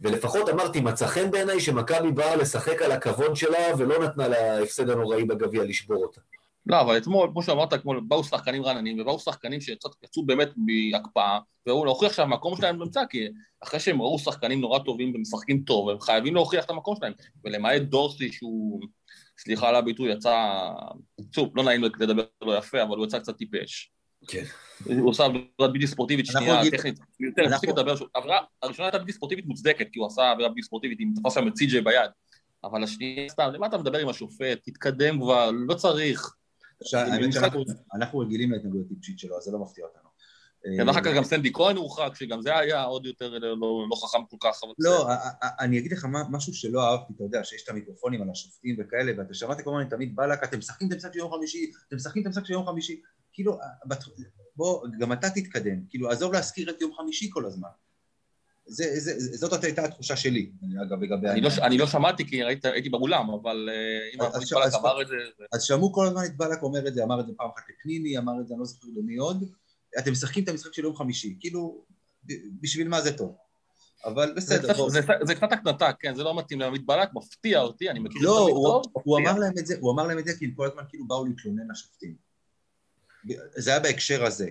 ולפחות 0.00 0.48
אמרתי, 0.48 0.80
מצא 0.80 1.06
חן 1.06 1.30
בעיניי 1.30 1.60
שמכבי 1.60 2.12
באה 2.12 2.36
לשחק 2.36 2.82
על 2.82 2.92
הכבוד 2.92 3.36
שלה, 3.36 3.76
ולא 3.78 4.04
נתנה 4.04 4.28
להפסד 4.28 4.90
הנוראי 4.90 5.24
בגביע 5.24 5.64
לשבור 5.64 6.02
אותה. 6.02 6.20
לא, 6.66 6.80
אבל 6.80 6.96
אתמול, 6.96 7.28
כמו 7.32 7.42
שאמרת, 7.42 7.72
אתמול 7.74 8.00
באו 8.08 8.24
שחקנים 8.24 8.64
רעננים, 8.64 9.00
ובאו 9.00 9.18
שחקנים 9.18 9.60
שיצאו 9.60 10.26
באמת 10.26 10.48
מהקפאה, 10.56 11.38
והוא 11.66 11.86
להוכיח 11.86 12.12
שהמקום 12.12 12.56
שלהם 12.56 12.82
נמצא, 12.82 13.00
כי 13.10 13.28
אחרי 13.60 13.80
שהם 13.80 14.02
ראו 14.02 14.18
שחקנים 14.18 14.60
נורא 14.60 14.78
טובים 14.78 15.12
ומשחקים 15.14 15.62
טוב, 15.66 15.88
הם 15.88 16.00
חייבים 16.00 16.34
להוכיח 16.34 16.64
את 16.64 16.70
המקום 16.70 16.96
שלהם. 16.96 17.12
ולמעט 17.44 17.82
דורסי, 17.82 18.32
שהוא, 18.32 18.80
סליחה 19.38 19.68
על 19.68 19.74
הביטוי, 19.74 20.12
יצא, 20.12 20.68
שוב, 21.34 21.56
לא 21.56 21.64
נעים 21.64 21.84
לדבר 21.84 22.22
לא 22.42 22.58
יפה, 22.58 22.82
אבל 22.82 22.96
הוא 22.96 23.06
יצא 23.06 23.18
קצת 23.18 23.36
טיפש. 23.36 23.92
כן. 24.26 24.44
הוא 24.84 25.10
עושה 25.10 25.24
עבירה 25.24 25.68
בלתי 25.72 25.86
ספורטיבית 25.86 26.26
שנייה, 26.26 26.70
טכנית, 26.70 26.98
תפסיק 27.50 27.70
לדבר, 27.70 27.96
שוב. 27.96 28.08
העבירה 28.14 28.38
הראשונה 28.62 28.86
הייתה 28.86 28.98
בלתי 28.98 29.12
ספורטיבית 29.12 29.46
מוצדקת, 29.46 29.86
כי 29.92 29.98
הוא 29.98 30.06
עשה 30.06 30.30
עבירה 30.30 30.48
בלתי 30.48 30.62
ספורטיבית, 30.62 31.00
אם 31.00 31.12
תפס 31.16 31.34
שם 31.34 31.48
את 31.48 31.56
סי.ג'יי 31.56 31.80
ביד. 31.80 32.10
אבל 32.64 32.84
השנייה, 32.84 33.28
סתם, 33.28 33.50
למה 33.52 33.66
אתה 33.66 33.78
מדבר 33.78 33.98
עם 33.98 34.08
השופט? 34.08 34.58
תתקדם 34.62 35.20
כבר, 35.20 35.50
לא 35.50 35.74
צריך. 35.74 36.34
אנחנו 37.94 38.18
רגילים 38.18 38.52
להתנגדות 38.52 38.86
הטיפשית 38.86 39.18
שלו, 39.18 39.36
אז 39.36 39.42
זה 39.42 39.52
לא 39.52 39.58
מפתיע 39.58 39.84
אותנו. 39.84 40.01
כן, 40.64 40.80
אה, 40.80 40.86
ואחר 40.86 41.00
כך 41.00 41.10
גם 41.16 41.24
סנדי 41.24 41.52
כהן 41.52 41.76
הורחק, 41.76 42.14
שגם 42.14 42.42
זה 42.42 42.58
היה 42.58 42.82
עוד 42.82 43.06
יותר 43.06 43.38
לא, 43.38 43.56
לא 43.90 43.96
חכם 43.96 44.24
כל 44.30 44.36
כך. 44.40 44.60
לא, 44.78 45.08
אני 45.60 45.78
אגיד 45.78 45.92
לך 45.92 46.06
משהו 46.30 46.54
שלא 46.54 46.90
אהבתי, 46.90 47.12
אתה 47.16 47.24
יודע, 47.24 47.44
שיש 47.44 47.64
את 47.64 47.68
המיקרופונים 47.68 48.22
על 48.22 48.30
השופטים 48.30 48.76
וכאלה, 48.78 49.12
ואתה 49.18 49.34
שמעת 49.34 49.60
כל 49.60 49.70
הזמן 49.70 49.90
תמיד 49.90 50.16
בלק, 50.16 50.44
אתם 50.44 50.58
משחקים 50.58 50.88
את 50.88 50.92
המשחק 50.92 51.12
של 51.12 51.18
יום 51.18 51.32
חמישי, 51.32 51.70
אתם 51.88 51.96
משחקים 51.96 52.22
את 52.22 52.26
המשחק 52.26 52.46
של 52.46 52.52
יום 52.52 52.66
חמישי, 52.66 53.00
כאילו, 53.32 53.58
בוא, 54.56 54.86
גם 54.98 55.12
אתה 55.12 55.30
תתקדם, 55.30 55.86
כאילו, 55.88 56.10
עזוב 56.10 56.32
להזכיר 56.32 56.70
את 56.70 56.80
יום 56.80 56.94
חמישי 56.94 57.30
כל 57.32 57.46
הזמן. 57.46 57.68
זה, 58.66 58.84
זה, 59.00 59.36
זאת 59.36 59.64
הייתה 59.64 59.84
התחושה 59.84 60.16
שלי, 60.16 60.50
אגב, 60.82 61.02
לגבי... 61.02 61.28
אני 61.28 61.40
לא. 61.40 61.48
אני 61.62 61.78
לא 61.78 61.86
שמעתי 61.86 62.26
כי 62.26 62.42
ראית, 62.42 62.64
הייתי 62.64 62.88
באולם, 62.88 63.30
אבל 63.30 63.68
אה, 63.72 64.14
אם 64.14 64.18
בלק 64.18 64.74
אמר 64.74 65.02
את 65.02 65.08
זה. 65.08 65.14
אז 65.52 65.62
שמעו 65.62 65.92
כל 65.92 66.06
הזמן 66.06 66.24
את 66.24 66.36
בלק 66.36 66.62
אומר 66.62 66.88
את 66.88 66.94
זה, 66.94 67.04
אמר 67.04 67.20
את 67.20 67.26
זה 67.26 67.32
פעם 67.36 67.50
אחת 67.56 67.64
לפניני, 67.70 68.18
אמר 68.18 68.32
את 68.40 68.48
זה, 68.48 68.54
אני 68.54 68.60
לא 68.60 68.66
זוכר 68.66 68.88
למי 68.96 69.16
עוד, 69.16 69.44
אתם 69.98 70.12
משחקים 70.12 70.44
את 70.44 70.48
המשחק 70.48 70.74
של 70.74 70.82
יום 70.82 70.96
חמישי, 70.96 71.36
כאילו, 71.40 71.84
בשביל 72.60 72.88
מה 72.88 73.00
זה 73.00 73.16
טוב? 73.16 73.36
אבל 74.04 74.32
בסדר. 74.36 74.88
זה, 74.88 75.00
זה 75.22 75.34
קצת 75.34 75.52
הקנטה, 75.52 75.92
כן, 76.00 76.14
זה 76.14 76.22
לא 76.22 76.38
מתאים 76.38 76.60
לעמית 76.60 76.86
בלק, 76.86 77.08
מפתיע 77.14 77.60
אותי, 77.60 77.90
אני 77.90 77.98
מכיר 77.98 78.22
לא, 78.22 78.32
זה 78.32 78.38
הוא, 78.38 78.68
טוב, 78.68 78.82
הוא. 78.92 79.18
אמר 79.18 79.38
להם 79.38 79.52
את 79.58 79.66
זה, 79.66 79.74
הוא 79.80 79.92
אמר 79.92 80.06
להם 80.06 80.18
את 80.18 80.24
זה 80.24 80.32
כי 80.38 80.52
כל 80.56 80.66
הזמן 80.66 80.82
כאילו 80.88 81.06
באו 81.06 81.26
להתלונן 81.26 81.70
לשופטים. 81.70 82.14
זה 83.54 83.70
היה 83.70 83.80
בהקשר 83.80 84.24
הזה. 84.24 84.50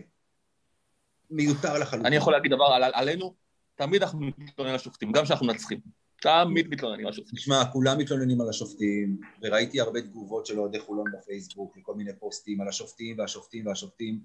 מיותר 1.32 1.78
לחלוטין. 1.80 2.06
אני 2.06 2.16
יכול 2.16 2.34
להגיד 2.34 2.52
דבר 2.52 2.66
על, 2.66 2.84
עלינו, 2.94 3.34
תמיד 3.76 4.02
אנחנו 4.02 4.20
מתלוננים 4.20 4.74
על 4.74 4.76
השופטים, 4.76 5.12
גם 5.12 5.24
כשאנחנו 5.24 5.46
מנצחים. 5.46 5.80
תמיד 6.22 6.68
מתלוננים 6.68 7.06
על 7.06 7.12
השופטים. 7.12 7.36
תשמע, 7.38 7.64
כולם 7.74 7.98
מתלוננים 7.98 8.42
על 8.42 8.50
השופטים, 8.50 9.20
וראיתי 9.42 9.82
הרבה 9.82 10.02
תגובות 10.02 10.46
של 10.46 10.60
אוהדי 10.60 10.80
חולון 10.80 11.06
בפייסבוק, 11.14 11.78
וכל 11.78 11.96
מיני 11.96 12.12
פוסטים 12.20 12.62
על 12.62 12.68
השופטים 12.68 13.20
והשופטים 13.20 13.68
והשופטים, 13.68 14.20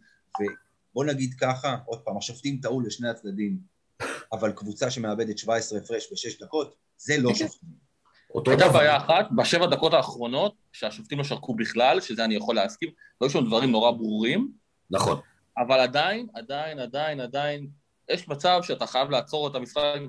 ובוא 0.97 1.05
נגיד 1.05 1.35
ככה, 1.41 1.77
עוד 1.87 2.01
פעם, 2.01 2.17
השופטים 2.17 2.59
טעו 2.63 2.81
לשני 2.81 3.09
הצדדים, 3.09 3.59
אבל 4.33 4.53
קבוצה 4.53 4.91
שמאבדת 4.91 5.39
17 5.39 5.79
הפרש 5.79 6.13
בשש 6.13 6.43
דקות, 6.43 6.75
זה 6.97 7.17
לא 7.19 7.35
שופטים. 7.35 7.69
הייתה 8.47 8.69
בעיה 8.69 8.97
אחת, 8.97 9.27
בשבע 9.37 9.67
דקות 9.67 9.95
האחרונות, 9.95 10.55
שהשופטים 10.73 11.19
לא 11.19 11.25
שרקו 11.25 11.55
בכלל, 11.55 12.01
שזה 12.01 12.25
אני 12.25 12.35
יכול 12.35 12.55
להסכים, 12.55 12.89
לא 13.21 13.27
היו 13.27 13.31
שם 13.31 13.47
דברים 13.47 13.71
נורא 13.71 13.91
ברורים. 13.91 14.53
נכון. 14.91 15.21
אבל 15.59 15.81
עדיין, 15.81 16.27
עדיין, 16.35 16.79
עדיין, 16.79 17.21
עדיין, 17.21 17.69
יש 18.11 18.29
מצב 18.29 18.61
שאתה 18.63 18.87
חייב 18.87 19.11
לעצור 19.11 19.49
את 19.49 19.55
המשחק 19.55 20.01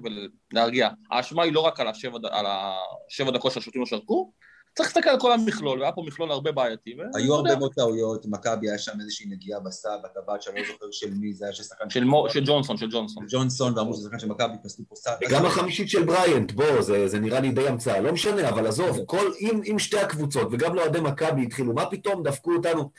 ולהרגיע. 0.54 0.90
האשמה 1.12 1.44
היא 1.44 1.54
לא 1.54 1.60
רק 1.60 1.80
על 1.80 1.88
השבע, 1.88 2.18
על 2.32 2.46
השבע 2.50 3.32
דקות 3.32 3.52
שהשופטים 3.52 3.82
לא 3.82 3.88
שרקו, 3.88 4.32
צריך 4.78 4.90
להסתכל 4.90 5.10
על 5.10 5.20
כל 5.20 5.32
המכלול, 5.32 5.80
והיה 5.80 5.92
פה 5.92 6.04
מכלול 6.08 6.32
הרבה 6.32 6.52
בעייתי. 6.52 6.98
היו 7.16 7.36
הרבה 7.36 7.56
מאוד 7.56 7.74
טעויות, 7.74 8.26
מכבי 8.26 8.70
היה 8.70 8.78
שם 8.78 8.92
איזושהי 9.02 9.26
נגיעה 9.30 9.60
בסע, 9.60 9.90
בטבעת 10.04 10.42
שאני 10.42 10.62
לא 10.62 10.68
זוכר 10.68 10.86
של 10.92 11.14
מי, 11.14 11.34
זה 11.34 11.46
היה 11.46 11.54
של 11.54 11.64
שחקן... 11.64 11.90
של, 11.90 12.04
של 12.30 12.44
ג'ונסון, 12.46 12.78
של 12.78 12.88
ג'ונסון. 12.92 13.26
ג'ונסון, 13.30 13.78
ואמרו 13.78 13.94
שזה 13.94 14.04
שחקן 14.04 14.20
של 14.20 14.28
מכבי, 14.28 14.54
פסלו 14.64 14.86
פה 14.90 14.96
סע. 14.96 15.14
וגם 15.28 15.46
החמישית 15.46 15.90
של 15.90 16.04
בריינט, 16.04 16.52
בוא, 16.52 16.82
זה, 16.82 17.08
זה 17.08 17.20
נראה 17.20 17.40
לי 17.40 17.52
די 17.52 17.68
המצאה, 17.68 18.02
לא 18.02 18.12
משנה, 18.12 18.50
אבל 18.50 18.68
עזוב, 18.68 19.00
כל, 19.06 19.32
אם, 19.40 19.62
אם 19.72 19.80
שתי 19.80 20.00
הקבוצות, 20.00 20.48
וגם 20.52 20.76
לאוהדי 20.76 21.00
מכבי 21.00 21.44
התחילו, 21.44 21.74
מה 21.74 21.86
פתאום 21.86 22.24
דפקו 22.24 22.54
אותנו? 22.54 22.90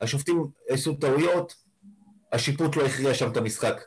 השופטים 0.00 0.44
עשו 0.68 0.94
טעויות, 0.94 1.54
השיפוט 2.32 2.76
לא 2.76 2.82
הכריע 2.82 3.14
שם 3.14 3.30
את 3.30 3.36
המשחק. 3.36 3.82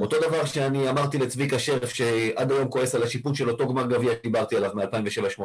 אותו 0.00 0.16
דבר 0.20 0.44
שאני 0.44 0.90
אמרתי 0.90 1.18
לצביקה 1.18 1.58
שרף, 1.58 1.90
שעד 1.90 2.52
היום 2.52 2.68
כועס 2.68 2.94
על 2.94 3.02
השיפוט 3.02 3.34
של 3.34 3.50
אותו 3.50 3.68
גמר 3.68 3.86
גביע 3.86 4.12
שדיברתי 4.12 4.56
עליו 4.56 4.70
מ-2007-2008. 4.74 5.42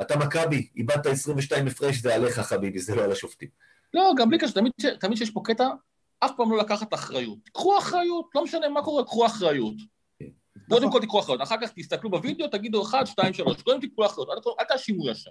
אתה 0.00 0.16
מכבי, 0.16 0.68
איבדת 0.76 1.06
22 1.06 1.66
הפרש, 1.66 1.96
זה 1.96 2.14
עליך 2.14 2.38
חביבי, 2.38 2.78
זה 2.78 2.94
לא 2.94 3.04
על 3.04 3.12
השופטים. 3.12 3.48
לא, 3.94 4.12
גם 4.16 4.28
בלי 4.28 4.38
קשר, 4.38 4.52
תמיד, 4.52 4.72
תמיד 5.00 5.18
שיש 5.18 5.30
פה 5.30 5.40
קטע, 5.44 5.68
אף 6.20 6.30
פעם 6.36 6.50
לא 6.50 6.58
לקחת 6.58 6.94
אחריות. 6.94 7.38
קחו 7.52 7.78
אחריות, 7.78 8.26
לא 8.34 8.44
משנה 8.44 8.68
מה 8.68 8.82
קורה, 8.82 9.04
קחו 9.04 9.26
אחריות. 9.26 9.74
כן. 10.18 10.24
קודם 10.68 10.92
כל 10.92 11.00
תקחו 11.00 11.20
אחריות, 11.20 11.42
אחר 11.42 11.56
כך 11.62 11.70
תסתכלו 11.76 12.10
בווידאו, 12.10 12.48
תגידו 12.48 12.82
1, 12.82 13.06
2, 13.06 13.34
3, 13.34 13.62
קודם 13.62 13.80
תקחו 13.80 14.06
אחריות, 14.06 14.28
אל 14.60 14.64
תאשימו 14.64 15.08
ישר. 15.08 15.30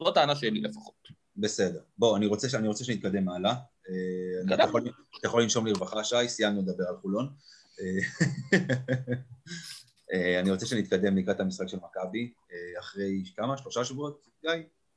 זו 0.00 0.08
הטענה 0.08 0.36
שלי 0.36 0.60
לפחות. 0.60 1.08
בסדר. 1.36 1.80
בוא, 1.98 2.16
אני 2.16 2.26
רוצה, 2.26 2.58
אני 2.58 2.68
רוצה 2.68 2.84
שנתקדם 2.84 3.28
הלאה. 3.28 3.54
אה, 3.88 4.54
אתה 4.54 4.62
יכול, 4.62 4.88
אתה 5.18 5.26
יכול 5.26 5.42
לנשום 5.42 5.66
לרווחה, 5.66 6.04
שי, 6.04 6.28
סיימנו 6.28 6.62
לדבר 6.62 6.84
על 6.88 6.96
חולון. 6.96 7.28
אה, 10.12 10.18
אה, 10.18 10.40
אני 10.40 10.50
רוצה 10.50 10.66
שנתקדם 10.66 11.16
לקראת 11.16 11.40
המשחק 11.40 11.68
של 11.68 11.76
מכבי, 11.76 12.32
אחרי 12.78 13.22
כמה? 13.36 13.56
שלושה 13.56 13.84
שבועות, 13.84 14.26
גיא? 14.42 14.50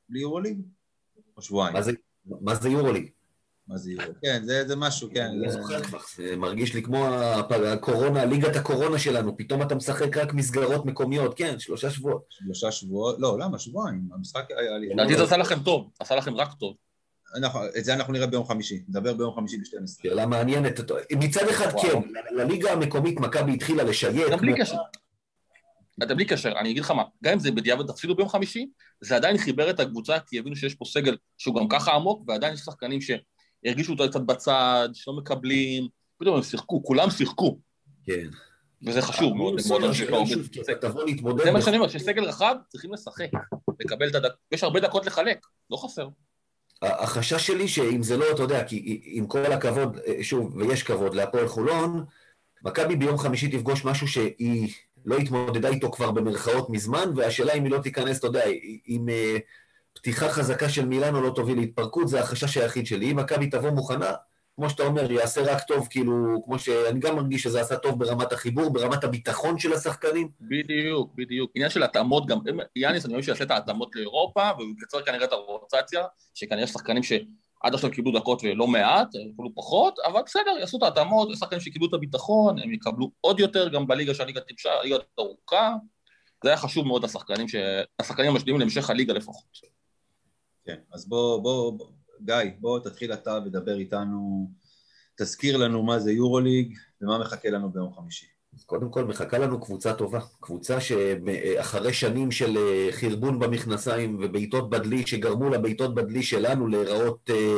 בלי 0.08 0.20
יורוליג? 0.20 0.60
או 1.36 1.42
שבועיים? 1.42 1.76
מה 2.26 2.54
זה 2.54 2.68
יורוליג? 2.68 3.10
מה 3.70 3.78
זה 3.78 3.92
יורו? 3.92 4.12
כן, 4.22 4.42
זה, 4.44 4.68
זה 4.68 4.76
משהו, 4.76 5.08
כן. 5.14 5.24
אני 5.24 5.40
לא 5.40 5.50
זוכר 5.50 5.82
כבר, 5.82 5.98
זה 6.16 6.36
מרגיש 6.36 6.74
לי 6.74 6.82
כמו 6.82 7.06
הקורונה, 7.72 8.24
ליגת 8.24 8.56
הקורונה 8.56 8.98
שלנו, 8.98 9.36
פתאום 9.36 9.62
אתה 9.62 9.74
משחק 9.74 10.16
רק 10.16 10.34
מסגרות 10.34 10.86
מקומיות, 10.86 11.34
כן, 11.36 11.58
שלושה 11.58 11.90
שבועות. 11.90 12.24
שלושה 12.30 12.72
שבועות, 12.72 13.16
לא, 13.18 13.38
למה? 13.38 13.58
שבועיים, 13.58 14.08
המשחק 14.12 14.44
היה 14.50 14.78
לי... 14.78 14.88
לדעתי 14.88 15.16
זה 15.16 15.22
עשה 15.22 15.36
לכם 15.36 15.62
טוב, 15.62 15.90
עשה 16.00 16.14
לכם 16.14 16.34
רק 16.34 16.52
טוב. 16.52 16.74
את 17.78 17.84
זה 17.84 17.94
אנחנו 17.94 18.12
נראה 18.12 18.26
ביום 18.26 18.44
חמישי, 18.44 18.82
נדבר 18.88 19.14
ביום 19.14 19.34
חמישי 19.34 19.56
ב-12. 19.56 20.02
שאלה 20.02 20.26
מעניינת, 20.26 20.80
מצד 21.12 21.48
אחד 21.48 21.80
כן, 21.82 22.00
לליגה 22.30 22.72
המקומית 22.72 23.20
מכבי 23.20 23.54
התחילה 23.54 23.82
לשייט. 23.82 24.30
גם 24.30 24.38
בלי 24.38 24.54
קשר. 24.60 24.76
אתה 26.02 26.14
בלי 26.14 26.24
קשר, 26.24 26.52
אני 26.58 26.70
אגיד 26.70 26.82
לך 26.82 26.90
מה, 26.90 27.02
גם 27.24 27.32
אם 27.32 27.38
זה 27.38 27.50
בדיעבד 27.50 27.86
תפסידו 27.86 28.14
ביום 28.14 28.28
חמישי, 28.28 28.66
זה 29.00 29.16
עדיין 29.16 29.38
חיבר 29.38 29.70
את 29.70 29.80
הקבוצה, 29.80 30.18
כי 30.26 30.38
הבינו 30.38 30.56
שיש 30.56 30.74
פה 30.74 30.84
סגל 30.84 31.16
שהוא 31.38 31.60
גם 31.60 31.68
ככה 31.68 31.92
עמוק, 31.92 32.22
ועדיין 32.28 32.54
יש 32.54 32.60
שחקנים 32.60 32.98
שהרגישו 33.00 33.92
אותו 33.92 34.08
קצת 34.10 34.20
בצד, 34.20 34.88
שלא 34.92 35.14
מקבלים, 35.16 35.88
פתאום 36.18 36.36
הם 36.36 36.42
שיחקו, 36.42 36.82
כולם 36.82 37.10
שיחקו. 37.10 37.58
כן. 38.06 38.28
וזה 38.86 39.02
חשוב 39.02 39.36
מאוד. 39.36 39.60
זה 41.44 41.52
מה 41.52 41.62
שאני 41.62 41.76
אומר, 41.76 41.88
שסגל 41.88 42.24
רחב 42.24 42.54
צריכים 42.68 42.92
לשחק, 42.92 43.30
לקבל 43.80 44.08
את 44.08 44.14
הדקות, 44.14 44.38
יש 44.52 44.64
הרבה 44.64 44.80
דקות 44.80 45.06
לחלק, 45.06 45.46
לא 45.70 45.76
חסר. 45.76 46.08
החשש 46.82 47.46
שלי 47.46 47.68
שאם 47.68 48.02
זה 48.02 48.16
לא, 48.16 48.24
אתה 48.34 48.42
יודע, 48.42 48.64
כי 48.64 49.00
עם 49.04 49.26
כל 49.26 49.52
הכבוד, 49.52 49.98
שוב, 50.22 50.56
ויש 50.56 50.82
כבוד 50.82 51.14
להפועל 51.14 51.48
חולון, 51.48 52.04
מכבי 52.64 52.96
ביום 52.96 53.18
חמישי 53.18 53.48
תפגוש 53.48 53.84
משהו 53.84 54.08
שהיא 54.08 54.74
לא 55.04 55.16
התמודדה 55.16 55.68
איתו 55.68 55.90
כבר 55.90 56.10
במרכאות 56.10 56.70
מזמן, 56.70 57.10
והשאלה 57.16 57.52
אם 57.52 57.64
היא 57.64 57.72
לא 57.72 57.78
תיכנס, 57.78 58.18
אתה 58.18 58.26
יודע, 58.26 58.42
עם 58.86 59.08
uh, 59.08 59.40
פתיחה 59.92 60.28
חזקה 60.28 60.68
של 60.68 60.86
מילאנו 60.86 61.20
לא 61.20 61.30
תוביל 61.30 61.58
להתפרקות, 61.58 62.08
זה 62.08 62.20
החשש 62.20 62.56
היחיד 62.56 62.86
שלי. 62.86 63.10
אם 63.10 63.16
מכבי 63.16 63.46
תבוא 63.46 63.70
מוכנה, 63.70 64.12
כמו 64.56 64.70
שאתה 64.70 64.82
אומר, 64.82 65.12
יעשה 65.12 65.42
רק 65.42 65.62
טוב, 65.62 65.86
כאילו, 65.90 66.42
כמו 66.44 66.58
שאני 66.58 67.00
גם 67.00 67.16
מרגיש 67.16 67.42
שזה 67.42 67.60
עשה 67.60 67.76
טוב 67.76 67.98
ברמת 67.98 68.32
החיבור, 68.32 68.72
ברמת 68.72 69.04
הביטחון 69.04 69.58
של 69.58 69.72
השחקנים. 69.72 70.28
בדיוק, 70.40 71.12
בדיוק. 71.14 71.50
עניין 71.54 71.70
של 71.70 71.82
התאמות 71.82 72.26
גם, 72.26 72.38
יאניס, 72.76 73.06
אני 73.06 73.14
חושב 73.14 73.26
שיעשה 73.26 73.44
את 73.44 73.50
ההתאמות 73.50 73.96
לאירופה, 73.96 74.50
והוא 74.58 74.70
יקצר 74.70 75.02
כנראה 75.02 75.24
את 75.24 75.32
הרוטציה, 75.32 76.04
שכנראה 76.34 76.66
שחקנים 76.66 77.02
ש... 77.02 77.12
עד 77.60 77.74
עכשיו 77.74 77.90
קיבלו 77.90 78.12
דקות 78.12 78.42
ולא 78.44 78.66
מעט, 78.66 79.12
קיבלו 79.12 79.54
פחות, 79.54 79.98
אבל 80.06 80.20
בסדר, 80.26 80.50
יעשו 80.60 80.78
את 80.78 80.82
ההתאמות, 80.82 81.30
יש 81.32 81.38
שחקנים 81.38 81.60
שקיבלו 81.60 81.88
את 81.88 81.94
הביטחון, 81.94 82.58
הם 82.58 82.72
יקבלו 82.72 83.10
עוד 83.20 83.40
יותר 83.40 83.68
גם 83.68 83.86
בליגה 83.86 84.14
שהליגה 84.14 84.40
טיפשה, 84.40 84.70
הליגה 84.72 84.96
ארוכה, 85.18 85.74
זה 86.44 86.48
היה 86.48 86.58
חשוב 86.58 86.86
מאוד 86.86 87.04
לשחקנים, 87.04 87.46
השחקנים 88.00 88.30
המשלימים 88.30 88.60
להמשך 88.60 88.90
הליגה 88.90 89.12
לפחות. 89.12 89.58
כן, 90.64 90.76
אז 90.92 91.08
בוא, 91.08 91.42
בוא, 91.42 91.72
בוא, 91.78 91.86
גיא, 92.20 92.50
בוא 92.60 92.78
תתחיל 92.78 93.12
אתה 93.12 93.38
ודבר 93.46 93.78
איתנו, 93.78 94.50
תזכיר 95.16 95.56
לנו 95.56 95.82
מה 95.82 95.98
זה 95.98 96.12
יורוליג 96.12 96.78
ומה 97.02 97.18
מחכה 97.18 97.50
לנו 97.50 97.70
ביום 97.70 97.92
חמישי. 97.94 98.26
אז 98.56 98.64
קודם 98.64 98.90
כל 98.90 99.04
מחכה 99.04 99.38
לנו 99.38 99.60
קבוצה 99.60 99.94
טובה, 99.94 100.20
קבוצה 100.40 100.80
שאחרי 100.80 101.92
שנים 101.92 102.30
של 102.30 102.58
אה, 102.58 102.88
חרבון 102.92 103.38
במכנסיים 103.38 104.18
ובעיטות 104.20 104.70
בדלי 104.70 105.06
שגרמו 105.06 105.50
לבעיטות 105.50 105.94
בדלי 105.94 106.22
שלנו 106.22 106.66
להיראות 106.66 107.30
אה, 107.30 107.56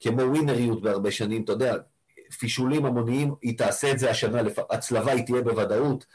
כמו 0.00 0.22
ווינריות 0.22 0.82
בהרבה 0.82 1.10
שנים, 1.10 1.42
אתה 1.42 1.52
יודע, 1.52 1.76
פישולים 2.38 2.86
המוניים, 2.86 3.34
היא 3.42 3.58
תעשה 3.58 3.90
את 3.90 3.98
זה 3.98 4.10
השנה, 4.10 4.42
הצלבה 4.70 5.12
היא 5.12 5.24
תהיה 5.26 5.42
בוודאות, 5.42 6.06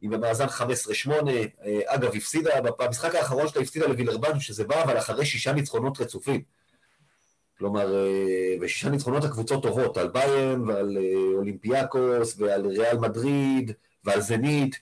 היא 0.00 0.10
במאזן 0.10 0.46
15-8, 0.46 1.10
אה, 1.10 1.80
אגב, 1.86 2.14
הפסידה, 2.16 2.50
במשחק 2.78 3.14
האחרון 3.14 3.48
שלה 3.48 3.62
הפסידה 3.62 3.86
לווילרבן, 3.86 4.40
שזה 4.40 4.64
בא 4.64 4.82
אבל 4.82 4.98
אחרי 4.98 5.26
שישה 5.26 5.52
ניצחונות 5.52 6.00
רצופים. 6.00 6.57
כלומר, 7.58 7.94
אה, 7.94 8.56
ושישה 8.60 8.90
ניצחונות 8.90 9.24
הקבוצות 9.24 9.62
טובות, 9.62 9.96
על 9.96 10.08
ביין 10.08 10.60
ועל 10.60 10.98
אה, 10.98 11.36
אולימפיאקוס 11.36 12.34
ועל 12.38 12.66
ריאל 12.66 12.98
מדריד 12.98 13.72
ועל 14.04 14.20
זנית. 14.20 14.76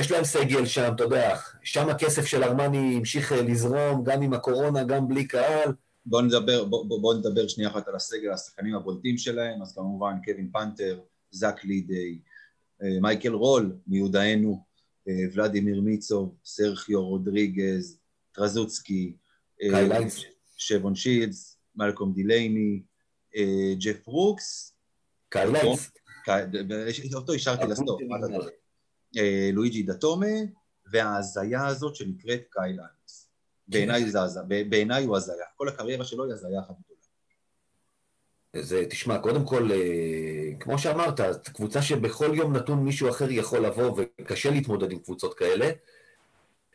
יש 0.00 0.10
להם 0.10 0.24
סגל 0.24 0.66
שם, 0.66 0.92
אתה 0.94 1.02
יודע, 1.02 1.36
שם 1.62 1.88
הכסף 1.88 2.26
של 2.26 2.44
ארמני 2.44 2.96
המשיך 2.96 3.32
אה, 3.32 3.42
לזרום, 3.42 4.04
גם 4.04 4.22
עם 4.22 4.32
הקורונה, 4.32 4.84
גם 4.84 5.08
בלי 5.08 5.26
קהל. 5.26 5.72
בואו 6.06 6.22
נדבר, 6.22 6.64
בוא, 6.64 7.00
בוא 7.00 7.14
נדבר 7.14 7.48
שנייה 7.48 7.70
אחת 7.70 7.88
על 7.88 7.94
הסגל, 7.94 8.32
השחקנים 8.32 8.74
הבולטים 8.74 9.18
שלהם, 9.18 9.62
אז 9.62 9.74
כמובן 9.74 10.14
קווין 10.24 10.50
פנתר, 10.52 11.00
זאק 11.30 11.64
לדיי, 11.64 12.18
מייקל 13.00 13.32
רול 13.32 13.76
מיודענו, 13.86 14.64
ולדימיר 15.06 15.80
מיצוב, 15.80 16.34
סרחיו 16.44 17.06
רודריגז, 17.06 17.98
טרצ'בסקי, 18.32 19.12
שבון 20.56 20.94
שילדס, 20.94 21.51
מלקום 21.76 22.12
דילייני, 22.12 22.82
אה, 23.36 23.74
ג'ף 23.78 24.06
ברוקס. 24.06 24.74
קייל 25.28 25.53
היינס. 25.53 25.90
אותו 27.14 27.32
השארתי 27.32 27.66
לסוף, 27.66 28.00
אה, 29.18 29.50
לואיג'י 29.52 29.82
דתומה, 29.82 30.26
וההזיה 30.92 31.66
הזאת 31.66 31.96
שנקראת 31.96 32.40
קייל 32.50 32.81
היינס. 32.81 33.28
בעיניי 34.68 35.04
הוא 35.04 35.16
הזיה. 35.16 35.44
כל 35.56 35.68
הקריירה 35.68 36.04
שלו 36.04 36.24
היא 36.24 36.32
הזיה 36.32 36.60
אחת 36.60 36.74
גדולה. 36.84 36.92
זה, 38.66 38.84
תשמע, 38.90 39.18
קודם 39.18 39.46
כל, 39.46 39.72
אה, 39.72 40.50
כמו 40.60 40.78
שאמרת, 40.78 41.20
קבוצה 41.54 41.82
שבכל 41.82 42.30
יום 42.34 42.56
נתון 42.56 42.84
מישהו 42.84 43.10
אחר 43.10 43.30
יכול 43.30 43.66
לבוא, 43.66 44.00
וקשה 44.20 44.50
להתמודד 44.50 44.92
עם 44.92 44.98
קבוצות 44.98 45.34
כאלה. 45.34 45.70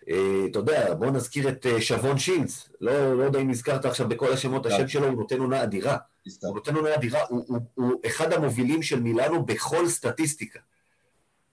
אה, 0.09 0.45
אתה 0.51 0.59
יודע, 0.59 0.93
בוא 0.93 1.07
נזכיר 1.07 1.49
את 1.49 1.65
אה, 1.65 1.81
שבון 1.81 2.17
שילס, 2.17 2.69
לא, 2.81 3.17
לא 3.17 3.23
יודע 3.23 3.39
אם 3.39 3.49
הזכרת 3.49 3.85
עכשיו 3.85 4.07
בכל 4.09 4.33
השמות, 4.33 4.65
השם 4.65 4.77
כן. 4.77 4.87
שלו, 4.87 5.07
הוא 5.07 5.17
נותן 5.17 5.39
עונה 5.39 5.63
אדירה. 5.63 5.97
הוא 6.43 6.55
נותן 6.55 6.75
עונה 6.75 6.95
אדירה, 6.95 7.19
הוא, 7.29 7.45
הוא, 7.47 7.57
הוא 7.73 7.93
אחד 8.05 8.33
המובילים 8.33 8.83
של 8.83 8.99
מילאנו 8.99 9.45
בכל 9.45 9.87
סטטיסטיקה. 9.87 10.59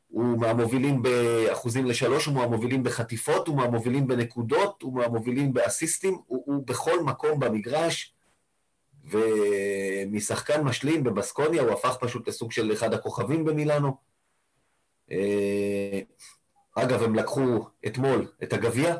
הוא 0.09 0.39
מהמובילים 0.39 1.03
באחוזים 1.03 1.87
לשלוש, 1.87 2.27
הוא 2.27 2.35
מהמובילים 2.35 2.83
בחטיפות, 2.83 3.49
הוא 3.49 3.57
מהמובילים 3.57 4.07
בנקודות, 4.07 4.83
הוא 4.83 4.95
מהמובילים 4.95 5.53
באסיסטים, 5.53 6.19
הוא, 6.27 6.43
הוא 6.47 6.67
בכל 6.67 7.03
מקום 7.03 7.41
במגרש, 7.41 8.15
ומשחקן 9.05 10.61
משלים 10.61 11.05
בבסקוניה 11.05 11.63
הוא 11.63 11.73
הפך 11.73 11.97
פשוט 12.01 12.29
לסוג 12.29 12.53
של 12.53 12.73
אחד 12.73 12.95
הכוכבים 12.95 13.45
במילאנו. 13.45 13.97
אה, 16.79 16.83
אגב, 16.83 17.03
הם 17.03 17.15
לקחו 17.15 17.67
אתמול 17.87 18.27
את 18.43 18.53
הגביע. 18.53 18.97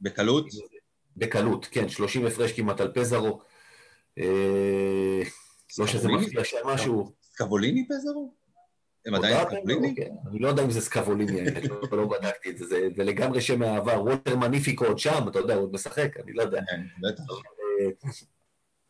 בקלות? 0.00 0.46
בקלות, 1.16 1.68
כן, 1.70 1.88
30 1.88 2.26
הפרש 2.26 2.52
כמעט 2.52 2.80
על 2.80 2.92
פזרו. 2.94 3.40
אה, 4.18 5.22
לא 5.78 5.86
שזה 5.86 6.08
מפתיע 6.08 6.44
שם 6.44 6.56
משהו. 6.64 7.12
סקבוליני 7.22 7.86
פזרו? 7.88 8.34
הם 9.06 9.14
עדיין 9.14 9.36
סקבוליני? 9.50 9.94
כן, 9.96 10.10
אני 10.30 10.38
לא 10.38 10.48
יודע 10.48 10.64
אם 10.64 10.70
זה 10.70 10.80
סקבוליני, 10.80 11.44
לא, 11.68 11.98
לא 11.98 12.08
בדקתי 12.08 12.50
את 12.50 12.58
זה, 12.58 12.64
זה 12.66 13.04
לגמרי 13.04 13.40
שם 13.40 13.58
מהעבר. 13.58 14.02
וולטר 14.02 14.36
מניפיקו 14.36 14.84
עוד 14.84 14.98
שם, 14.98 15.28
אתה 15.28 15.38
יודע, 15.38 15.54
הוא 15.54 15.62
עוד 15.62 15.72
משחק, 15.72 16.16
אני 16.24 16.32
לא 16.32 16.42
יודע. 16.42 16.60
כן, 16.70 16.82
בטח. 17.00 17.24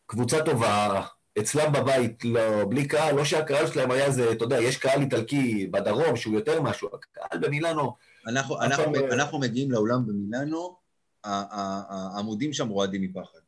קבוצה 0.05 0.45
טובה, 0.45 1.05
אצלם 1.39 1.73
בבית, 1.73 2.25
לא, 2.25 2.65
בלי 2.69 2.87
קהל, 2.87 3.15
לא 3.15 3.25
שהקהל 3.25 3.67
שלהם 3.67 3.91
היה 3.91 4.05
איזה, 4.05 4.31
אתה 4.31 4.43
יודע, 4.43 4.61
יש 4.61 4.77
קהל 4.77 5.01
איטלקי 5.01 5.67
בדרום 5.67 6.15
שהוא 6.15 6.35
יותר 6.35 6.61
משהו, 6.61 6.89
הקהל 6.93 7.39
במילאנו... 7.39 7.95
אנחנו, 8.27 8.61
אנחנו, 8.61 8.83
עכשיו, 8.83 9.13
אנחנו 9.13 9.39
מגיעים 9.39 9.71
לאולם 9.71 10.07
במילאנו, 10.07 10.77
העמודים 11.23 12.53
שם 12.53 12.69
רועדים 12.69 13.01
מפחד. 13.01 13.39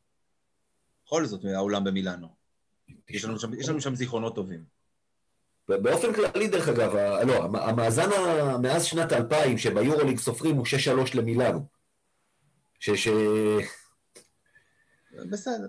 בכל 1.06 1.24
זאת, 1.26 1.44
האולם 1.44 1.84
במילאנו. 1.84 2.28
יש 3.08 3.24
לנו 3.24 3.38
שם, 3.38 3.54
יש 3.54 3.68
לנו 3.68 3.80
שם 3.80 3.94
זיכרונות 3.94 4.34
טובים. 4.34 4.64
באופן 5.68 6.12
כללי, 6.12 6.48
דרך 6.48 6.68
אגב, 6.68 6.96
לא, 7.26 7.44
המאזן 7.44 8.08
מאז 8.62 8.84
שנת 8.84 9.12
2000, 9.12 9.58
שביורוליג 9.58 10.18
סופרים, 10.18 10.56
הוא 10.56 10.66
6-3 10.66 11.16
למילאנו. 11.16 11.66
ש... 12.80 12.90
ש... 12.90 13.08
בסדר. 15.30 15.68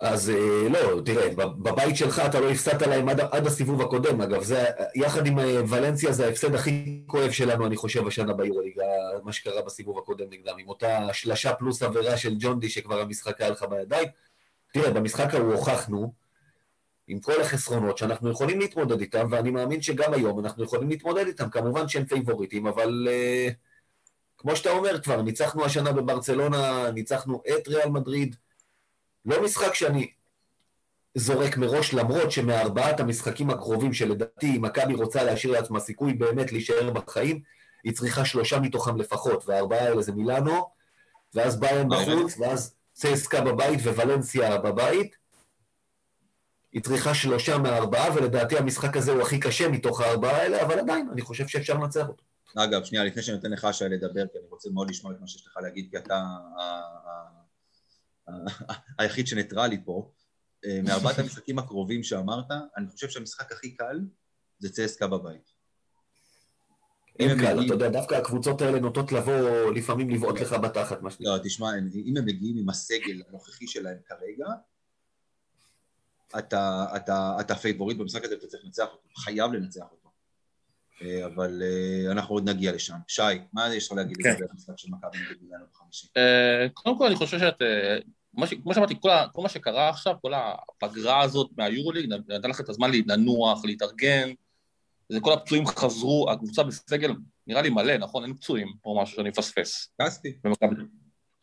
אז 0.00 0.30
אה, 0.30 0.68
לא, 0.68 1.00
תראה, 1.04 1.34
בבית 1.36 1.96
שלך 1.96 2.22
אתה 2.26 2.40
לא 2.40 2.50
הפסדת 2.50 2.82
להם 2.82 3.08
עד, 3.08 3.20
עד 3.20 3.46
הסיבוב 3.46 3.82
הקודם, 3.82 4.20
אגב, 4.20 4.42
זה, 4.42 4.64
יחד 4.94 5.26
עם 5.26 5.38
אה, 5.38 5.60
ולנסיה 5.68 6.12
זה 6.12 6.26
ההפסד 6.26 6.54
הכי 6.54 7.02
כואב 7.06 7.30
שלנו, 7.30 7.66
אני 7.66 7.76
חושב, 7.76 8.06
השנה 8.06 8.32
ביורוליג, 8.32 8.78
מה 9.22 9.32
שקרה 9.32 9.62
בסיבוב 9.62 9.98
הקודם 9.98 10.24
נגדם, 10.30 10.54
עם 10.58 10.68
אותה 10.68 11.08
שלשה 11.12 11.54
פלוס 11.54 11.82
עבירה 11.82 12.16
של 12.16 12.34
ג'ונדי 12.38 12.68
שכבר 12.68 13.00
המשחק 13.00 13.40
היה 13.40 13.50
לך 13.50 13.62
בידיים. 13.62 14.08
תראה, 14.72 14.90
במשחק 14.90 15.34
ההוא 15.34 15.52
הוכחנו, 15.52 16.12
עם 17.08 17.20
כל 17.20 17.40
החסרונות, 17.40 17.98
שאנחנו 17.98 18.30
יכולים 18.30 18.60
להתמודד 18.60 19.00
איתם, 19.00 19.28
ואני 19.30 19.50
מאמין 19.50 19.82
שגם 19.82 20.12
היום 20.12 20.40
אנחנו 20.40 20.64
יכולים 20.64 20.88
להתמודד 20.88 21.26
איתם, 21.26 21.50
כמובן 21.50 21.88
שהם 21.88 22.04
פייבוריטים, 22.04 22.66
אבל 22.66 23.08
uh, 23.08 23.52
כמו 24.38 24.56
שאתה 24.56 24.70
אומר 24.70 25.00
כבר, 25.00 25.22
ניצחנו 25.22 25.64
השנה 25.64 25.92
בברצלונה, 25.92 26.90
ניצחנו 26.90 27.42
את 27.48 27.68
ריאל 27.68 27.88
מדריד, 27.88 28.36
לא 29.26 29.44
משחק 29.44 29.74
שאני 29.74 30.10
זורק 31.14 31.56
מראש, 31.56 31.94
למרות 31.94 32.32
שמארבעת 32.32 33.00
המשחקים 33.00 33.50
הקרובים 33.50 33.92
שלדעתי 33.92 34.56
אם 34.56 34.62
מכבי 34.62 34.94
רוצה 34.94 35.24
להשאיר 35.24 35.52
לעצמה 35.52 35.80
סיכוי 35.80 36.12
באמת 36.12 36.52
להישאר 36.52 36.90
בחיים, 36.90 37.40
היא 37.84 37.92
צריכה 37.92 38.24
שלושה 38.24 38.60
מתוכם 38.60 38.96
לפחות, 38.96 39.48
והארבעה 39.48 39.80
האלה 39.80 40.02
זה 40.02 40.12
מילאנו, 40.12 40.70
ואז 41.34 41.60
ביירן 41.60 41.88
בחוץ, 41.88 42.38
ואז 42.38 42.74
צסקה 42.92 43.40
בבית 43.40 43.80
וולנסיה 43.80 44.58
בבית. 44.58 45.16
היא 46.72 46.82
צריכה 46.82 47.14
שלושה 47.14 47.58
מהארבעה, 47.58 48.14
ולדעתי 48.14 48.58
המשחק 48.58 48.96
הזה 48.96 49.12
הוא 49.12 49.22
הכי 49.22 49.40
קשה 49.40 49.68
מתוך 49.68 50.00
הארבעה 50.00 50.36
האלה, 50.36 50.62
אבל 50.62 50.78
עדיין, 50.78 51.08
אני 51.12 51.22
חושב 51.22 51.46
שאפשר 51.46 51.74
לנצח 51.74 52.08
אותו. 52.08 52.24
אגב, 52.56 52.84
שנייה, 52.84 53.04
לפני 53.04 53.22
שאני 53.22 53.36
נותן 53.36 53.50
לך 53.50 53.68
שי 53.72 53.84
לדבר, 53.84 54.26
כי 54.32 54.38
אני 54.38 54.46
רוצה 54.50 54.70
מאוד 54.70 54.90
לשמוע 54.90 55.12
את 55.12 55.20
מה 55.20 55.26
שיש 55.26 55.46
לך 55.46 55.56
להגיד, 55.62 55.88
כי 55.90 55.96
אתה 55.96 56.22
היחיד 58.98 59.26
שניטרלי 59.26 59.84
פה, 59.84 60.10
אה, 60.64 60.80
מארבעת 60.84 61.18
המשחקים 61.18 61.58
הקרובים 61.58 62.02
שאמרת, 62.02 62.50
אני 62.76 62.88
חושב 62.88 63.08
שהמשחק 63.08 63.52
הכי 63.52 63.74
קל 63.74 64.00
זה 64.58 64.72
צסקה 64.72 65.06
בבית. 65.06 65.56
אין 67.18 67.38
קל, 67.38 67.66
אתה 67.66 67.74
יודע, 67.74 67.88
דווקא 67.88 68.14
הקבוצות 68.14 68.60
האלה 68.60 68.80
נוטות 68.80 69.12
לבוא, 69.12 69.72
לפעמים 69.74 70.10
לבעוט 70.10 70.40
לך 70.40 70.52
בתחת, 70.52 71.02
מה 71.02 71.10
שנקרא. 71.10 71.36
לא, 71.36 71.42
תשמע, 71.44 71.66
אם 71.94 72.16
הם 72.16 72.24
מגיעים 72.24 72.58
עם 72.58 72.68
הסגל 72.68 73.22
הנוכחי 73.28 73.66
שלהם 73.66 73.98
כרגע, 74.06 74.46
אתה 77.40 77.54
פייבוריט 77.62 77.98
במשחק 77.98 78.24
הזה 78.24 78.34
ואתה 78.34 78.46
צריך 78.46 78.64
לנצח 78.64 78.86
אותו, 78.92 79.08
חייב 79.16 79.52
לנצח 79.52 79.84
אותו. 79.90 80.05
אה, 81.02 81.26
אבל 81.26 81.62
אה, 81.62 82.12
אנחנו 82.12 82.34
עוד 82.34 82.48
נגיע 82.48 82.72
לשם. 82.72 82.96
שי, 83.08 83.22
מה 83.52 83.74
יש 83.74 83.86
לך 83.86 83.92
להגיד 83.92 84.16
כן. 84.16 84.30
לגבי 84.30 84.44
המשחק 84.50 84.74
של 84.76 84.88
מכבי 84.90 85.18
נגד 85.18 85.42
מילאנו 85.42 85.64
בחמישי? 85.72 86.08
קודם 86.74 86.98
כל, 86.98 87.06
אני 87.06 87.16
חושב 87.16 87.38
שאת 87.38 87.62
כמו 88.62 88.74
שאמרתי, 88.74 88.94
כל, 89.00 89.10
כל 89.32 89.42
מה 89.42 89.48
שקרה 89.48 89.88
עכשיו, 89.88 90.14
כל 90.22 90.32
הפגרה 90.34 91.20
הזאת 91.20 91.50
מהיורוליג, 91.56 92.12
נתן 92.28 92.50
לך 92.50 92.60
את 92.60 92.68
הזמן 92.68 92.90
לנוח, 93.06 93.64
להתארגן, 93.64 94.32
זה 95.08 95.20
כל 95.20 95.32
הפצועים 95.32 95.66
חזרו, 95.66 96.30
הקבוצה 96.30 96.62
בסגל 96.62 97.12
נראה 97.46 97.62
לי 97.62 97.70
מלא, 97.70 97.96
נכון? 97.96 98.24
אין 98.24 98.34
פצועים 98.34 98.72
או 98.84 99.02
משהו 99.02 99.16
שאני 99.16 99.28
מפספס. 99.28 99.94
כספי. 100.02 100.36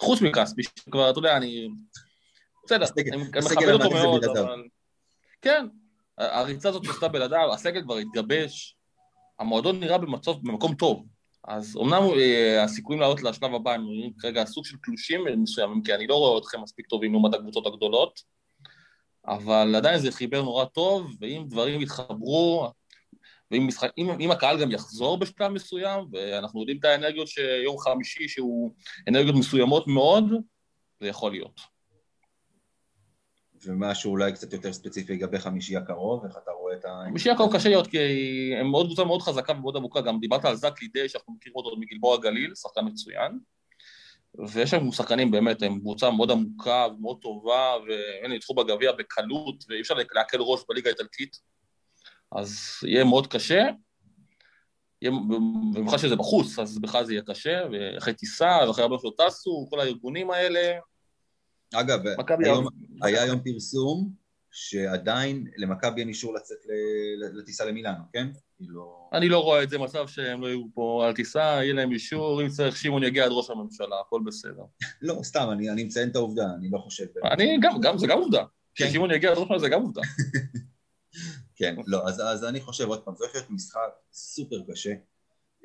חוץ 0.01 0.21
מכספי, 0.21 0.63
שכבר, 0.63 1.09
אתה 1.09 1.19
יודע, 1.19 1.37
אני... 1.37 1.67
בסדר, 2.65 2.85
אני 3.13 3.23
מכבד 3.23 3.69
אותו 3.69 3.89
מאוד, 3.89 4.23
אבל... 4.23 4.63
כן, 5.41 5.65
הריצה 6.17 6.69
הזאת 6.69 6.85
שעשתה 6.85 7.07
בלעדיו, 7.07 7.53
הסגל 7.53 7.81
כבר 7.81 7.97
התגבש, 7.97 8.77
המועדון 9.43 9.79
נראה 9.79 9.97
במצב, 9.97 10.31
במקום 10.31 10.75
טוב. 10.75 11.05
אז 11.47 11.75
אומנם 11.75 12.03
אה, 12.17 12.63
הסיכויים 12.63 13.01
לעלות 13.01 13.23
לשלב 13.23 13.53
הבא 13.53 13.71
הם 13.71 13.85
כרגע 14.19 14.45
סוג 14.45 14.65
של 14.65 14.77
תלושים 14.83 15.23
מסוימים, 15.37 15.83
כי 15.83 15.93
אני 15.93 16.07
לא 16.07 16.15
רואה 16.15 16.39
אתכם 16.39 16.61
מספיק 16.61 16.87
טובים 16.87 17.11
לעומת 17.11 17.33
הקבוצות 17.33 17.67
הגדולות, 17.67 18.21
אבל 19.27 19.75
עדיין 19.75 19.99
זה 19.99 20.11
חיבר 20.11 20.41
נורא 20.41 20.65
טוב, 20.65 21.15
ואם 21.21 21.45
דברים 21.47 21.81
יתחברו, 21.81 22.71
ואם 23.51 23.67
משחק, 23.67 23.91
אם, 23.97 24.09
אם 24.19 24.31
הקהל 24.31 24.61
גם 24.61 24.71
יחזור 24.71 25.17
בשלב 25.17 25.51
מסוים, 25.51 26.05
ואנחנו 26.11 26.59
יודעים 26.59 26.77
את 26.77 26.85
האנרגיות 26.85 27.27
שיום 27.27 27.77
חמישי 27.77 28.27
שהוא 28.27 28.73
אנרגיות 29.07 29.35
מסוימות 29.35 29.87
מאוד, 29.87 30.23
זה 30.99 31.07
יכול 31.07 31.31
להיות. 31.31 31.72
ומשהו 33.65 34.11
אולי 34.11 34.33
קצת 34.33 34.53
יותר 34.53 34.73
ספציפי 34.73 35.13
לגבי 35.13 35.39
חמישי 35.39 35.77
הקרוב, 35.77 36.25
איך 36.25 36.37
אתה 36.43 36.51
רואה 36.51 36.75
את 36.75 36.85
ה... 36.85 37.03
חמישי 37.09 37.29
הקרוב 37.29 37.55
קשה 37.55 37.69
להיות, 37.69 37.87
כי 37.87 37.97
הם 38.59 38.71
מאוד 38.71 38.85
קבוצה 38.85 39.03
מאוד 39.03 39.21
חזקה 39.21 39.53
ומאוד 39.53 39.77
עמוקה, 39.77 40.01
גם 40.01 40.19
דיברת 40.19 40.45
על 40.45 40.55
זק 40.55 40.81
לידי, 40.81 41.09
שאנחנו 41.09 41.33
מכירים 41.33 41.55
אותו 41.55 41.77
מגלבוע 41.77 42.15
הגליל, 42.15 42.55
שחקן 42.55 42.81
מצוין, 42.85 43.39
ויש 44.47 44.69
שם 44.69 44.91
שחקנים 44.91 45.31
באמת, 45.31 45.61
הם 45.61 45.79
קבוצה 45.79 46.11
מאוד 46.11 46.31
עמוקה 46.31 46.87
ומאוד 46.97 47.17
טובה, 47.21 47.73
והם 47.87 48.31
ניצחו 48.31 48.53
בגביע 48.53 48.91
בקלות, 48.91 49.63
ואי 49.69 49.81
אפשר 49.81 49.93
להקל 49.93 50.41
ראש 50.41 50.61
בליגה 50.69 50.89
האיטלקית, 50.89 51.37
אז 52.31 52.57
יהיה 52.83 53.03
מאוד 53.03 53.27
קשה, 53.27 53.69
במיוחד 55.73 55.97
שזה 55.97 56.15
בחוץ, 56.15 56.59
אז 56.59 56.79
בכלל 56.79 57.05
זה 57.05 57.13
יהיה 57.13 57.21
קשה, 57.27 57.61
ואחרי 57.71 58.13
טיסה, 58.13 58.57
ואחרי 58.67 58.83
הרבה 58.83 58.95
שלא 59.01 59.11
טסו, 59.17 59.67
כל 59.69 59.79
הארגונים 59.79 60.31
האלה, 60.31 60.79
אגב, 61.73 61.99
היום, 62.43 62.67
היה 63.01 63.23
היום 63.23 63.39
פרסום 63.39 64.13
שעדיין 64.51 65.47
למכבי 65.57 66.01
אין 66.01 66.09
אישור 66.09 66.33
לצאת 66.33 66.57
לטיסה 67.33 67.65
למילאנו, 67.65 68.03
כן? 68.13 68.27
לא... 68.59 69.09
אני 69.13 69.29
לא 69.29 69.39
רואה 69.39 69.63
את 69.63 69.69
זה 69.69 69.77
מצב 69.77 70.07
שהם 70.07 70.41
לא 70.41 70.47
יהיו 70.47 70.63
פה 70.73 71.03
על 71.07 71.13
טיסה, 71.13 71.39
יהיה 71.39 71.73
להם 71.73 71.91
אישור, 71.91 72.41
אם 72.41 72.47
צריך 72.47 72.77
שמעון 72.77 73.03
יגיע 73.03 73.25
עד 73.25 73.31
ראש 73.31 73.49
הממשלה, 73.49 73.95
הכל 74.07 74.21
בסדר. 74.25 74.63
לא, 75.01 75.19
סתם, 75.23 75.47
אני, 75.51 75.69
אני 75.69 75.83
מציין 75.83 76.09
את 76.09 76.15
העובדה, 76.15 76.45
אני 76.59 76.69
לא 76.71 76.77
חושב... 76.77 77.05
אני 77.31 77.57
גם, 77.61 77.81
גם, 77.81 77.97
זה 77.97 78.07
גם 78.07 78.17
עובדה. 78.17 78.43
כן. 78.75 78.89
ששמעון 78.89 79.11
יגיע 79.11 79.31
עד 79.31 79.37
ראש 79.37 79.41
הממשלה 79.41 79.59
זה 79.59 79.69
גם 79.69 79.81
עובדה. 79.81 80.01
כן, 81.57 81.75
לא, 81.87 82.07
אז, 82.07 82.21
אז 82.21 82.45
אני 82.45 82.61
חושב, 82.61 82.87
עוד 82.87 83.03
פעם, 83.03 83.15
זה 83.15 83.23
הולך 83.23 83.35
להיות 83.35 83.49
משחק 83.49 83.79
סופר 84.13 84.57
קשה. 84.71 84.93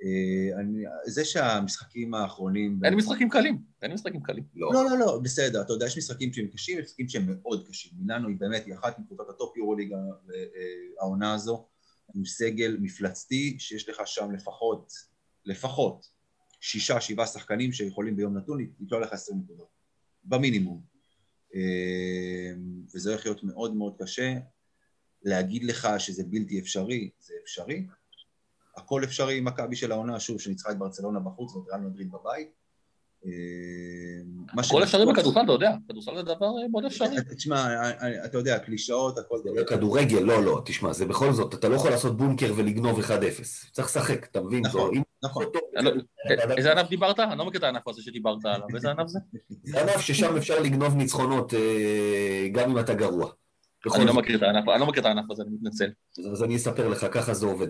אה, 0.02 0.60
אני, 0.60 0.84
זה 1.06 1.24
שהמשחקים 1.24 2.14
האחרונים... 2.14 2.80
אין 2.84 2.94
משחקים 2.94 3.28
קלים, 3.28 3.62
אין 3.82 3.92
משחקים 3.92 4.22
קלים. 4.22 4.44
לא. 4.54 4.70
לא, 4.72 4.84
לא, 4.84 4.98
לא, 4.98 5.20
בסדר, 5.22 5.62
אתה 5.62 5.72
יודע, 5.72 5.86
יש 5.86 5.98
משחקים 5.98 6.32
שהם 6.32 6.46
קשים, 6.46 6.78
יש 6.78 6.84
משחקים 6.84 7.08
שהם 7.08 7.26
מאוד 7.26 7.68
קשים. 7.68 7.92
מילאנו 7.98 8.28
היא 8.28 8.36
באמת, 8.38 8.66
היא 8.66 8.74
אחת 8.74 8.98
מקבוצות 8.98 9.30
הטופ 9.30 9.56
יורוליגה 9.56 9.96
אה, 9.96 10.44
העונה 11.00 11.34
הזו, 11.34 11.66
עם 12.14 12.24
סגל 12.24 12.76
מפלצתי, 12.80 13.56
שיש 13.58 13.88
לך 13.88 14.02
שם 14.04 14.30
לפחות, 14.32 14.92
לפחות, 15.44 16.06
שישה, 16.60 17.00
שבעה 17.00 17.26
שחקנים 17.26 17.72
שיכולים 17.72 18.16
ביום 18.16 18.36
נתון 18.36 18.66
לקלוע 18.80 19.00
לך 19.00 19.12
עשרים 19.12 19.38
נקודות, 19.38 19.68
במינימום. 20.24 20.82
אה, 21.54 22.52
וזה 22.94 23.10
הולך 23.10 23.26
להיות 23.26 23.44
מאוד 23.44 23.76
מאוד 23.76 23.96
קשה. 24.02 24.34
להגיד 25.22 25.64
לך 25.64 25.88
שזה 25.98 26.24
בלתי 26.24 26.60
אפשרי, 26.60 27.10
זה 27.18 27.34
אפשרי, 27.42 27.86
הכל 28.78 29.04
אפשרי 29.04 29.38
עם 29.38 29.44
מכבי 29.44 29.76
של 29.76 29.92
העונה, 29.92 30.20
שוב, 30.20 30.40
שניצחה 30.40 30.70
את 30.70 30.78
ברצלונה 30.78 31.20
בחוץ 31.20 31.56
ואת 31.56 31.64
ריאל 31.68 31.80
מדריד 31.80 32.12
בבית. 32.12 32.48
אה, 33.26 33.30
הכל 34.62 34.82
אפשרי 34.82 35.06
בכדורסל, 35.06 35.40
אתה 35.44 35.52
יודע, 35.52 35.72
כדורסל 35.88 36.16
זה 36.16 36.22
דבר 36.22 36.46
אה, 36.46 36.68
מאוד 36.70 36.84
אפשרי. 36.84 37.16
תשמע, 37.36 37.90
אתה 38.24 38.38
יודע, 38.38 38.58
קלישאות, 38.58 39.18
הכל... 39.18 39.38
לא 39.44 39.64
כדורגל, 39.64 40.18
לא, 40.18 40.44
לא, 40.44 40.62
תשמע, 40.64 40.92
זה 40.92 41.06
בכל 41.06 41.32
זאת, 41.32 41.54
אתה 41.54 41.68
לא 41.68 41.74
יכול 41.74 41.90
לעשות 41.90 42.16
בונקר 42.16 42.52
ולגנוב 42.56 43.00
1-0. 43.00 43.04
צריך 43.72 43.88
לשחק, 43.88 44.26
אתה 44.30 44.40
מבין? 44.40 44.66
נכון, 44.66 44.90
נכון. 45.22 45.44
לא- 45.74 45.90
איזה 46.56 46.72
ענף 46.72 46.88
דיברת? 46.88 47.20
אני 47.20 47.38
לא 47.38 47.44
מכיר 47.44 47.58
את 47.58 47.64
הענף 47.64 47.88
הזה 47.88 48.02
שדיברת 48.02 48.44
עליו, 48.44 48.66
איזה 48.74 48.90
ענף 48.90 49.06
זה? 49.06 49.18
זה 49.62 49.82
ענף 49.82 50.00
ששם 50.00 50.36
אפשר 50.36 50.60
לגנוב 50.60 50.94
ניצחונות 50.94 51.54
אה, 51.54 52.48
גם 52.52 52.70
אם 52.70 52.78
אתה 52.78 52.94
גרוע. 52.94 53.30
אני 53.94 54.04
לא 54.04 54.14
מכיר 54.86 55.00
את 55.00 55.06
הענף 55.06 55.30
הזה, 55.30 55.42
אני 55.42 55.50
מתנצל. 55.54 55.90
אז 56.32 56.42
אני 56.42 56.56
אספר 56.56 56.88
לך, 56.88 57.06
ככה 57.10 57.34
זה 57.34 57.46
עובד. 57.46 57.68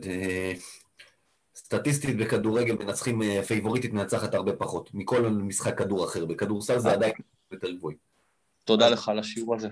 סטטיסטית 1.69 2.17
בכדורגל 2.17 2.77
מנצחים, 2.85 3.23
אה, 3.23 3.43
פייבוריטית 3.43 3.93
מנצחת 3.93 4.35
הרבה 4.35 4.53
פחות, 4.57 4.91
מכל 4.95 5.29
משחק 5.29 5.79
כדור 5.79 6.05
אחר. 6.05 6.25
בכדורסל 6.25 6.79
זה 6.79 6.93
עדיין 6.93 7.13
יותר 7.51 7.71
גבוהי. 7.71 7.97
תודה 8.65 8.89
לך 8.89 9.09
על 9.09 9.19
השיעור 9.19 9.55
הזה. 9.55 9.69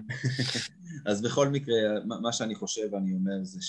אז 1.10 1.22
בכל 1.22 1.48
מקרה, 1.48 1.74
מה 2.04 2.32
שאני 2.32 2.54
חושב, 2.54 2.94
אני 2.94 3.12
אומר, 3.12 3.32
זה 3.42 3.60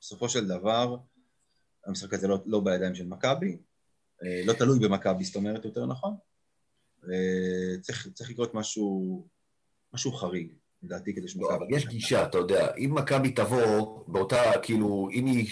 שבסופו 0.00 0.28
של 0.28 0.48
דבר, 0.48 0.96
המשחק 1.86 2.14
הזה 2.14 2.28
לא, 2.28 2.38
לא 2.46 2.60
בידיים 2.60 2.94
של 2.94 3.06
מכבי, 3.06 3.56
אה, 4.24 4.42
לא 4.44 4.52
תלוי 4.52 4.78
במכבי, 4.78 5.24
זאת 5.24 5.36
אומרת, 5.36 5.64
יותר 5.64 5.86
נכון. 5.86 6.14
צריך, 7.80 8.08
צריך 8.14 8.30
לקרות 8.30 8.54
משהו, 8.54 9.26
משהו 9.94 10.12
חריג, 10.12 10.52
לדעתי, 10.82 11.14
כדי 11.14 11.28
שמכבי... 11.28 11.48
לא, 11.48 11.56
אבל 11.56 11.66
יש 11.70 11.86
גישה, 11.86 12.24
אתה 12.24 12.38
יודע, 12.38 12.74
אם 12.74 12.94
מכבי 12.94 13.30
תבוא 13.30 14.04
באותה, 14.08 14.42
כאילו, 14.62 15.08
אם 15.12 15.26
היא 15.26 15.48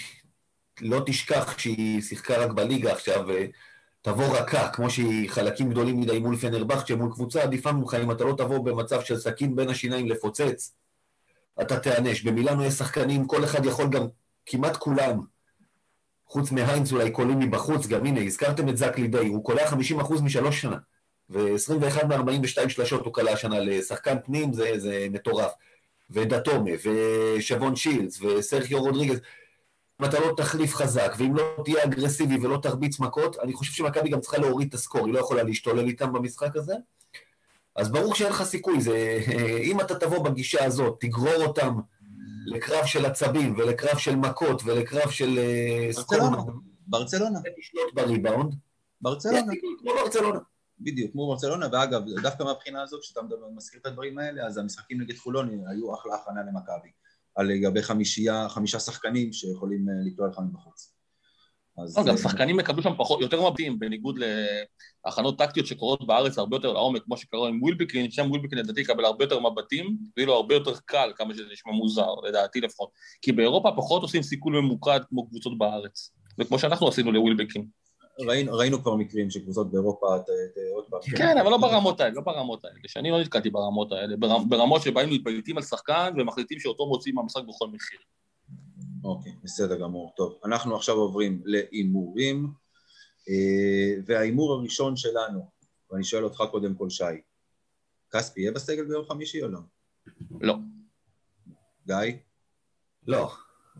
לא 0.81 1.01
תשכח 1.05 1.57
שהיא 1.57 2.01
שיחקה 2.01 2.37
רק 2.37 2.51
בליגה 2.51 2.91
עכשיו, 2.91 3.25
תבוא 4.01 4.37
רכה, 4.37 4.69
כמו 4.69 4.89
שהיא 4.89 5.29
חלקים 5.29 5.69
גדולים 5.69 5.99
מדי 5.99 6.19
מול 6.19 6.37
פנרבכצ'ה, 6.37 6.95
מול 6.95 7.11
קבוצה 7.11 7.43
עדיפה 7.43 7.71
ממך, 7.71 7.97
אם 8.03 8.11
אתה 8.11 8.23
לא 8.23 8.33
תבוא 8.37 8.65
במצב 8.65 9.01
של 9.01 9.17
סכין 9.17 9.55
בין 9.55 9.69
השיניים 9.69 10.07
לפוצץ, 10.07 10.75
אתה 11.61 11.79
תיענש. 11.79 12.21
במילאנו 12.23 12.65
יש 12.65 12.73
שחקנים, 12.73 13.27
כל 13.27 13.43
אחד 13.43 13.65
יכול 13.65 13.87
גם, 13.89 14.07
כמעט 14.45 14.77
כולם, 14.77 15.19
חוץ 16.25 16.51
מהיינץ 16.51 16.91
אולי 16.91 17.11
קולים 17.11 17.39
מבחוץ, 17.39 17.87
גם 17.87 18.05
הנה, 18.05 18.21
הזכרתם 18.21 18.69
את 18.69 18.77
זק 18.77 18.97
לידי, 18.97 19.27
הוא 19.27 19.43
קולע 19.43 19.69
50% 19.69 20.21
משלוש 20.23 20.61
שנה, 20.61 20.77
ו-21 21.29 22.05
מ-42 22.05 22.69
שלשות 22.69 23.05
הוא 23.05 23.13
קלע 23.13 23.31
השנה 23.31 23.59
לשחקן 23.59 24.15
פנים, 24.25 24.53
זה, 24.53 24.79
זה 24.79 25.07
מטורף. 25.11 25.51
ודתומה, 26.11 26.71
ושבון 26.83 27.75
שילס, 27.75 28.21
וסרחיו 28.21 28.81
רודריגז, 28.81 29.19
אם 29.99 30.05
אתה 30.05 30.19
לא 30.19 30.33
תחליף 30.37 30.75
חזק, 30.75 31.13
ואם 31.17 31.35
לא 31.35 31.43
תהיה 31.65 31.83
אגרסיבי 31.83 32.37
ולא 32.45 32.57
תרביץ 32.57 32.99
מכות, 32.99 33.39
אני 33.39 33.53
חושב 33.53 33.71
שמכבי 33.71 34.09
גם 34.09 34.19
צריכה 34.19 34.37
להוריד 34.37 34.67
את 34.67 34.73
הסקור, 34.73 35.05
היא 35.05 35.13
לא 35.13 35.19
יכולה 35.19 35.43
להשתולל 35.43 35.87
איתם 35.87 36.13
במשחק 36.13 36.55
הזה. 36.55 36.73
אז 37.75 37.91
ברור 37.91 38.15
שאין 38.15 38.29
לך 38.29 38.43
סיכוי, 38.43 38.81
זה, 38.81 39.19
אם 39.63 39.81
אתה 39.81 39.95
תבוא 39.99 40.23
בגישה 40.23 40.65
הזאת, 40.65 40.97
תגרור 40.99 41.45
אותם 41.45 41.79
לקרב 42.45 42.85
של 42.85 43.05
עצבים, 43.05 43.55
ולקרב 43.57 43.97
של 43.97 44.15
מכות, 44.15 44.61
ולקרב 44.65 45.09
של 45.09 45.39
אה, 45.39 45.89
ברצלונה. 45.95 46.37
ברצלונה. 46.87 47.39
בריבאונד. 47.93 48.55
ברצלונה. 49.01 49.51
כמו 49.79 49.91
ברצלונה. 50.03 50.39
בדיוק, 50.79 51.11
כמו 51.11 51.27
ברצלונה, 51.27 51.67
ואגב, 51.71 52.01
דווקא 52.21 52.43
מהבחינה 52.43 52.81
הזאת, 52.81 53.01
כשאתה 53.01 53.21
מזכיר 53.55 53.79
את 53.79 53.85
הדברים 53.85 54.17
האלה, 54.17 54.45
אז 54.45 54.57
המשחקים 54.57 55.01
נגד 55.01 55.17
חולון 55.17 55.49
היו 55.49 55.93
אחלה 55.95 56.15
הכנה 56.15 56.41
למכבי. 56.43 56.89
על 57.35 57.47
לגבי 57.47 57.81
חמישייה, 57.81 58.49
חמישה 58.49 58.79
שחקנים 58.79 59.33
שיכולים 59.33 59.89
אה, 59.89 59.93
לקטוע 60.05 60.27
לך 60.27 60.39
מבחוץ. 60.49 60.93
אז... 61.83 61.95
גם 61.95 62.09
אה, 62.09 62.17
שחקנים 62.17 62.59
יקבלו 62.59 62.83
שם 62.83 62.93
פחות, 62.97 63.21
יותר 63.21 63.49
מבטים, 63.49 63.79
בניגוד 63.79 64.19
להכנות 65.05 65.37
טקטיות 65.37 65.67
שקורות 65.67 66.07
בארץ 66.07 66.37
הרבה 66.37 66.55
יותר 66.57 66.73
לעומק, 66.73 67.03
כמו 67.03 67.17
שקרה 67.17 67.49
עם 67.49 67.63
ווילבקין, 67.63 68.11
שם 68.11 68.29
ווילבקין 68.29 68.57
לדעתי 68.57 68.81
יקבל 68.81 69.05
הרבה 69.05 69.23
יותר 69.23 69.39
מבטים, 69.39 69.97
ויהיה 70.17 70.27
לו 70.27 70.33
הרבה 70.33 70.55
יותר 70.55 70.73
קל, 70.85 71.11
כמה 71.15 71.33
שזה 71.33 71.43
נשמע 71.51 71.71
מוזר, 71.71 72.13
לדעתי 72.27 72.61
לפחות. 72.61 72.89
כי 73.21 73.31
באירופה 73.31 73.71
פחות 73.77 74.01
עושים 74.01 74.23
סיכול 74.23 74.53
ממוקד 74.53 74.99
כמו 75.09 75.27
קבוצות 75.27 75.57
בארץ, 75.57 76.11
וכמו 76.39 76.59
שאנחנו 76.59 76.87
עשינו 76.87 77.11
לווילבקין. 77.11 77.65
ראינו, 78.27 78.53
ראינו 78.53 78.81
כבר 78.81 78.95
מקרים 78.95 79.29
שקבוצות 79.29 79.71
באירופה, 79.71 80.07
עוד 80.75 80.85
פעם. 80.89 80.99
כן, 81.17 81.37
אבל 81.37 81.51
לא 81.51 81.57
ברמות 81.57 82.01
האלה, 82.01 82.13
לא 82.13 82.21
ברמות 82.21 82.65
האלה, 82.65 82.75
שאני 82.87 83.11
לא 83.11 83.21
נתקלתי 83.21 83.49
ברמות 83.49 83.91
האלה, 83.91 84.15
ברמות 84.49 84.81
שבהם 84.81 85.09
מתבייתים 85.09 85.57
על 85.57 85.63
שחקן 85.63 86.13
ומחליטים 86.17 86.59
שאותו 86.59 86.85
מוציאים 86.85 87.15
מהמשחק 87.15 87.43
בכל 87.47 87.67
מחיר. 87.67 87.99
אוקיי, 89.03 89.31
בסדר 89.43 89.79
גמור. 89.79 90.13
טוב, 90.15 90.39
אנחנו 90.45 90.75
עכשיו 90.75 90.95
עוברים 90.95 91.41
להימורים, 91.45 92.47
אה, 93.29 93.93
וההימור 94.05 94.53
הראשון 94.53 94.95
שלנו, 94.95 95.49
ואני 95.91 96.03
שואל 96.03 96.23
אותך 96.23 96.43
קודם 96.51 96.75
כל, 96.75 96.89
שי, 96.89 97.03
כספי 98.11 98.41
יהיה 98.41 98.51
בסגל 98.51 98.85
ביום 98.85 99.05
חמישי 99.05 99.43
או 99.43 99.47
לא? 99.47 99.59
לא. 100.41 100.55
גיא? 101.87 102.17
לא. 103.07 103.31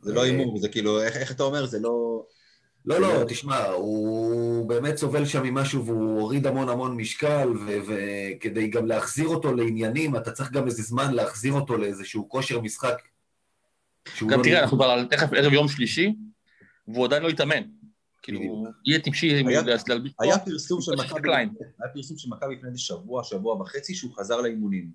זה 0.02 0.14
לא 0.14 0.24
הימור, 0.24 0.60
זה 0.60 0.70
כאילו, 0.70 1.02
איך 1.02 1.32
אתה 1.32 1.44
אומר, 1.44 1.66
זה 1.66 1.80
לא... 1.80 2.26
לא, 2.90 3.02
לא, 3.02 3.24
תשמע, 3.28 3.66
הוא 3.66 4.70
באמת 4.70 4.98
סובל 4.98 5.26
שם 5.26 5.44
ממשהו 5.44 5.86
והוא 5.86 6.20
הוריד 6.20 6.48
המון 6.48 6.70
המון 6.70 6.98
משקל, 6.98 7.50
וכדי 7.88 8.68
גם 8.68 8.86
להחזיר 8.86 9.28
אותו 9.28 9.54
לעניינים, 9.54 10.16
אתה 10.16 10.32
צריך 10.32 10.52
גם 10.52 10.66
איזה 10.66 10.84
זמן 10.84 11.14
להחזיר 11.14 11.54
אותו 11.54 11.78
לאיזשהו 11.78 12.30
כושר 12.30 12.62
משחק. 12.62 13.02
גם 14.28 14.40
לא 14.40 14.44
תראה, 14.44 14.62
אנחנו 14.62 14.78
כבר 14.78 14.86
על 14.86 15.06
תכף 15.06 15.34
ערב 15.34 15.54
יום 15.54 15.68
שלישי, 15.68 16.16
והוא 16.88 17.06
עדיין 17.06 17.24
לא 17.24 17.30
התאמן. 17.30 17.62
כאילו, 18.22 18.66
יהיה 18.86 19.00
טיפשי 19.00 19.44
להלביש 19.88 20.14
פה. 20.14 20.24
היה 20.24 20.40
פרסום 20.40 20.82
של 20.82 20.92
מכבי, 20.92 21.30
היה 21.30 21.94
פרסום 21.94 22.18
של 22.18 22.30
מכבי 22.30 22.56
לפני 22.56 22.78
שבוע, 22.78 23.24
שבוע 23.24 23.56
וחצי, 23.56 23.96
שהוא 23.96 24.16
חזר 24.16 24.42
לאימונים. 24.42 24.92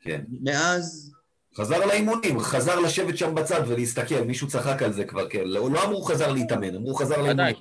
כן. 0.00 0.24
מאז... 0.42 1.14
חזר 1.56 1.86
לאימונים, 1.86 2.40
חזר 2.40 2.80
לשבת 2.80 3.18
שם 3.18 3.34
בצד 3.34 3.60
ולהסתכל, 3.66 4.20
מישהו 4.20 4.48
צחק 4.48 4.82
על 4.82 4.92
זה 4.92 5.04
כבר, 5.04 5.28
כן. 5.28 5.44
לא, 5.44 5.70
לא 5.70 5.84
אמרו 5.84 6.02
חזר 6.02 6.32
להתאמן, 6.32 6.74
אמרו 6.74 6.94
חזר 6.94 7.22
לאימונים. 7.22 7.54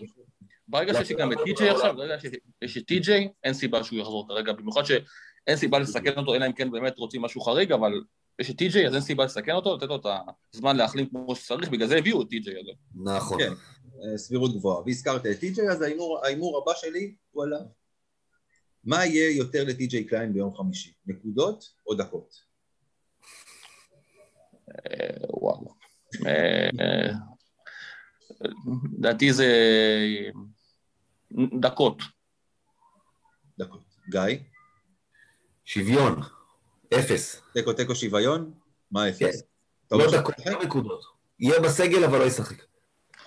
ברגע 0.67 0.93
שיש 0.93 1.11
גם 1.11 1.31
את 1.31 1.37
טי.ג'יי 1.45 1.69
עכשיו, 1.69 1.95
ברגע 1.95 2.15
שיש 2.19 2.77
את 2.77 2.85
טי.ג'יי, 2.85 3.29
אין 3.43 3.53
סיבה 3.53 3.83
שהוא 3.83 3.99
יחזור 3.99 4.27
כרגע, 4.27 4.53
במיוחד 4.53 4.83
שאין 4.83 5.57
סיבה 5.57 5.79
לסכן 5.79 6.13
אותו, 6.17 6.35
אלא 6.35 6.45
אם 6.45 6.53
כן 6.53 6.71
באמת 6.71 6.97
רוצים 6.97 7.21
משהו 7.21 7.41
חריג, 7.41 7.71
אבל 7.71 7.91
יש 8.39 8.49
את 8.49 8.57
טי.ג'יי, 8.57 8.87
אז 8.87 8.93
אין 8.93 9.01
סיבה 9.01 9.25
לסכן 9.25 9.51
אותו, 9.51 9.75
לתת 9.75 9.87
לו 9.87 9.95
את 9.95 10.05
הזמן 10.53 10.75
להחלים 10.75 11.09
כמו 11.09 11.35
שצריך, 11.35 11.69
בגלל 11.69 11.87
זה 11.87 11.97
הביאו 11.97 12.21
את 12.21 12.29
טי.ג'יי 12.29 12.53
אגב. 12.53 13.05
נכון. 13.15 13.39
כן, 13.39 13.53
אה, 14.03 14.17
סבירות 14.17 14.55
גבוהה. 14.55 14.81
והזכרת 14.85 15.25
את 15.25 15.39
טי.ג'יי, 15.39 15.69
אז 15.69 15.81
ההימור 16.23 16.61
הבא 16.61 16.71
שלי 16.75 17.15
הוא 17.31 17.43
עליו. 17.43 17.61
מה 18.83 19.05
יהיה 19.05 19.37
יותר 19.37 19.63
לטי.ג'יי 19.63 20.03
קליין 20.03 20.33
ביום 20.33 20.55
חמישי? 20.55 20.93
נקודות 21.05 21.65
או 21.87 21.93
דקות? 21.93 22.53
אה, 24.70 25.28
וואו. 25.30 25.76
אה, 26.28 27.09
לדעתי 28.97 29.34
זה 29.34 29.47
דקות. 31.59 31.97
דקות. 33.57 33.82
גיא? 34.09 34.38
שוויון. 35.66 36.22
אפס. 36.99 37.41
תיקו 37.53 37.74
תיקו 37.74 37.95
שוויון? 37.95 38.53
מה 38.91 39.09
אפס? 39.09 39.41
כן. 39.89 39.97
לא 39.97 40.11
דקות, 40.11 40.36
לא 40.45 40.64
נקודות. 40.64 41.01
יהיה 41.39 41.59
בסגל 41.59 42.03
אבל 42.03 42.20
לא 42.20 42.24
ישחק. 42.24 42.64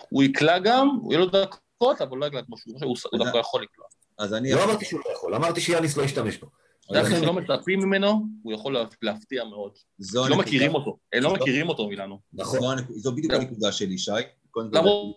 הוא 0.09 0.23
יקלע 0.23 0.59
גם, 0.59 0.89
הוא 1.03 1.13
יהיה 1.13 1.25
לו 1.25 1.27
דקות, 1.27 2.01
אבל 2.01 2.19
לא 2.19 2.27
יקלע 2.27 2.43
כמו 2.43 2.57
שהוא, 2.59 2.97
הוא 3.13 3.25
דווקא 3.25 3.39
יכול 3.39 3.63
לקלוע. 3.63 3.87
אז 4.19 4.35
אני... 4.35 4.53
לא 4.53 4.65
אמרתי 4.65 4.85
שהוא 4.85 5.01
לא 5.07 5.13
יכול, 5.13 5.35
אמרתי 5.35 5.61
שיאניס 5.61 5.97
לא 5.97 6.03
ישתמש 6.03 6.37
בו. 6.37 6.51
דווקא 6.93 7.21
שלא 7.21 7.33
מצפים 7.33 7.81
ממנו, 7.81 8.27
הוא 8.43 8.53
יכול 8.53 8.77
להפתיע 9.03 9.45
מאוד. 9.45 9.73
לא 10.15 10.39
מכירים 10.39 10.75
אותו, 10.75 10.99
הם 11.13 11.23
לא 11.23 11.35
מכירים 11.35 11.69
אותו 11.69 11.89
מילאנו. 11.89 12.21
נכון, 12.33 12.79
זו 12.89 13.13
בדיוק 13.13 13.33
הנקודה 13.33 13.73
שלי, 13.73 13.99
שי. 13.99 14.11
למרות 14.57 15.17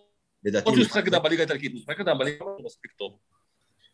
שהוא 0.66 0.78
ישחק 0.78 1.06
איתה 1.06 1.18
בליגה 1.18 1.42
האיטלקית, 1.42 1.72
הוא 1.72 1.80
ישחק 1.80 2.00
איתה 2.00 2.14
בליגה 2.14 2.44
מספיק 2.64 2.92
טוב. 2.92 3.18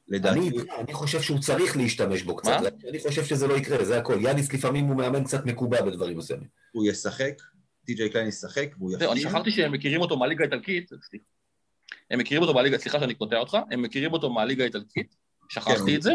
לדעתי... 0.08 0.50
אני 0.78 0.92
חושב 0.92 1.22
שהוא 1.22 1.38
צריך 1.38 1.76
להשתמש 1.76 2.22
בו 2.22 2.36
קצת, 2.36 2.58
אני 2.88 2.98
חושב 2.98 3.24
שזה 3.24 3.46
לא 3.46 3.54
יקרה, 3.54 3.84
זה 3.84 3.98
הכל. 3.98 4.18
יאניס 4.20 4.52
לפעמים 4.52 4.84
הוא 4.84 4.96
מאמן 4.96 5.24
קצת 5.24 5.46
מקובע 5.46 5.82
בדברים 5.82 6.18
מסוימים. 6.18 6.48
הוא 6.72 6.86
ישחק, 6.86 7.42
טי.ג'יי 7.86 8.10
קליין 8.10 8.28
ישחק, 8.28 8.68
והוא 8.78 8.92
יפתיע. 8.92 9.12
אני 9.12 9.20
שכחתי 9.20 9.50
שהם 9.50 9.72
מכירים 9.72 10.00
אותו 10.00 10.16
מהליגה 10.16 10.44
האיטלקית, 10.44 10.90
הם 12.10 12.18
מכירים 12.18 12.42
אותו 12.42 12.54
מהליגה, 12.54 12.78
סליחה 12.78 13.00
שאני 13.00 13.14
קוטע 13.14 13.38
אותך, 13.38 13.56
הם 13.70 13.82
מכירים 13.82 14.12
אותו 14.12 14.30
מהליגה 14.30 14.62
האיטלקית, 14.62 15.16
שכחתי 15.48 15.90
כן, 15.90 15.96
את 15.96 16.02
זה, 16.02 16.14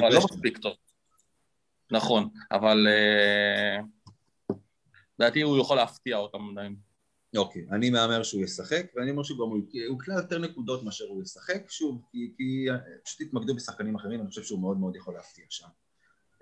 אבל 0.00 0.14
לא 0.14 0.20
מספיק 0.32 0.58
טוב. 0.58 0.72
נכון, 1.90 2.28
אבל 2.52 2.86
אה, 2.88 3.78
לדעתי 5.18 5.42
הוא 5.42 5.58
יכול 5.58 5.76
להפתיע 5.76 6.16
אותם 6.16 6.38
עדיין. 6.52 6.76
אוקיי, 7.36 7.66
אני 7.72 7.90
מהמר 7.90 8.22
שהוא 8.22 8.42
ישחק, 8.42 8.86
ואני 8.96 9.10
אומר 9.10 9.22
שגם 9.22 9.38
הוא 9.38 9.58
יקלע 9.72 10.14
יותר 10.14 10.38
נקודות 10.38 10.82
מאשר 10.82 11.04
הוא 11.04 11.22
ישחק, 11.22 11.70
שוב, 11.70 12.02
כי, 12.10 12.32
כי 12.36 12.66
פשוט 13.04 13.20
התמקדו 13.20 13.54
בשחקנים 13.54 13.94
אחרים, 13.94 14.20
אני 14.20 14.28
חושב 14.28 14.42
שהוא 14.42 14.60
מאוד 14.60 14.78
מאוד 14.78 14.96
יכול 14.96 15.14
להפתיע 15.14 15.44
שם. 15.48 15.68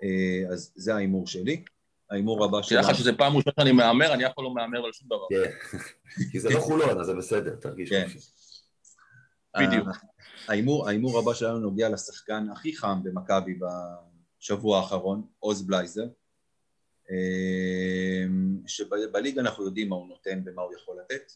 אה, 0.03 0.53
אז 0.53 0.73
זה 0.75 0.95
ההימור 0.95 1.27
שלי. 1.27 1.63
ההימור 2.09 2.45
הבא 2.45 2.61
שלנו... 2.61 2.81
תדע 2.81 2.91
לך 2.91 2.97
שזה 2.97 3.13
פעם 3.13 3.37
ראשונה 3.37 3.53
שאני 3.59 3.71
מהמר, 3.71 4.13
אני 4.13 4.25
אף 4.25 4.31
פעם 4.35 4.45
לא 4.45 4.53
מהמר 4.53 4.85
על 4.85 4.93
שום 4.93 5.07
דבר. 5.07 5.25
כן, 5.29 5.77
כי 6.31 6.39
זה 6.39 6.49
לא 6.49 6.59
חולון, 6.59 6.99
אז 6.99 7.05
זה 7.05 7.13
בסדר, 7.13 7.55
תרגיש 7.55 7.89
כן. 7.89 8.07
בדיוק. 9.59 9.87
ההימור 10.47 11.19
הבא 11.19 11.33
שלנו 11.33 11.59
נוגע 11.59 11.89
לשחקן 11.89 12.47
הכי 12.51 12.75
חם 12.75 12.99
במכבי 13.03 13.53
בשבוע 14.39 14.77
האחרון, 14.77 15.27
עוז 15.39 15.61
בלייזר. 15.61 16.07
אמ, 17.09 18.57
שבליגה 18.67 19.41
אנחנו 19.41 19.65
יודעים 19.65 19.89
מה 19.89 19.95
הוא 19.95 20.07
נותן 20.07 20.41
ומה 20.45 20.61
הוא 20.61 20.73
יכול 20.75 20.97
לתת, 20.99 21.31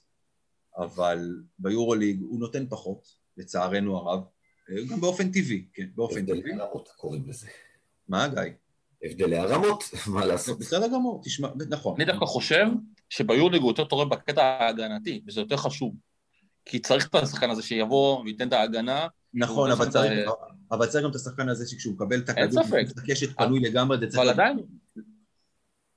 אבל 0.77 1.43
ביורוליג 1.59 2.21
הוא 2.21 2.39
נותן 2.39 2.65
פחות, 2.69 3.15
לצערנו 3.37 3.97
הרב, 3.97 4.23
אה, 4.69 4.75
גם 4.91 5.01
באופן 5.01 5.31
טבעי, 5.31 5.65
כן, 5.73 5.85
באופן 5.95 6.25
טבעי. 6.25 6.39
הבדלי 6.39 6.53
הרמות 6.53 6.89
קוראים 6.89 7.29
לזה. 7.29 7.47
מה, 8.07 8.27
גיא? 8.27 8.41
הבדלי 9.03 9.37
הרמות, 9.37 9.83
מה 10.13 10.25
לעשות? 10.25 10.59
בסדר 10.59 10.87
גמור, 10.87 11.21
תשמע, 11.23 11.49
נכון. 11.69 11.95
אני 11.95 12.05
דווקא 12.05 12.25
חושב 12.25 12.65
שביורוליג 13.09 13.61
הוא 13.61 13.69
יותר 13.69 13.83
תורם 13.83 14.09
בקטע 14.09 14.43
ההגנתי, 14.43 15.21
וזה 15.27 15.41
יותר 15.41 15.57
חשוב. 15.57 15.95
כי 16.65 16.79
צריך 16.79 17.07
את 17.07 17.15
השחקן 17.15 17.49
הזה 17.49 17.63
שיבוא 17.63 18.19
וייתן 18.23 18.47
את 18.47 18.53
ההגנה. 18.53 19.07
נכון, 19.33 19.71
אבל 19.71 19.89
צריך, 19.89 20.29
אבל 20.71 20.85
צריך 20.85 21.03
גם 21.03 21.09
את 21.09 21.15
השחקן 21.15 21.49
הזה 21.49 21.69
שכשהוא 21.69 21.93
מקבל 21.93 22.19
את 22.19 22.29
הכדור. 22.29 22.63
את 22.91 22.97
הקשת 22.97 23.37
פנוי 23.37 23.59
לגמרי, 23.59 23.97
זה 23.97 24.07
צריך... 24.07 24.19
אבל 24.19 24.29
עדיין, 24.29 24.59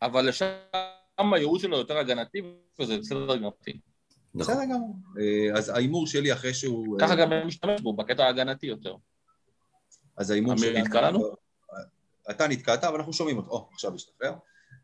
אבל 0.02 0.28
לשם 0.28 0.46
הייעוד 1.18 1.60
שלו 1.60 1.76
יותר 1.76 1.98
הגנתי, 1.98 2.42
וזה 2.80 2.98
בסדר 2.98 3.36
גמרתי. 3.36 3.80
נכון. 4.34 4.54
בסדר 4.54 4.64
גמור. 4.64 4.96
אה, 5.18 5.58
אז 5.58 5.68
ההימור 5.68 6.06
שלי 6.06 6.32
אחרי 6.32 6.54
שהוא... 6.54 6.98
ככה 7.00 7.14
גם 7.14 7.32
אני 7.32 7.44
משתמש 7.44 7.80
בו, 7.80 7.96
בקטע 7.96 8.24
ההגנתי 8.24 8.66
יותר. 8.66 8.94
אז 10.16 10.30
ההימור 10.30 10.56
שלנו... 10.56 10.78
נתקע 10.78 11.00
לנו? 11.00 11.34
אתה 12.30 12.48
נתקעת, 12.48 12.84
אבל 12.84 12.96
אנחנו 12.96 13.12
שומעים 13.12 13.36
אותו. 13.36 13.50
או, 13.50 13.68
עכשיו 13.72 13.94
השתחרר. 13.94 14.32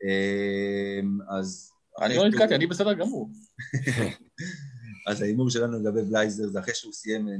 אה, 0.04 1.00
אז... 1.38 1.72
אני 2.00 2.16
לא 2.16 2.28
נתקעתי, 2.28 2.54
אני 2.54 2.66
בסדר 2.66 2.92
גמור. 2.92 3.30
אז 5.06 5.22
ההימור 5.22 5.50
שלנו 5.50 5.78
לגבי 5.78 6.02
בלייזר 6.02 6.48
זה 6.48 6.60
אחרי 6.60 6.74
שהוא 6.74 6.92
סיים 6.92 7.28
אה, 7.28 7.32
אה, 7.34 7.38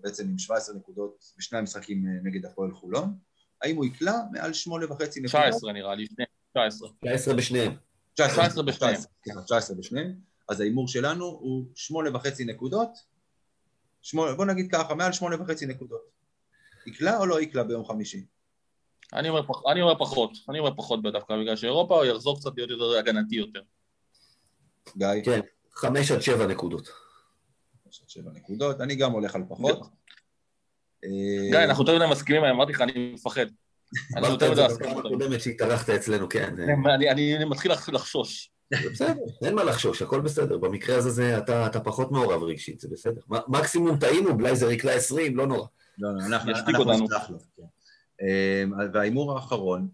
בעצם 0.00 0.28
עם 0.28 0.38
17 0.38 0.74
נקודות 0.76 1.32
בשני 1.38 1.58
המשחקים 1.58 2.06
אה, 2.06 2.12
נגד 2.22 2.46
הפועל 2.46 2.72
חולון. 2.74 3.14
האם 3.62 3.76
הוא 3.76 3.84
יקלע 3.84 4.12
מעל 4.32 4.52
שמונה 4.52 4.92
וחצי 4.92 5.20
נקודות? 5.20 5.44
19 5.48 5.72
נראה 5.72 5.94
לי, 5.94 6.06
שני- 6.06 6.24
19. 6.52 6.88
19 7.04 7.34
בשניהם. 7.34 7.72
19 8.14 8.62
בשניהם. 8.64 8.94
סליחה, 9.24 9.42
19 9.42 9.76
בשניהם. 9.76 10.14
אז 10.48 10.60
ההימור 10.60 10.88
שלנו 10.88 11.24
הוא 11.24 11.64
שמונה 11.74 12.16
וחצי 12.16 12.44
נקודות. 12.44 12.88
שמונה, 14.02 14.34
בוא 14.34 14.44
נגיד 14.44 14.72
ככה, 14.72 14.94
מעל 14.94 15.12
שמונה 15.12 15.42
וחצי 15.42 15.66
נקודות. 15.66 16.00
יקלע 16.86 17.18
או 17.18 17.26
לא 17.26 17.40
יקלע 17.40 17.62
ביום 17.62 17.84
חמישי? 17.84 18.24
אני 19.12 19.28
אומר 19.28 19.42
פח- 19.46 19.62
אני 19.72 19.82
אומר 19.82 19.98
פחות, 19.98 20.30
אני 20.48 20.58
אומר 20.58 20.74
פחות 20.76 21.02
דווקא, 21.02 21.34
בגלל 21.42 21.56
שאירופה 21.56 21.94
הוא 21.96 22.04
יחזור 22.04 22.38
קצת 22.40 22.50
להיות 22.56 22.70
יותר 22.70 22.98
הגנתי 22.98 23.36
יותר. 23.36 23.62
גיא? 24.96 25.06
כן, 25.24 25.40
5 25.76 26.10
עד 26.10 26.20
7 26.22 26.46
נקודות. 26.46 26.88
יש 27.90 28.00
עוד 28.00 28.08
שבע 28.08 28.30
נקודות, 28.34 28.80
אני 28.80 28.94
גם 28.96 29.12
הולך 29.12 29.34
על 29.34 29.42
פחות. 29.48 29.78
אה, 31.04 31.08
גיא, 31.50 31.58
אנחנו 31.64 31.84
יותר 31.84 31.96
מדי 31.98 32.12
מסכימים, 32.12 32.44
אמרתי 32.44 32.72
לך, 32.72 32.80
אני 32.80 33.12
מפחד. 33.14 33.46
אני 34.16 34.20
אמרת 34.26 34.30
יותר 34.30 34.46
את 34.46 34.50
מדי 34.52 34.60
זה 34.68 34.74
מסכים. 34.74 34.90
בפעם 34.90 34.98
הקודמת 35.06 35.40
שהתארחת 35.40 35.90
אצלנו, 35.90 36.28
כן. 36.28 36.54
אני- 36.94 37.10
אני 37.36 37.44
מתחיל 37.44 37.72
לח- 37.72 37.88
לחשוש. 37.88 38.50
בסדר, 38.92 39.14
אין 39.44 39.54
מה 39.54 39.64
לחשוש, 39.64 40.02
הכל 40.02 40.20
בסדר. 40.20 40.58
במקרה 40.58 40.96
הזה 40.96 41.10
זה, 41.10 41.38
אתה, 41.38 41.80
פחות 41.80 42.12
מעורב 42.12 42.42
רגשית, 42.42 42.80
זה 42.80 42.88
בסדר. 42.92 43.20
מקסימום 43.48 43.98
טעינו, 43.98 44.36
בלייזר 44.36 44.70
יקלע 44.70 44.92
20, 44.92 45.36
לא 45.36 45.46
נורא. 45.46 45.66
לא, 45.98 46.08
לא, 46.14 46.26
אנחנו 46.26 46.50
אנחנו 46.50 46.78
אותנו. 46.78 47.06
לו. 47.30 47.38
כן. 47.56 47.62
אה, 48.22 48.64
וההימור 48.92 49.34
האחרון, 49.36 49.88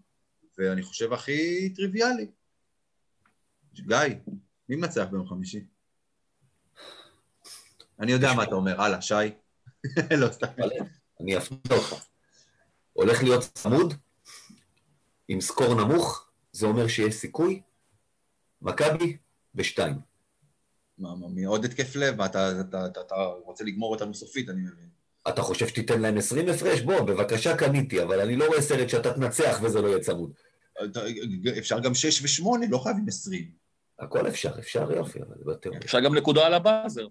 ואני 0.57 0.83
חושב 0.83 1.13
הכי 1.13 1.69
טריוויאלי. 1.75 2.27
גיא, 3.73 3.97
מי 4.71 4.77
מנצח 4.77 5.05
ביום 5.11 5.27
חמישי? 5.27 5.63
אני 7.99 8.11
יודע 8.11 8.33
מה 8.33 8.43
אתה 8.43 8.55
אומר, 8.55 8.81
הלאה, 8.81 9.01
שי. 9.01 9.13
לא, 10.21 10.31
סתם. 10.31 10.47
אני 11.21 11.37
אפתיע 11.37 11.77
אותך. 11.77 11.95
הולך 12.93 13.23
להיות 13.23 13.43
צמוד, 13.53 13.93
עם 15.27 15.41
סקור 15.41 15.73
נמוך, 15.75 16.29
זה 16.51 16.65
אומר 16.65 16.87
שיש 16.87 17.13
סיכוי. 17.13 17.61
מכבי 18.61 19.17
בשתיים. 19.55 19.95
מה, 20.97 21.15
מה, 21.15 21.27
מי 21.27 21.43
עוד 21.43 21.65
התקף 21.65 21.95
לב? 21.95 22.15
מה, 22.15 22.25
אתה, 22.25 22.61
אתה, 22.61 22.85
אתה, 22.85 23.01
אתה 23.01 23.15
רוצה 23.45 23.63
לגמור 23.63 23.93
אותנו 23.93 24.13
סופית, 24.13 24.49
אני 24.49 24.61
מבין. 24.61 24.89
אתה 25.27 25.41
חושב 25.41 25.67
שתיתן 25.67 26.01
להם 26.01 26.17
20 26.17 26.49
הפרש? 26.49 26.81
בוא, 26.81 27.01
בבקשה 27.01 27.57
קניתי, 27.57 28.03
אבל 28.03 28.19
אני 28.19 28.35
לא 28.35 28.47
רואה 28.47 28.61
סרט 28.61 28.89
שאתה 28.89 29.13
תנצח 29.13 29.59
וזה 29.63 29.81
לא 29.81 29.87
יהיה 29.87 29.99
צמוד. 29.99 30.33
אפשר 31.57 31.79
גם 31.79 31.93
6 31.93 32.41
ו-8, 32.41 32.45
לא 32.69 32.77
חייבים 32.77 33.07
20. 33.07 33.60
הכל 34.01 34.27
אפשר, 34.27 34.59
אפשר 34.59 34.91
יופי, 34.91 35.19
אבל 35.19 35.35
זה 35.37 35.43
בתיאוריה. 35.51 35.81
אפשר 35.85 35.99
גם 35.99 36.15
נקודה 36.15 36.45
על 36.47 36.53
הבאזר. 36.53 37.07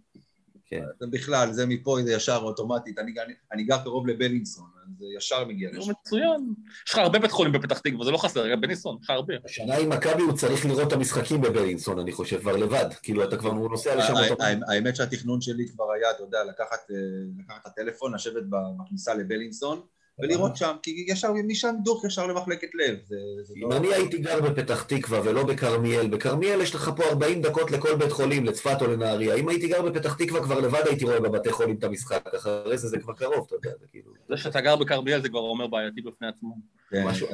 כן. 0.67 0.83
זה 1.01 1.07
בכלל, 1.11 1.53
זה 1.53 1.67
מפה, 1.67 1.99
זה 2.05 2.13
ישר 2.13 2.37
אוטומטית. 2.43 2.99
אני, 2.99 3.13
אני, 3.25 3.33
אני 3.53 3.65
גר 3.65 3.79
קרוב 3.83 4.07
לבלינסון, 4.07 4.65
אז 4.85 4.99
זה 4.99 5.05
ישר 5.17 5.45
מגיע 5.45 5.71
לשם. 5.73 5.91
מצוין. 5.91 6.55
יש 6.87 6.93
לך 6.93 6.99
הרבה 6.99 7.19
בית 7.19 7.31
חולים 7.31 7.53
בפתח 7.53 7.79
תקווה, 7.79 8.05
זה 8.05 8.11
לא 8.11 8.17
חסר, 8.19 8.49
גם 8.53 8.61
בניסון, 8.61 8.97
יש 9.01 9.05
לך 9.05 9.11
הרבה. 9.11 9.35
השנה 9.45 9.77
עם 9.77 9.89
מכבי 9.89 10.23
הוא 10.23 10.33
צריך 10.33 10.67
לראות 10.67 10.89
את 10.89 10.93
המשחקים 10.93 11.41
בבלינסון, 11.41 11.99
אני 11.99 12.13
חושב, 12.13 12.41
כבר 12.41 12.57
לבד. 12.57 12.87
כאילו, 13.03 13.25
אתה 13.25 13.37
כבר 13.37 13.53
נוסע 13.53 13.95
לשם. 13.97 14.15
ה- 14.17 14.73
האמת 14.73 14.97
שהתכנון 14.97 15.41
שלי 15.41 15.69
כבר 15.69 15.85
היה, 15.93 16.11
אתה 16.11 16.23
יודע, 16.23 16.45
לקחת, 16.45 16.91
אה, 16.91 16.97
לקחת 17.39 17.61
את 17.63 17.67
הטלפון, 17.67 18.15
לשבת 18.15 18.43
בכניסה 18.83 19.15
לבלינסון, 19.15 19.81
ולראות 20.23 20.57
שם, 20.57 20.77
כי 20.83 21.05
ישר, 21.09 21.33
משם 21.33 21.75
דוך 21.85 22.05
ישר 22.05 22.27
למחלקת 22.27 22.69
לב. 22.75 22.99
זה, 23.05 23.17
זה 23.43 23.55
אם 23.57 23.71
לא... 23.71 23.77
אני 23.77 23.95
הייתי 23.95 24.19
גר 24.19 24.41
בפתח 24.41 24.83
תקווה 24.83 25.21
ולא 25.25 25.45
בכרמיאל, 25.45 26.09
בכרמיאל 26.09 26.61
יש 26.61 26.75
לך 26.75 26.91
פה 26.97 27.05
40 27.05 27.43
דקות 27.43 27.71
לכל 27.71 27.97
בית 27.97 28.13
חולים, 28.13 28.45
לצפת 28.45 28.83
או 28.83 28.87
לנהריה. 28.87 29.35
אם 29.35 29.49
הייתי 29.49 29.69
גר 29.69 29.83
בפתח 29.83 30.15
תקווה 30.15 30.43
כבר 30.43 30.61
לבד 30.61 30.83
הייתי 30.87 31.05
רואה 31.05 31.21
בבתי 31.21 31.53
חולים 31.53 31.77
את 31.77 31.85
המשחק, 31.85 32.35
אחרי 32.37 32.79
זה 32.79 32.89
זה 32.89 32.99
כבר 32.99 33.13
קרוב, 33.13 33.47
אתה 33.47 33.55
יודע, 33.55 33.79
זה 33.81 33.87
כאילו... 33.91 34.13
זה 34.29 34.37
שאתה 34.37 34.61
גר 34.61 34.77
בכרמיאל 34.77 35.23
זה 35.23 35.29
כבר 35.29 35.41
אומר 35.41 35.67
בעייתי 35.67 36.03
בפני 36.03 36.29
עצמו. 36.29 36.57
כן, 36.91 37.05
משהו. 37.07 37.27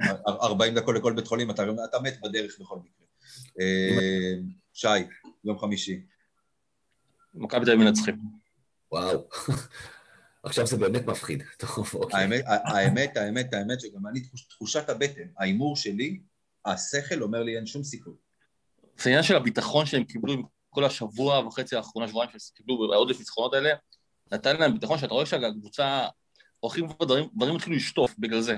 אה, 0.00 0.32
40 0.42 0.74
דקות 0.74 0.94
לכל 0.94 1.12
בית 1.12 1.26
חולים, 1.26 1.50
אתה, 1.50 1.62
אתה 1.90 2.00
מת 2.00 2.20
בדרך 2.22 2.58
בכל 2.60 2.76
מקרה. 2.76 3.06
אה, 3.60 4.34
שי, 4.72 4.88
יום 5.44 5.58
חמישי. 5.58 6.00
מכבי 7.34 7.64
תל 7.64 7.70
אביב 7.70 7.84
מנצחים. 7.84 8.16
וואו. 8.92 9.28
עכשיו 10.44 10.66
זה 10.66 10.76
באמת 10.76 11.06
מפחיד. 11.06 11.42
טוב, 11.58 11.90
אוקיי. 11.94 12.20
האמת, 12.20 12.44
האמת, 12.46 13.16
האמת, 13.16 13.54
האמת 13.54 13.80
שגם 13.80 14.06
אני, 14.06 14.20
תחוש- 14.20 14.46
תחושת 14.50 14.88
הבטן, 14.88 15.22
ההימור 15.38 15.76
שלי, 15.76 16.20
השכל 16.64 17.22
אומר 17.22 17.42
לי 17.42 17.56
אין 17.56 17.66
שום 17.66 17.84
סיכוי. 17.84 18.14
זה 18.98 19.10
עניין 19.10 19.22
של 19.22 19.36
הביטחון 19.36 19.86
שהם 19.86 20.04
קיבלו 20.04 20.32
עם 20.32 20.42
כל 20.70 20.84
השבוע 20.84 21.46
וחצי 21.46 21.76
האחרונה, 21.76 22.08
שבועיים 22.08 22.30
שהם 22.30 22.40
קיבלו 22.54 22.88
בעודף 22.88 23.18
ניצחונות 23.18 23.54
האלה, 23.54 23.70
נתן 24.32 24.56
להם 24.56 24.74
ביטחון 24.74 24.98
שאתה 24.98 25.14
רואה 25.14 25.26
שהקבוצה, 25.26 26.06
הולכים 26.60 26.84
ודברים, 26.84 27.28
דברים 27.36 27.56
התחילו 27.56 27.76
לשטוף 27.76 28.14
בגלל 28.18 28.40
זה. 28.40 28.56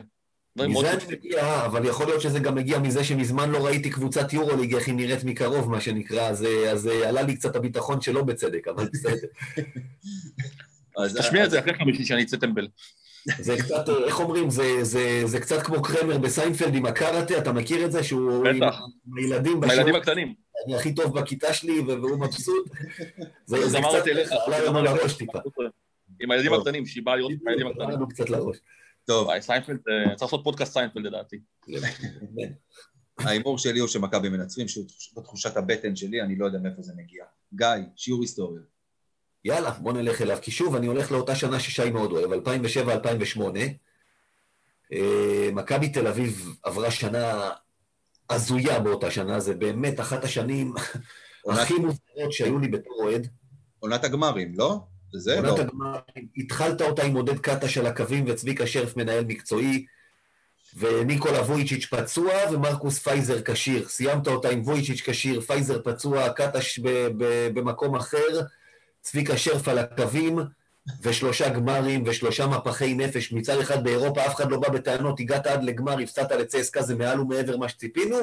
מזה 0.56 0.92
אני. 0.92 1.04
מגיע, 1.12 1.64
אבל 1.66 1.84
יכול 1.84 2.06
להיות 2.06 2.20
שזה 2.20 2.38
גם 2.38 2.54
מגיע 2.54 2.78
מזה 2.78 3.04
שמזמן 3.04 3.50
לא 3.50 3.66
ראיתי 3.66 3.90
קבוצת 3.90 4.32
יורוליג, 4.32 4.74
איך 4.74 4.86
היא 4.86 4.94
נראית 4.94 5.24
מקרוב, 5.24 5.70
מה 5.70 5.80
שנקרא, 5.80 6.28
אז, 6.28 6.46
אז 6.72 6.88
אה, 6.88 7.08
עלה 7.08 7.22
לי 7.22 7.36
קצת 7.36 7.56
הביטחון 7.56 8.00
שלא 8.00 8.22
בצדק, 8.22 8.68
אבל 8.68 8.88
בסדר. 8.92 9.28
אז- 10.96 11.16
תשמיע 11.18 11.44
את 11.44 11.50
זה 11.50 11.60
אחרי 11.60 11.74
חמישי 11.74 12.04
שאני 12.04 12.22
אצא 12.22 12.36
טמבל. 12.36 12.68
זה 13.38 13.56
קצת, 13.58 13.88
אה, 13.88 14.04
איך 14.06 14.20
אומרים, 14.20 14.50
זה, 14.50 14.84
זה, 14.84 15.22
זה 15.24 15.40
קצת 15.40 15.62
כמו 15.62 15.82
קרמר 15.82 16.18
בסיינפלד 16.18 16.74
עם 16.74 16.86
הקארטה, 16.86 17.38
אתה 17.38 17.52
מכיר 17.52 17.84
את 17.86 17.92
זה? 17.92 18.04
שהוא 18.04 18.46
עם 18.48 18.60
בטח. 18.60 18.78
עם 19.06 19.18
הילדים 19.18 19.52
עם 19.52 19.60
בשיעור, 19.60 19.72
הילדים 19.80 19.94
הקטנים. 19.94 20.34
אני 20.66 20.76
הכי 20.76 20.94
טוב 20.94 21.20
בכיתה 21.20 21.52
שלי, 21.52 21.80
והוא 21.80 22.20
מבסוט. 22.20 22.68
זה, 23.46 23.68
זה 23.68 23.78
קצת. 23.78 24.06
עלה 24.46 24.64
לנו 24.64 24.82
לראש 24.82 25.12
טיפה. 25.16 25.38
עם 26.20 26.30
הילדים. 26.30 26.52
הקטנים, 26.52 26.86
שהיא 26.86 27.02
באה 27.04 27.16
לראות 27.16 27.32
את 27.32 27.46
הילדים 27.46 27.66
עלה 27.66 27.74
הקטנים. 27.76 27.96
לנו 27.96 28.08
קצת 28.08 28.30
לראש. 28.30 28.56
טוב, 29.04 29.26
וואי, 29.26 29.42
סיינפלד, 29.42 29.78
אה, 29.88 30.14
צריך 30.16 30.22
לעשות 30.32 30.44
פודקאסט 30.44 30.72
סיינפלד 30.72 31.06
לדעתי. 31.06 31.36
ההימור 33.18 33.58
שלי 33.58 33.78
הוא 33.78 33.88
שמכבי 33.88 34.28
מנצחים, 34.28 34.68
שהוא 34.68 34.84
תחוש- 34.88 35.14
תחושת 35.24 35.56
הבטן 35.56 35.96
שלי, 35.96 36.22
אני 36.22 36.36
לא 36.38 36.46
יודע 36.46 36.58
מאיפה 36.58 36.82
זה 36.82 36.92
מגיע. 36.96 37.24
גיא, 37.54 37.66
שיעור 37.96 38.20
היסטוריה. 38.22 38.62
יאללה, 39.46 39.70
בוא 39.70 39.92
נלך 39.92 40.22
אליו. 40.22 40.38
כי 40.42 40.50
שוב, 40.50 40.76
אני 40.76 40.86
הולך 40.86 41.12
לאותה 41.12 41.34
שנה 41.34 41.60
ששי 41.60 41.90
מאוד 41.90 42.12
אוהב, 42.12 42.32
2007-2008. 42.32 43.40
אה, 44.92 45.48
מכבי 45.52 45.88
תל 45.88 46.06
אביב 46.06 46.54
עברה 46.62 46.90
שנה 46.90 47.50
הזויה 48.30 48.80
באותה 48.80 49.10
שנה, 49.10 49.40
זה 49.40 49.54
באמת 49.54 50.00
אחת 50.00 50.24
השנים 50.24 50.74
הכי 51.48 51.74
מוזרות 51.74 52.32
שהיו 52.32 52.58
לי 52.58 52.68
בתור 52.68 52.92
אוהד. 53.02 53.26
עונת 53.78 54.04
הגמרים, 54.04 54.54
לא? 54.56 54.80
זה? 55.12 55.40
לא. 55.40 55.48
עונת 55.48 55.58
הגמר, 55.58 55.98
התחלת 56.36 56.82
אותה 56.82 57.02
עם 57.02 57.16
עודד 57.16 57.38
קטש 57.38 57.78
על 57.78 57.86
הקווים 57.86 58.24
וצביקה 58.28 58.66
שרף 58.66 58.96
מנהל 58.96 59.24
מקצועי, 59.24 59.86
וניקולה 60.76 61.40
וויצ'יץ' 61.40 61.86
פצוע 61.86 62.32
ומרקוס 62.52 62.98
פייזר 62.98 63.42
כשיר. 63.42 63.88
סיימת 63.88 64.28
אותה 64.28 64.48
עם 64.48 64.62
וויצ'יץ' 64.62 65.00
כשיר, 65.04 65.40
פייזר 65.40 65.82
פצוע, 65.84 66.28
קטש 66.28 66.78
במקום 67.54 67.96
אחר, 67.96 68.40
צביקה 69.06 69.36
שרף 69.36 69.68
על 69.68 69.78
הקווים, 69.78 70.38
ושלושה 71.02 71.48
גמרים 71.48 72.02
ושלושה 72.06 72.46
מפחי 72.46 72.94
נפש. 72.94 73.32
מצד 73.32 73.60
אחד 73.60 73.84
באירופה 73.84 74.26
אף 74.26 74.34
אחד 74.34 74.50
לא 74.50 74.60
בא 74.60 74.68
בטענות, 74.68 75.20
הגעת 75.20 75.46
עד 75.46 75.64
לגמר, 75.64 75.98
הפסדת 75.98 76.32
לצסקה, 76.32 76.82
זה 76.82 76.94
מעל 76.94 77.20
ומעבר 77.20 77.56
מה 77.56 77.68
שציפינו. 77.68 78.16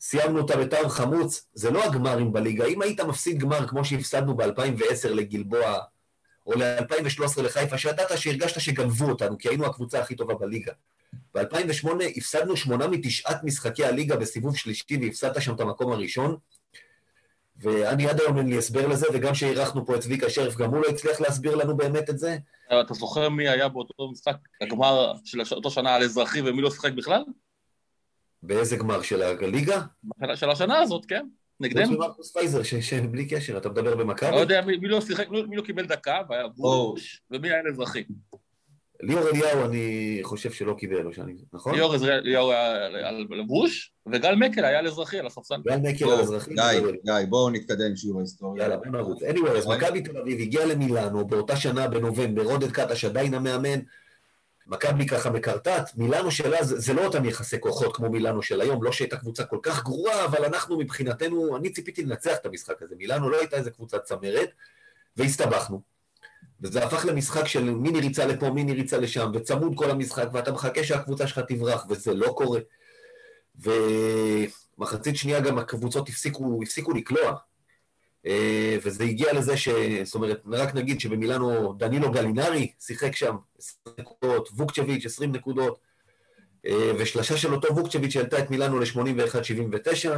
סיימנו 0.00 0.38
אותה 0.38 0.56
בטעם 0.56 0.88
חמוץ, 0.88 1.46
זה 1.54 1.70
לא 1.70 1.84
הגמרים 1.84 2.32
בליגה. 2.32 2.64
אם 2.64 2.82
היית 2.82 3.00
מפסיד 3.00 3.38
גמר 3.38 3.68
כמו 3.68 3.84
שהפסדנו 3.84 4.36
ב-2010 4.36 5.08
לגלבוע, 5.08 5.78
או 6.46 6.52
ל-2013 6.52 7.42
לחיפה, 7.42 7.78
שידעת 7.78 8.18
שהרגשת 8.18 8.60
שגנבו 8.60 9.08
אותנו, 9.08 9.38
כי 9.38 9.48
היינו 9.48 9.66
הקבוצה 9.66 10.00
הכי 10.00 10.14
טובה 10.14 10.34
בליגה. 10.34 10.72
ב-2008 11.34 11.88
הפסדנו 12.16 12.56
שמונה 12.56 12.86
מתשעת 12.88 13.44
משחקי 13.44 13.84
הליגה 13.84 14.16
בסיבוב 14.16 14.56
שלישי, 14.56 14.98
והפסדת 15.02 15.42
שם 15.42 15.54
את 15.54 15.60
המקום 15.60 15.92
הראשון. 15.92 16.36
ואני 17.60 18.08
עד 18.08 18.20
היום 18.20 18.38
אין 18.38 18.46
לי 18.46 18.58
הסבר 18.58 18.86
לזה, 18.86 19.06
וגם 19.12 19.32
כשאירחנו 19.32 19.86
פה 19.86 19.94
את 19.94 20.00
צביקה 20.00 20.30
שרף, 20.30 20.56
גם 20.56 20.70
הוא 20.70 20.82
לא 20.82 20.88
הצליח 20.88 21.20
להסביר 21.20 21.54
לנו 21.54 21.76
באמת 21.76 22.10
את 22.10 22.18
זה. 22.18 22.36
אה, 22.70 22.80
אתה 22.80 22.94
זוכר 22.94 23.28
מי 23.28 23.48
היה 23.48 23.68
באותו 23.68 24.10
משחק, 24.10 24.36
הגמר 24.60 25.12
של 25.24 25.40
אותו 25.52 25.70
שנה 25.70 25.94
על 25.94 26.02
אזרחי 26.02 26.40
ומי 26.40 26.62
לא 26.62 26.70
שיחק 26.70 26.92
בכלל? 26.92 27.24
באיזה 28.42 28.76
גמר 28.76 29.02
של 29.02 29.22
הליגה? 29.22 29.82
של 30.34 30.50
השנה 30.50 30.78
הזאת, 30.78 31.06
כן? 31.06 31.26
נגדנו? 31.60 31.86
חוץ 31.86 31.96
ממרקוס 31.96 32.32
פייזר, 32.32 32.62
שבלי 32.62 33.28
קשר, 33.28 33.56
אתה 33.56 33.68
מדבר 33.68 33.96
במכבי? 33.96 34.30
לא 34.30 34.40
יודע 34.40 34.60
מי 34.60 34.76
מי 34.76 34.88
לא 34.88 35.00
שיחק, 35.00 35.28
מי 35.28 35.56
לא 35.56 35.62
קיבל 35.62 35.86
דקה, 35.86 36.20
והיה 36.28 36.48
בוש, 36.48 37.22
ומי 37.30 37.50
היה 37.50 37.62
אזרחי. 37.72 38.04
ליאור 39.00 39.28
אליהו, 39.28 39.64
אני 39.64 40.18
חושב 40.22 40.52
שלא 40.52 40.74
קיבל. 40.78 41.08
נכון? 41.52 41.74
ליאור 41.74 42.52
היה 42.52 42.86
על 42.86 43.26
על 43.32 43.42
בוש, 43.46 43.92
וגל 44.12 44.34
מקל 44.34 44.64
היה 44.64 44.78
על 44.78 44.86
אזרחי, 44.86 45.18
על 45.18 45.26
הספסל. 45.26 45.54
גל 45.64 45.76
מקל 45.76 46.04
על 46.04 46.20
אזרחי. 46.20 46.54
גיא, 46.54 46.62
מדבר. 46.78 46.90
גיא, 47.04 47.26
בואו 47.28 47.50
נתקדם 47.50 47.86
עם 47.90 47.96
שיעור 47.96 48.18
ההיסטוריה. 48.18 48.62
יאללה, 48.62 48.76
בוא 48.76 48.86
נרוץ. 48.86 49.22
anyway, 49.22 49.48
אז 49.48 49.66
אוקיי. 49.66 49.76
מכבי 49.76 50.00
תל 50.00 50.18
אביב 50.18 50.40
הגיעה 50.40 50.64
למילאנו 50.64 51.26
באותה 51.26 51.56
שנה 51.56 51.88
בנובמבר, 51.88 52.42
עודד 52.42 52.70
קטש 52.70 53.04
עדיין 53.04 53.34
המאמן, 53.34 53.80
מכבי 54.66 55.06
ככה 55.06 55.30
מקרטט, 55.30 55.90
מילאנו 55.96 56.30
שלה 56.30 56.64
זה, 56.64 56.80
זה 56.80 56.92
לא 56.92 57.04
אותם 57.04 57.24
יחסי 57.24 57.60
כוחות 57.60 57.96
כמו 57.96 58.10
מילאנו 58.10 58.42
של 58.42 58.60
היום, 58.60 58.82
לא 58.82 58.92
שהייתה 58.92 59.16
קבוצה 59.16 59.44
כל 59.44 59.58
כך 59.62 59.84
גרועה, 59.84 60.24
אבל 60.24 60.44
אנחנו 60.44 60.78
מבחינתנו, 60.78 61.56
אני 61.56 61.70
ציפיתי 61.70 62.04
לנצח 62.04 62.36
את 62.36 62.46
המשחק 62.46 62.82
הזה, 62.82 62.94
מילאנו 62.98 63.30
לא 63.30 63.38
הייתה 63.38 63.56
איזה 63.56 63.70
קבוצת 63.70 64.02
צמרת, 64.04 64.50
והסתבכנו. 65.16 65.95
וזה 66.60 66.84
הפך 66.84 67.04
למשחק 67.04 67.46
של 67.46 67.70
מיני 67.70 68.00
ריצה 68.00 68.26
לפה, 68.26 68.50
מיני 68.50 68.72
ריצה 68.72 68.98
לשם, 68.98 69.30
וצמוד 69.34 69.72
כל 69.76 69.90
המשחק, 69.90 70.28
ואתה 70.32 70.52
מחכה 70.52 70.84
שהקבוצה 70.84 71.26
שלך 71.26 71.38
תברח, 71.48 71.86
וזה 71.88 72.14
לא 72.14 72.34
קורה. 72.36 72.60
ומחצית 74.78 75.16
שנייה 75.16 75.40
גם 75.40 75.58
הקבוצות 75.58 76.08
הפסיקו, 76.08 76.60
הפסיקו 76.62 76.92
לקלוע. 76.92 77.36
אה, 78.26 78.76
וזה 78.82 79.04
הגיע 79.04 79.32
לזה 79.32 79.56
ש... 79.56 79.68
זאת 80.04 80.14
אומרת, 80.14 80.42
רק 80.52 80.74
נגיד 80.74 81.00
שבמילאנו 81.00 81.72
דנילו 81.72 82.12
גלינרי 82.12 82.72
שיחק 82.80 83.16
שם 83.16 83.36
20 83.58 83.96
נקודות, 83.98 84.48
ווקצ'ביץ' 84.56 85.06
20 85.06 85.32
נקודות, 85.32 85.78
אה, 86.66 86.92
ושלשה 86.98 87.36
של 87.36 87.54
אותו 87.54 87.74
ווקצ'ביץ' 87.74 88.16
העלתה 88.16 88.38
את 88.38 88.50
מילאנו 88.50 88.80
ל-81-79. 88.80 90.10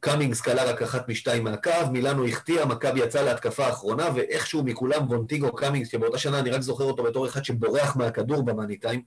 קאמינגס 0.00 0.40
קלע 0.40 0.64
רק 0.64 0.82
אחת 0.82 1.08
משתיים 1.08 1.44
מהקו, 1.44 1.70
מילאנו 1.92 2.26
החטיאה, 2.26 2.66
מכבי 2.66 3.00
יצאה 3.00 3.22
להתקפה 3.22 3.66
האחרונה, 3.66 4.08
ואיכשהו 4.14 4.62
מכולם 4.64 5.06
וונטיגו 5.08 5.56
קאמינגס, 5.56 5.88
שבאותה 5.88 6.18
שנה 6.18 6.38
אני 6.38 6.50
רק 6.50 6.60
זוכר 6.60 6.84
אותו 6.84 7.02
בתור 7.02 7.26
אחד 7.26 7.44
שבורח 7.44 7.96
מהכדור 7.96 8.42
במאני 8.42 8.76
טיים, 8.76 9.02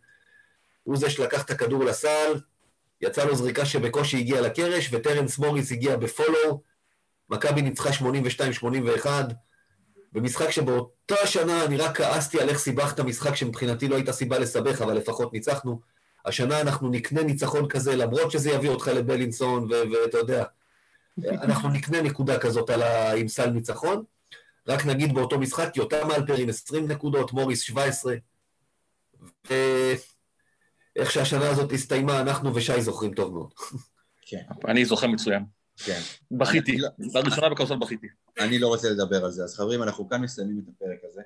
הוא 0.84 0.98
זה 0.98 1.10
שלקח 1.10 1.44
את 1.44 1.50
הכדור 1.50 1.86
לסל, 1.86 2.34
יצא 3.02 3.26
לו 3.26 3.36
זריקה 3.36 3.66
שבקושי 3.66 4.18
הגיעה 4.18 4.42
לקרש, 4.42 4.90
וטרנס 4.94 5.38
מוריס 5.38 5.72
הגיע 5.72 5.96
ב 5.96 6.04
follow, 6.04 6.62
מכבי 7.30 7.62
ניצחה 7.62 7.90
82-81, 9.06 9.08
במשחק 10.14 10.50
שבאותה 10.52 11.28
שנה 11.28 11.66
אני 11.66 11.78
רק 11.78 11.98
כעסתי 11.98 12.42
על 12.42 12.50
איך 12.50 12.58
סיבכת 12.58 13.00
משחק 13.00 13.36
שמבחינתי 13.36 13.88
לא 13.88 13.96
הייתה 13.96 14.12
סיבה 14.14 14.40
לסבך, 14.40 14.82
אבל 14.82 14.94
לפחות 14.94 15.34
ניצחנו. 15.34 15.80
השנה 16.26 16.62
אנחנו 16.62 16.90
נקנה 16.90 17.24
ניצחון 17.24 17.70
כזה, 17.70 17.96
למרות 17.96 18.32
שזה 18.32 18.52
יביא 18.52 18.70
אותך 18.70 18.88
לבלינסון, 18.88 19.68
ואתה 19.72 20.18
יודע, 20.18 20.44
אנחנו 21.30 21.70
נקנה 21.70 22.02
נקודה 22.02 22.40
כזאת 22.40 22.70
על 22.70 22.82
ה... 22.82 23.14
עם 23.14 23.28
סל 23.28 23.50
ניצחון. 23.50 24.04
רק 24.68 24.86
נגיד 24.86 25.14
באותו 25.14 25.40
משחק, 25.40 25.78
יותם 25.78 26.12
אלפרין 26.12 26.50
20 26.50 26.88
נקודות, 26.92 27.34
מוריס 27.34 27.62
17. 27.62 28.16
ואיך 29.50 31.12
שהשנה 31.12 31.50
הזאת 31.50 31.72
הסתיימה, 31.72 32.22
אנחנו 32.22 32.56
ושי 32.56 32.82
זוכרים 32.82 33.14
טוב 33.14 33.34
מאוד. 33.34 33.54
כן, 34.22 34.44
אני 34.68 34.86
זוכר 34.86 35.08
מצוין. 35.08 35.46
כן. 35.86 36.00
בכיתי. 36.32 36.78
לא- 36.78 36.90
לראשונה 37.00 37.50
בכדורסל 37.50 37.78
בכיתי. 37.78 38.08
אני 38.40 38.60
לא 38.60 38.68
רוצה 38.68 38.90
לדבר 38.90 39.26
על 39.26 39.32
זה. 39.32 39.44
אז 39.44 39.56
חברים, 39.56 39.84
אנחנו 39.84 40.10
כאן 40.10 40.22
מסיימים 40.22 40.60
את 40.60 40.74
הפרק 40.76 41.00
הזה. 41.04 41.22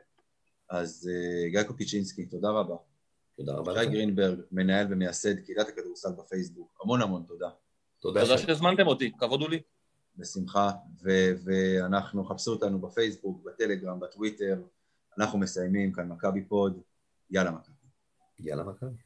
אז 0.69 1.09
אה, 1.11 1.49
גיא 1.49 1.63
קופיצ'ינסקי, 1.63 2.25
תודה 2.25 2.49
רבה. 2.49 2.75
תודה 3.37 3.53
רבה 3.53 3.83
שי. 3.83 3.89
גרינברג, 3.89 4.39
מנהל 4.51 4.87
ומייסד 4.89 5.39
קהילת 5.39 5.67
הכדורסל 5.67 6.09
בפייסבוק. 6.17 6.79
המון 6.83 7.01
המון 7.01 7.23
תודה. 7.27 7.49
תודה. 7.99 8.37
שהזמנתם 8.37 8.87
אותי, 8.87 9.11
כבוד 9.19 9.41
הוא 9.41 9.49
לי. 9.49 9.61
בשמחה, 10.17 10.71
ו- 11.03 11.33
ואנחנו, 11.43 12.25
חפשו 12.25 12.51
אותנו 12.51 12.81
בפייסבוק, 12.81 13.43
בטלגרם, 13.43 13.99
בטוויטר. 13.99 14.61
אנחנו 15.17 15.39
מסיימים 15.39 15.93
כאן 15.93 16.07
מכבי 16.07 16.45
פוד. 16.45 16.81
יאללה 17.29 17.51
מכבי. 17.51 17.75
יאללה 18.39 18.63
מכבי. 18.63 19.04